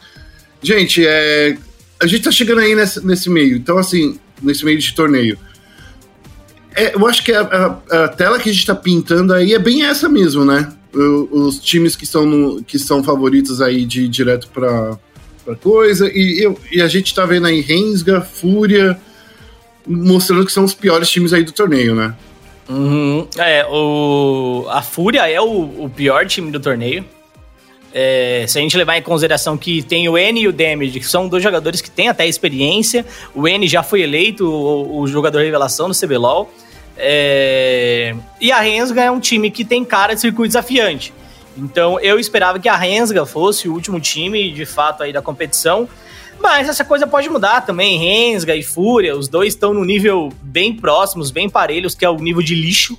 Gente, 0.63 1.05
é, 1.05 1.55
a 2.01 2.07
gente 2.07 2.23
tá 2.23 2.31
chegando 2.31 2.61
aí 2.61 2.73
nesse, 2.73 3.05
nesse 3.05 3.29
meio, 3.29 3.57
então 3.57 3.77
assim, 3.77 4.19
nesse 4.41 4.65
meio 4.65 4.79
de 4.79 4.91
torneio. 4.95 5.37
É, 6.75 6.95
eu 6.95 7.05
acho 7.05 7.23
que 7.23 7.33
a, 7.33 7.41
a, 7.41 8.03
a, 8.03 8.07
tela 8.07 8.39
que 8.39 8.49
a 8.49 8.53
gente 8.53 8.65
tá 8.65 8.75
pintando 8.75 9.33
aí 9.33 9.53
é 9.53 9.59
bem 9.59 9.83
essa 9.83 10.07
mesmo, 10.07 10.45
né? 10.45 10.71
O, 10.93 11.45
os 11.45 11.59
times 11.59 11.95
que 11.95 12.05
são, 12.05 12.25
no, 12.25 12.63
que 12.63 12.79
são 12.79 13.03
favoritos 13.03 13.61
aí 13.61 13.85
de 13.85 14.03
ir 14.03 14.07
direto 14.07 14.47
pra, 14.49 14.97
pra 15.43 15.55
coisa. 15.55 16.09
E, 16.13 16.39
eu, 16.41 16.57
e 16.71 16.81
a 16.81 16.87
gente 16.87 17.13
tá 17.13 17.25
vendo 17.25 17.47
aí 17.47 17.61
Rensga, 17.61 18.21
Fúria, 18.21 18.99
mostrando 19.85 20.45
que 20.45 20.51
são 20.51 20.63
os 20.63 20.73
piores 20.73 21.09
times 21.09 21.33
aí 21.33 21.43
do 21.43 21.51
torneio, 21.51 21.93
né? 21.95 22.15
Uhum. 22.69 23.27
É, 23.37 23.65
o, 23.69 24.65
a 24.69 24.81
Fúria 24.81 25.29
é 25.29 25.41
o, 25.41 25.83
o 25.83 25.89
pior 25.89 26.25
time 26.25 26.51
do 26.51 26.59
torneio. 26.59 27.03
É, 27.93 28.45
se 28.47 28.57
a 28.57 28.61
gente 28.61 28.77
levar 28.77 28.97
em 28.97 29.01
consideração 29.01 29.57
que 29.57 29.81
tem 29.81 30.07
o 30.07 30.17
N 30.17 30.41
e 30.41 30.47
o 30.47 30.53
Damage, 30.53 30.99
que 30.99 31.05
são 31.05 31.27
dois 31.27 31.43
jogadores 31.43 31.81
que 31.81 31.91
têm 31.91 32.07
até 32.07 32.25
experiência, 32.25 33.05
o 33.35 33.47
N 33.47 33.67
já 33.67 33.83
foi 33.83 34.01
eleito 34.01 34.49
o, 34.49 35.01
o 35.01 35.07
jogador 35.07 35.39
revelação 35.39 35.89
do 35.89 35.95
CBLOL. 35.95 36.51
É, 36.97 38.15
e 38.39 38.51
a 38.51 38.59
Rensga 38.59 39.01
é 39.01 39.11
um 39.11 39.19
time 39.19 39.49
que 39.51 39.65
tem 39.65 39.83
cara 39.83 40.13
de 40.13 40.21
circuito 40.21 40.49
desafiante. 40.49 41.13
Então 41.57 41.99
eu 41.99 42.17
esperava 42.19 42.59
que 42.59 42.69
a 42.69 42.77
Rensga 42.77 43.25
fosse 43.25 43.67
o 43.67 43.73
último 43.73 43.99
time, 43.99 44.51
de 44.51 44.65
fato, 44.65 45.03
aí 45.03 45.11
da 45.11 45.21
competição. 45.21 45.87
Mas 46.39 46.69
essa 46.69 46.83
coisa 46.83 47.05
pode 47.05 47.29
mudar 47.29 47.61
também. 47.61 47.97
Rensga 47.97 48.55
e 48.55 48.63
Fúria, 48.63 49.15
os 49.15 49.27
dois 49.27 49.53
estão 49.53 49.73
no 49.73 49.83
nível 49.83 50.31
bem 50.41 50.73
próximos, 50.73 51.29
bem 51.29 51.49
parelhos, 51.49 51.93
que 51.93 52.05
é 52.05 52.09
o 52.09 52.17
nível 52.17 52.41
de 52.41 52.55
lixo. 52.55 52.97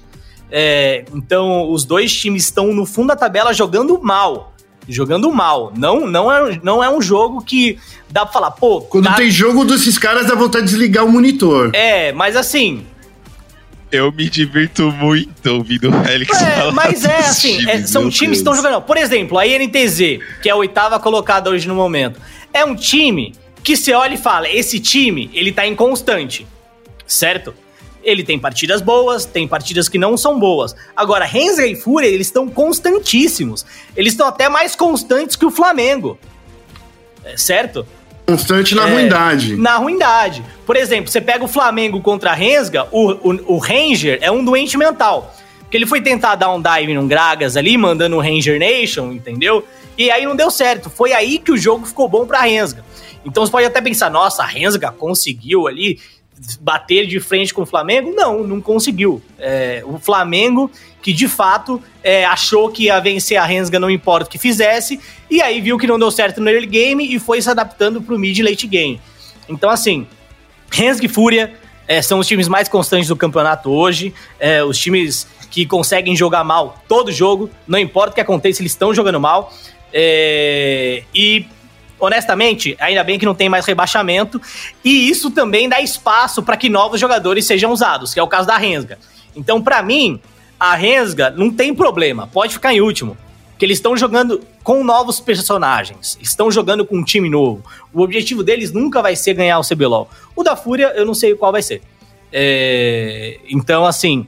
É, 0.51 1.05
então 1.14 1.70
os 1.70 1.84
dois 1.84 2.12
times 2.14 2.45
estão 2.45 2.74
no 2.74 2.84
fundo 2.84 3.09
da 3.09 3.16
tabela 3.16 3.55
jogando 3.55 3.99
mal 4.03 4.51
jogando 4.89 5.30
mal. 5.33 5.72
Não, 5.76 6.07
não, 6.07 6.30
é, 6.30 6.61
não 6.62 6.83
é 6.83 6.91
um 6.91 7.01
jogo 7.01 7.43
que 7.43 7.78
dá 8.11 8.24
pra 8.24 8.33
falar, 8.33 8.51
pô. 8.53 8.80
Quando 8.83 9.05
tá... 9.05 9.14
tem 9.14 9.30
jogo 9.30 9.64
desses 9.64 9.99
caras, 9.99 10.26
dá 10.26 10.35
vontade 10.35 10.64
de 10.64 10.70
desligar 10.72 11.05
o 11.05 11.11
monitor. 11.11 11.70
É, 11.74 12.12
mas 12.12 12.37
assim. 12.37 12.87
Eu 13.91 14.11
me 14.11 14.28
divirto 14.28 14.91
muito 14.91 15.47
ouvindo 15.51 15.91
o 15.91 16.05
Félix 16.05 16.41
é, 16.41 16.51
falar. 16.53 16.72
Mas 16.72 17.05
é 17.05 17.18
assim, 17.18 17.59
times, 17.59 17.68
é, 17.68 17.87
são 17.87 18.03
times 18.03 18.18
Deus. 18.18 18.30
que 18.30 18.37
estão 18.37 18.55
jogando. 18.55 18.80
Por 18.83 18.97
exemplo, 18.97 19.39
a 19.39 19.47
INTZ, 19.47 19.99
que 20.41 20.49
é 20.49 20.51
a 20.51 20.57
oitava 20.57 20.99
colocada 20.99 21.51
hoje 21.51 21.68
no 21.68 21.74
momento, 21.74 22.18
é 22.55 22.64
um 22.64 22.74
time 22.74 23.35
que 23.62 23.76
você 23.76 23.93
olha 23.93 24.14
e 24.14 24.18
fala: 24.18 24.49
esse 24.49 24.80
time, 24.80 25.30
ele 25.35 25.53
tá 25.53 25.66
inconstante. 25.66 26.47
Certo? 27.07 27.55
Ele 28.03 28.24
tem 28.24 28.38
partidas 28.38 28.80
boas, 28.80 29.24
tem 29.24 29.46
partidas 29.46 29.88
que 29.88 29.98
não 29.98 30.16
são 30.16 30.38
boas. 30.38 30.74
Agora, 30.96 31.24
Renzer 31.24 31.70
e 31.70 31.76
Fúria, 31.76 32.09
eles 32.09 32.26
estão 32.26 32.48
constantíssimos. 32.48 33.64
Eles 33.96 34.12
estão 34.12 34.26
até 34.26 34.48
mais 34.48 34.74
constantes 34.74 35.36
que 35.36 35.46
o 35.46 35.50
Flamengo. 35.50 36.18
É, 37.24 37.36
certo? 37.36 37.86
Constante 38.26 38.74
na 38.74 38.88
é, 38.88 38.92
ruindade. 38.92 39.57
Na 39.57 39.76
ruindade. 39.76 40.44
Por 40.64 40.76
exemplo, 40.76 41.11
você 41.11 41.20
pega 41.20 41.44
o 41.44 41.48
Flamengo 41.48 42.00
contra 42.00 42.30
a 42.30 42.34
Rensga, 42.34 42.86
o, 42.90 43.11
o, 43.30 43.55
o 43.55 43.59
Ranger 43.59 44.18
é 44.20 44.30
um 44.30 44.44
doente 44.44 44.76
mental. 44.76 45.34
Porque 45.61 45.76
ele 45.76 45.86
foi 45.86 46.00
tentar 46.00 46.34
dar 46.34 46.53
um 46.53 46.61
dive 46.61 46.94
num 46.94 47.09
Gragas 47.09 47.57
ali, 47.57 47.76
mandando 47.76 48.16
o 48.16 48.20
Ranger 48.20 48.59
Nation, 48.59 49.12
entendeu? 49.12 49.66
E 49.96 50.11
aí 50.11 50.24
não 50.24 50.36
deu 50.36 50.50
certo. 50.50 50.90
Foi 50.90 51.12
aí 51.12 51.38
que 51.38 51.53
o 51.53 51.57
jogo 51.57 51.86
ficou 51.86 52.09
bom 52.09 52.26
pra 52.26 52.42
Rensga. 52.42 52.84
Então 53.24 53.44
você 53.44 53.53
pode 53.53 53.66
até 53.66 53.80
pensar, 53.80 54.11
nossa, 54.11 54.42
a 54.42 54.46
Rensga 54.46 54.90
conseguiu 54.90 55.66
ali 55.66 55.98
bater 56.61 57.07
de 57.07 57.20
frente 57.20 57.53
com 57.53 57.62
o 57.62 57.66
Flamengo? 57.66 58.12
Não, 58.14 58.45
não 58.45 58.61
conseguiu. 58.61 59.22
É, 59.38 59.82
o 59.84 59.99
Flamengo, 59.99 60.70
que 61.01 61.12
de 61.12 61.28
fato 61.28 61.82
é, 62.03 62.24
achou 62.24 62.70
que 62.70 62.84
ia 62.84 63.01
vencer 63.01 63.36
a 63.36 63.45
Rensga 63.45 63.78
não 63.78 63.90
importa 63.90 64.28
o 64.28 64.30
que 64.30 64.38
fizesse, 64.38 65.01
e 65.30 65.40
aí 65.40 65.61
viu 65.61 65.78
que 65.78 65.86
não 65.86 65.99
deu 65.99 66.11
certo 66.11 66.40
no 66.40 66.49
early 66.51 66.66
game 66.66 67.14
e 67.14 67.18
foi 67.18 67.40
se 67.40 67.51
adaptando 67.51 68.03
pro 68.03 68.18
mid 68.18 68.38
late 68.40 68.66
game. 68.66 69.01
Então, 69.49 69.70
assim, 69.70 70.07
Rensga 70.70 71.07
e 71.07 71.09
Fúria 71.09 71.55
é, 71.86 72.01
são 72.01 72.18
os 72.18 72.26
times 72.26 72.49
mais 72.49 72.68
constantes 72.68 73.09
do 73.09 73.16
campeonato 73.16 73.70
hoje, 73.70 74.14
é, 74.38 74.62
os 74.62 74.78
times 74.78 75.26
que 75.51 75.66
conseguem 75.66 76.16
jogar 76.16 76.43
mal 76.45 76.82
todo 76.88 77.12
jogo, 77.12 77.51
não 77.68 77.78
importa 77.78 78.12
o 78.12 78.14
que 78.14 78.20
aconteça, 78.20 78.62
eles 78.62 78.72
estão 78.72 78.95
jogando 78.95 79.20
mal. 79.20 79.53
É, 79.93 81.03
e 81.14 81.47
honestamente, 82.03 82.76
ainda 82.80 83.05
bem 83.05 83.16
que 83.16 83.24
não 83.24 83.34
tem 83.34 83.48
mais 83.48 83.64
rebaixamento. 83.64 84.42
E 84.84 85.09
isso 85.09 85.30
também 85.30 85.68
dá 85.68 85.80
espaço 85.80 86.42
para 86.42 86.57
que 86.57 86.68
novos 86.68 87.00
jogadores 87.00 87.46
sejam 87.46 87.70
usados, 87.70 88.12
que 88.12 88.18
é 88.18 88.22
o 88.22 88.26
caso 88.26 88.48
da 88.48 88.57
Rensga. 88.57 88.98
Então, 89.36 89.62
para 89.62 89.80
mim, 89.84 90.20
a 90.59 90.74
Rensga 90.74 91.30
não 91.30 91.48
tem 91.48 91.72
problema, 91.72 92.26
pode 92.26 92.55
ficar 92.55 92.74
em 92.74 92.80
último. 92.80 93.16
Que 93.57 93.64
eles 93.64 93.78
estão 93.78 93.96
jogando 93.96 94.40
com 94.64 94.82
novos 94.82 95.20
personagens, 95.20 96.18
estão 96.20 96.50
jogando 96.50 96.84
com 96.84 96.96
um 96.96 97.05
time 97.05 97.30
novo. 97.30 97.64
O 97.92 98.03
objetivo 98.03 98.42
deles 98.42 98.72
nunca 98.72 99.00
vai 99.00 99.14
ser 99.14 99.34
ganhar 99.34 99.61
o 99.61 99.62
CBLOL. 99.62 100.11
O 100.34 100.42
da 100.42 100.57
Fúria, 100.57 100.92
eu 100.96 101.07
não 101.07 101.14
sei 101.14 101.36
qual 101.36 101.53
vai 101.53 101.62
ser. 101.62 101.82
É... 102.32 103.38
Então, 103.48 103.86
assim, 103.86 104.26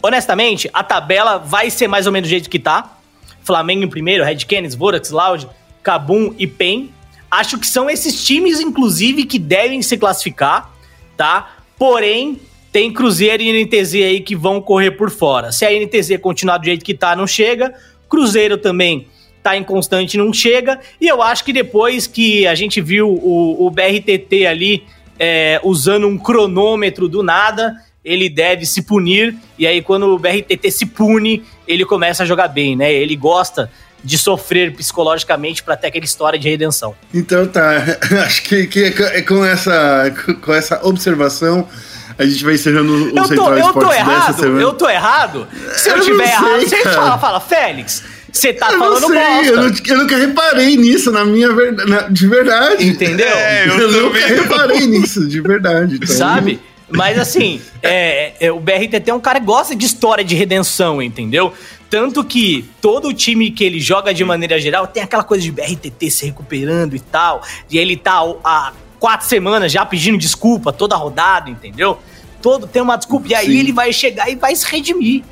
honestamente, 0.00 0.70
a 0.72 0.84
tabela 0.84 1.38
vai 1.38 1.70
ser 1.70 1.88
mais 1.88 2.06
ou 2.06 2.12
menos 2.12 2.28
do 2.28 2.30
jeito 2.30 2.48
que 2.48 2.60
tá. 2.60 2.96
Flamengo 3.42 3.82
em 3.82 3.88
primeiro, 3.88 4.22
Red 4.22 4.44
Canids, 4.46 4.76
Vorax, 4.76 5.10
Loud, 5.10 5.48
Cabum 5.88 6.34
e 6.38 6.46
PEN. 6.46 6.90
Acho 7.30 7.56
que 7.56 7.66
são 7.66 7.88
esses 7.88 8.22
times, 8.22 8.60
inclusive, 8.60 9.24
que 9.24 9.38
devem 9.38 9.80
se 9.80 9.96
classificar, 9.96 10.70
tá? 11.16 11.56
Porém, 11.78 12.38
tem 12.70 12.92
Cruzeiro 12.92 13.42
e 13.42 13.64
NTZ 13.64 13.94
aí 13.94 14.20
que 14.20 14.36
vão 14.36 14.60
correr 14.60 14.90
por 14.90 15.10
fora. 15.10 15.50
Se 15.50 15.64
a 15.64 15.70
NTZ 15.70 16.18
continuar 16.20 16.58
do 16.58 16.66
jeito 16.66 16.84
que 16.84 16.92
tá, 16.92 17.16
não 17.16 17.26
chega. 17.26 17.72
Cruzeiro 18.06 18.58
também 18.58 19.06
tá 19.42 19.56
inconstante 19.56 20.18
não 20.18 20.30
chega. 20.30 20.78
E 21.00 21.08
eu 21.08 21.22
acho 21.22 21.42
que 21.42 21.54
depois 21.54 22.06
que 22.06 22.46
a 22.46 22.54
gente 22.54 22.82
viu 22.82 23.08
o, 23.08 23.66
o 23.66 23.70
BRTT 23.70 24.44
ali 24.44 24.84
é, 25.18 25.58
usando 25.64 26.06
um 26.06 26.18
cronômetro 26.18 27.08
do 27.08 27.22
nada, 27.22 27.74
ele 28.04 28.28
deve 28.28 28.66
se 28.66 28.82
punir. 28.82 29.34
E 29.58 29.66
aí, 29.66 29.80
quando 29.80 30.14
o 30.14 30.18
BRTT 30.18 30.70
se 30.70 30.84
pune, 30.84 31.42
ele 31.66 31.86
começa 31.86 32.24
a 32.24 32.26
jogar 32.26 32.48
bem, 32.48 32.76
né? 32.76 32.92
Ele 32.92 33.16
gosta 33.16 33.70
de 34.02 34.16
sofrer 34.16 34.74
psicologicamente 34.74 35.62
para 35.62 35.76
ter 35.76 35.88
aquela 35.88 36.04
história 36.04 36.38
de 36.38 36.48
redenção. 36.48 36.94
Então 37.12 37.46
tá, 37.46 37.70
acho 38.24 38.42
que, 38.42 38.66
que 38.66 38.84
é 38.84 39.22
com 39.22 39.44
essa, 39.44 40.12
com 40.40 40.52
essa 40.52 40.80
observação 40.86 41.68
a 42.18 42.24
gente 42.26 42.44
vai 42.44 42.54
encerrando 42.54 42.92
o 42.92 43.16
eu 43.16 43.24
Central 43.26 43.46
tô, 43.46 43.52
eu 43.52 43.58
Esportes 43.58 43.88
tô 43.88 43.92
errado. 43.94 44.44
Eu 44.60 44.72
tô 44.72 44.88
errado? 44.88 45.48
Se 45.76 45.88
eu, 45.88 45.96
Eu 45.98 46.02
tiver 46.02 46.16
não 46.16 46.24
errado, 46.24 46.68
sei, 46.68 46.82
você 46.82 46.82
fala, 46.90 47.18
fala, 47.18 47.40
Félix, 47.40 48.02
você 48.32 48.52
tá 48.52 48.72
eu 48.72 48.78
falando 48.78 49.00
não 49.02 49.08
sei, 49.08 49.18
bosta. 49.18 49.46
eu, 49.52 49.56
não, 49.56 49.72
eu 49.86 49.98
nunca 49.98 50.16
reparei 50.16 50.76
nisso 50.76 51.12
na 51.12 51.24
minha 51.24 51.52
verdade, 51.52 52.12
de 52.12 52.26
verdade. 52.26 52.88
Entendeu? 52.88 53.28
É, 53.28 53.68
eu 53.68 53.78
Eu, 53.78 54.02
nunca 54.02 54.18
reparei 54.26 54.86
nisso, 54.86 55.28
de 55.28 55.40
verdade. 55.40 55.94
então- 55.94 56.08
Sabe? 56.08 56.60
Mas 56.90 57.18
assim, 57.18 57.60
é, 57.82 58.32
é, 58.40 58.52
o 58.52 58.58
BRTT 58.58 59.10
é 59.10 59.14
um 59.14 59.20
cara 59.20 59.38
que 59.38 59.46
gosta 59.46 59.76
de 59.76 59.84
história 59.84 60.24
de 60.24 60.34
redenção, 60.34 61.02
entendeu? 61.02 61.52
Tanto 61.90 62.24
que 62.24 62.68
todo 62.80 63.12
time 63.12 63.50
que 63.50 63.64
ele 63.64 63.80
joga 63.80 64.12
de 64.14 64.24
maneira 64.24 64.58
geral 64.58 64.86
tem 64.86 65.02
aquela 65.02 65.24
coisa 65.24 65.42
de 65.42 65.52
BRTT 65.52 66.10
se 66.10 66.26
recuperando 66.26 66.94
e 66.96 67.00
tal. 67.00 67.42
E 67.70 67.78
ele 67.78 67.96
tá 67.96 68.20
há 68.44 68.72
quatro 68.98 69.26
semanas 69.26 69.70
já 69.70 69.84
pedindo 69.84 70.18
desculpa 70.18 70.72
toda 70.72 70.96
rodada, 70.96 71.50
entendeu? 71.50 71.98
Todo 72.40 72.66
tem 72.66 72.80
uma 72.80 72.96
desculpa. 72.96 73.28
E 73.28 73.34
aí 73.34 73.46
Sim. 73.46 73.58
ele 73.58 73.72
vai 73.72 73.92
chegar 73.92 74.30
e 74.30 74.36
vai 74.36 74.54
se 74.54 74.66
redimir. 74.66 75.22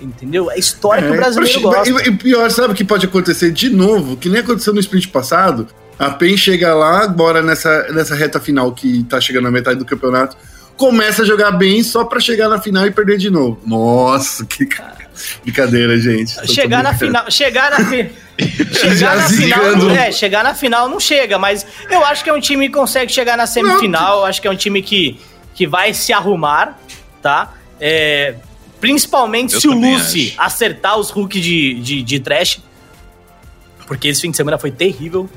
Entendeu? 0.00 0.50
É 0.50 0.54
a 0.54 0.58
história 0.58 1.02
que 1.02 1.10
o 1.10 1.14
É, 1.14 1.16
brasileiro 1.16 1.60
gosta. 1.60 1.90
E, 1.90 2.08
e 2.08 2.16
pior, 2.16 2.50
sabe 2.50 2.72
o 2.72 2.76
que 2.76 2.84
pode 2.84 3.06
acontecer 3.06 3.50
de 3.50 3.68
novo? 3.68 4.16
Que 4.16 4.28
nem 4.28 4.40
aconteceu 4.40 4.72
no 4.72 4.80
sprint 4.80 5.08
passado. 5.08 5.66
A 5.98 6.10
PEN 6.10 6.36
chega 6.36 6.72
lá, 6.74 7.02
agora 7.02 7.42
nessa, 7.42 7.88
nessa 7.92 8.14
reta 8.14 8.38
final 8.38 8.70
que 8.72 9.02
tá 9.04 9.20
chegando 9.20 9.44
na 9.44 9.50
metade 9.50 9.78
do 9.78 9.84
campeonato, 9.84 10.36
começa 10.78 11.22
a 11.22 11.26
jogar 11.26 11.50
bem 11.50 11.82
só 11.82 12.04
pra 12.04 12.18
chegar 12.20 12.48
na 12.48 12.58
final 12.60 12.86
e 12.86 12.90
perder 12.90 13.18
de 13.18 13.28
novo. 13.28 13.60
Nossa, 13.66 14.46
que 14.46 14.64
ca- 14.64 14.94
brincadeira, 15.42 15.98
gente. 15.98 16.34
Tô- 16.36 16.46
Chegar 16.46 16.82
na 16.82 16.94
final. 16.96 17.30
Chegar 17.30 17.70
na, 17.70 17.84
fi- 17.84 18.10
chegar 18.72 19.16
na 19.16 19.28
final. 19.28 19.90
É, 19.90 20.12
chegar 20.12 20.44
na 20.44 20.54
final 20.54 20.88
não 20.88 21.00
chega, 21.00 21.38
mas 21.38 21.66
eu 21.90 22.04
acho 22.04 22.22
que 22.24 22.30
é 22.30 22.32
um 22.32 22.40
time 22.40 22.68
que 22.68 22.74
consegue 22.74 23.12
chegar 23.12 23.36
na 23.36 23.46
semifinal. 23.46 24.20
Eu 24.20 24.24
acho 24.26 24.40
que 24.40 24.46
é 24.48 24.50
um 24.50 24.56
time 24.56 24.80
que, 24.80 25.20
que 25.54 25.66
vai 25.66 25.92
se 25.92 26.12
arrumar, 26.12 26.78
tá? 27.20 27.52
É, 27.80 28.36
principalmente 28.80 29.54
Eu 29.54 29.60
se 29.60 29.68
o 29.68 29.72
Lucy 29.72 30.28
acho. 30.38 30.40
acertar 30.40 30.96
os 30.98 31.10
hooks 31.10 31.42
de, 31.42 31.74
de, 31.80 32.02
de 32.02 32.20
trash. 32.20 32.60
Porque 33.86 34.06
esse 34.08 34.20
fim 34.20 34.30
de 34.30 34.36
semana 34.36 34.56
foi 34.58 34.70
terrível. 34.70 35.28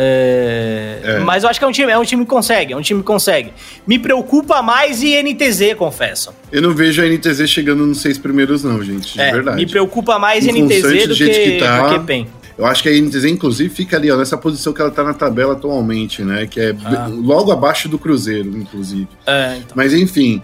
É, 0.00 1.00
É. 1.02 1.18
Mas 1.20 1.42
eu 1.42 1.48
acho 1.48 1.58
que 1.58 1.64
é 1.64 1.68
um 1.68 1.72
time, 1.72 1.90
é 1.90 1.98
um 1.98 2.04
time 2.04 2.22
que 2.24 2.28
consegue, 2.30 2.72
é 2.72 2.76
um 2.76 2.80
time 2.82 3.00
que 3.00 3.06
consegue. 3.06 3.52
Me 3.86 3.98
preocupa 3.98 4.62
mais 4.62 5.02
INTZ, 5.02 5.74
confesso. 5.76 6.32
Eu 6.52 6.62
não 6.62 6.72
vejo 6.74 7.02
a 7.02 7.06
NTZ 7.06 7.48
chegando 7.48 7.84
nos 7.86 8.00
seis 8.00 8.16
primeiros, 8.18 8.62
não, 8.62 8.82
gente. 8.82 9.14
De 9.14 9.20
É, 9.20 9.32
verdade. 9.32 9.56
me 9.56 9.66
preocupa 9.66 10.18
mais 10.18 10.46
Com 10.46 10.52
NTZ 10.52 10.82
do 10.82 11.08
do 11.08 11.14
que, 11.16 11.28
que 11.30 11.58
tá. 11.58 11.88
do 11.88 11.98
que 11.98 12.06
PEN. 12.06 12.26
Eu 12.56 12.66
acho 12.66 12.82
que 12.82 12.88
a 12.88 12.92
NTZ, 12.92 13.24
inclusive, 13.26 13.70
fica 13.72 13.96
ali, 13.96 14.10
ó, 14.10 14.16
nessa 14.16 14.36
posição 14.36 14.72
que 14.72 14.80
ela 14.80 14.90
tá 14.90 15.04
na 15.04 15.14
tabela 15.14 15.52
atualmente, 15.54 16.22
né? 16.22 16.46
Que 16.46 16.60
é 16.60 16.74
Ah. 16.84 17.08
logo 17.10 17.52
abaixo 17.52 17.88
do 17.88 17.98
Cruzeiro, 17.98 18.56
inclusive. 18.56 19.06
É, 19.26 19.56
então. 19.58 19.72
Mas 19.74 19.94
enfim, 19.94 20.42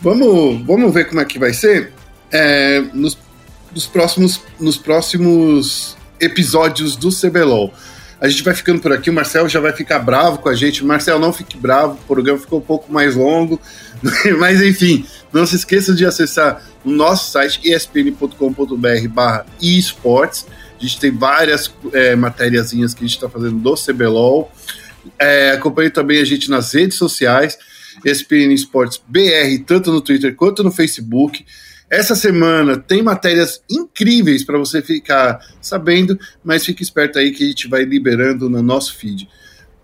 vamos, 0.00 0.60
vamos 0.66 0.92
ver 0.92 1.04
como 1.08 1.20
é 1.20 1.24
que 1.24 1.38
vai 1.38 1.52
ser 1.52 1.92
É, 2.34 2.82
nos, 2.94 3.16
nos 3.74 3.86
próximos, 3.86 4.40
nos 4.58 4.76
próximos 4.78 5.96
episódios 6.18 6.96
do 6.96 7.10
CBLOL. 7.10 7.72
A 8.22 8.28
gente 8.28 8.44
vai 8.44 8.54
ficando 8.54 8.80
por 8.80 8.92
aqui, 8.92 9.10
o 9.10 9.12
Marcel 9.12 9.48
já 9.48 9.58
vai 9.58 9.72
ficar 9.72 9.98
bravo 9.98 10.38
com 10.38 10.48
a 10.48 10.54
gente. 10.54 10.84
Marcel, 10.84 11.18
não 11.18 11.32
fique 11.32 11.56
bravo, 11.58 11.94
o 11.94 12.06
programa 12.06 12.38
ficou 12.38 12.60
um 12.60 12.62
pouco 12.62 12.92
mais 12.92 13.16
longo. 13.16 13.60
Mas 14.38 14.62
enfim, 14.62 15.04
não 15.32 15.44
se 15.44 15.56
esqueça 15.56 15.92
de 15.92 16.06
acessar 16.06 16.62
o 16.84 16.90
nosso 16.92 17.32
site 17.32 17.68
espn.com.br 17.68 19.08
barra 19.08 19.44
esportes. 19.60 20.46
A 20.78 20.82
gente 20.84 21.00
tem 21.00 21.10
várias 21.10 21.74
é, 21.92 22.14
matériazinhas 22.14 22.94
que 22.94 23.02
a 23.02 23.06
gente 23.08 23.16
está 23.16 23.28
fazendo 23.28 23.58
do 23.58 23.74
CBLOL. 23.74 24.52
É, 25.18 25.50
acompanhe 25.50 25.90
também 25.90 26.20
a 26.20 26.24
gente 26.24 26.48
nas 26.48 26.72
redes 26.72 26.98
sociais, 26.98 27.58
ESPN 28.04 28.54
Esportes 28.54 29.00
BR, 29.04 29.64
tanto 29.66 29.90
no 29.90 30.00
Twitter 30.00 30.36
quanto 30.36 30.62
no 30.62 30.70
Facebook. 30.70 31.44
Essa 31.92 32.14
semana 32.14 32.78
tem 32.78 33.02
matérias 33.02 33.62
incríveis 33.70 34.42
para 34.42 34.56
você 34.56 34.80
ficar 34.80 35.40
sabendo, 35.60 36.18
mas 36.42 36.64
fique 36.64 36.82
esperto 36.82 37.18
aí 37.18 37.32
que 37.32 37.44
a 37.44 37.46
gente 37.46 37.68
vai 37.68 37.84
liberando 37.84 38.48
no 38.48 38.62
nosso 38.62 38.96
feed. 38.96 39.28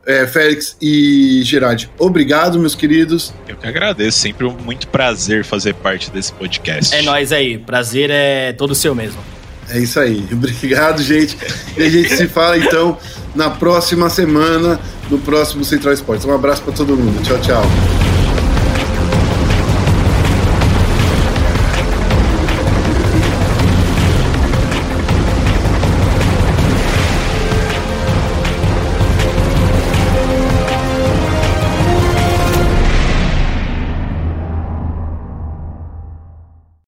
É, 0.07 0.27
Félix 0.27 0.75
e 0.81 1.43
Gerard, 1.45 1.91
obrigado, 1.99 2.59
meus 2.59 2.75
queridos. 2.75 3.35
Eu 3.47 3.59
que 3.59 3.67
agradeço, 3.67 4.21
sempre 4.21 4.47
um 4.47 4.57
muito 4.57 4.89
prazer 4.89 5.45
fazer 5.45 5.75
parte 5.75 6.11
desse 6.11 6.33
podcast. 6.33 6.95
É 6.95 7.03
nóis 7.03 7.31
aí. 7.31 7.59
Prazer 7.59 8.09
é 8.11 8.55
todo 8.55 8.75
seu 8.75 8.95
mesmo. 8.95 9.21
É 9.69 9.79
isso 9.79 10.01
aí. 10.01 10.27
Obrigado, 10.33 11.03
gente. 11.03 11.37
E 11.77 11.83
a 11.83 11.91
gente 11.91 12.09
se 12.09 12.27
fala 12.27 12.57
então 12.57 12.97
na 13.35 13.51
próxima 13.51 14.09
semana, 14.09 14.81
no 15.11 15.19
próximo 15.19 15.63
Central 15.63 15.93
Esportes. 15.93 16.25
Um 16.25 16.33
abraço 16.33 16.63
para 16.63 16.73
todo 16.73 16.97
mundo. 16.97 17.23
Tchau, 17.23 17.39
tchau. 17.43 18.08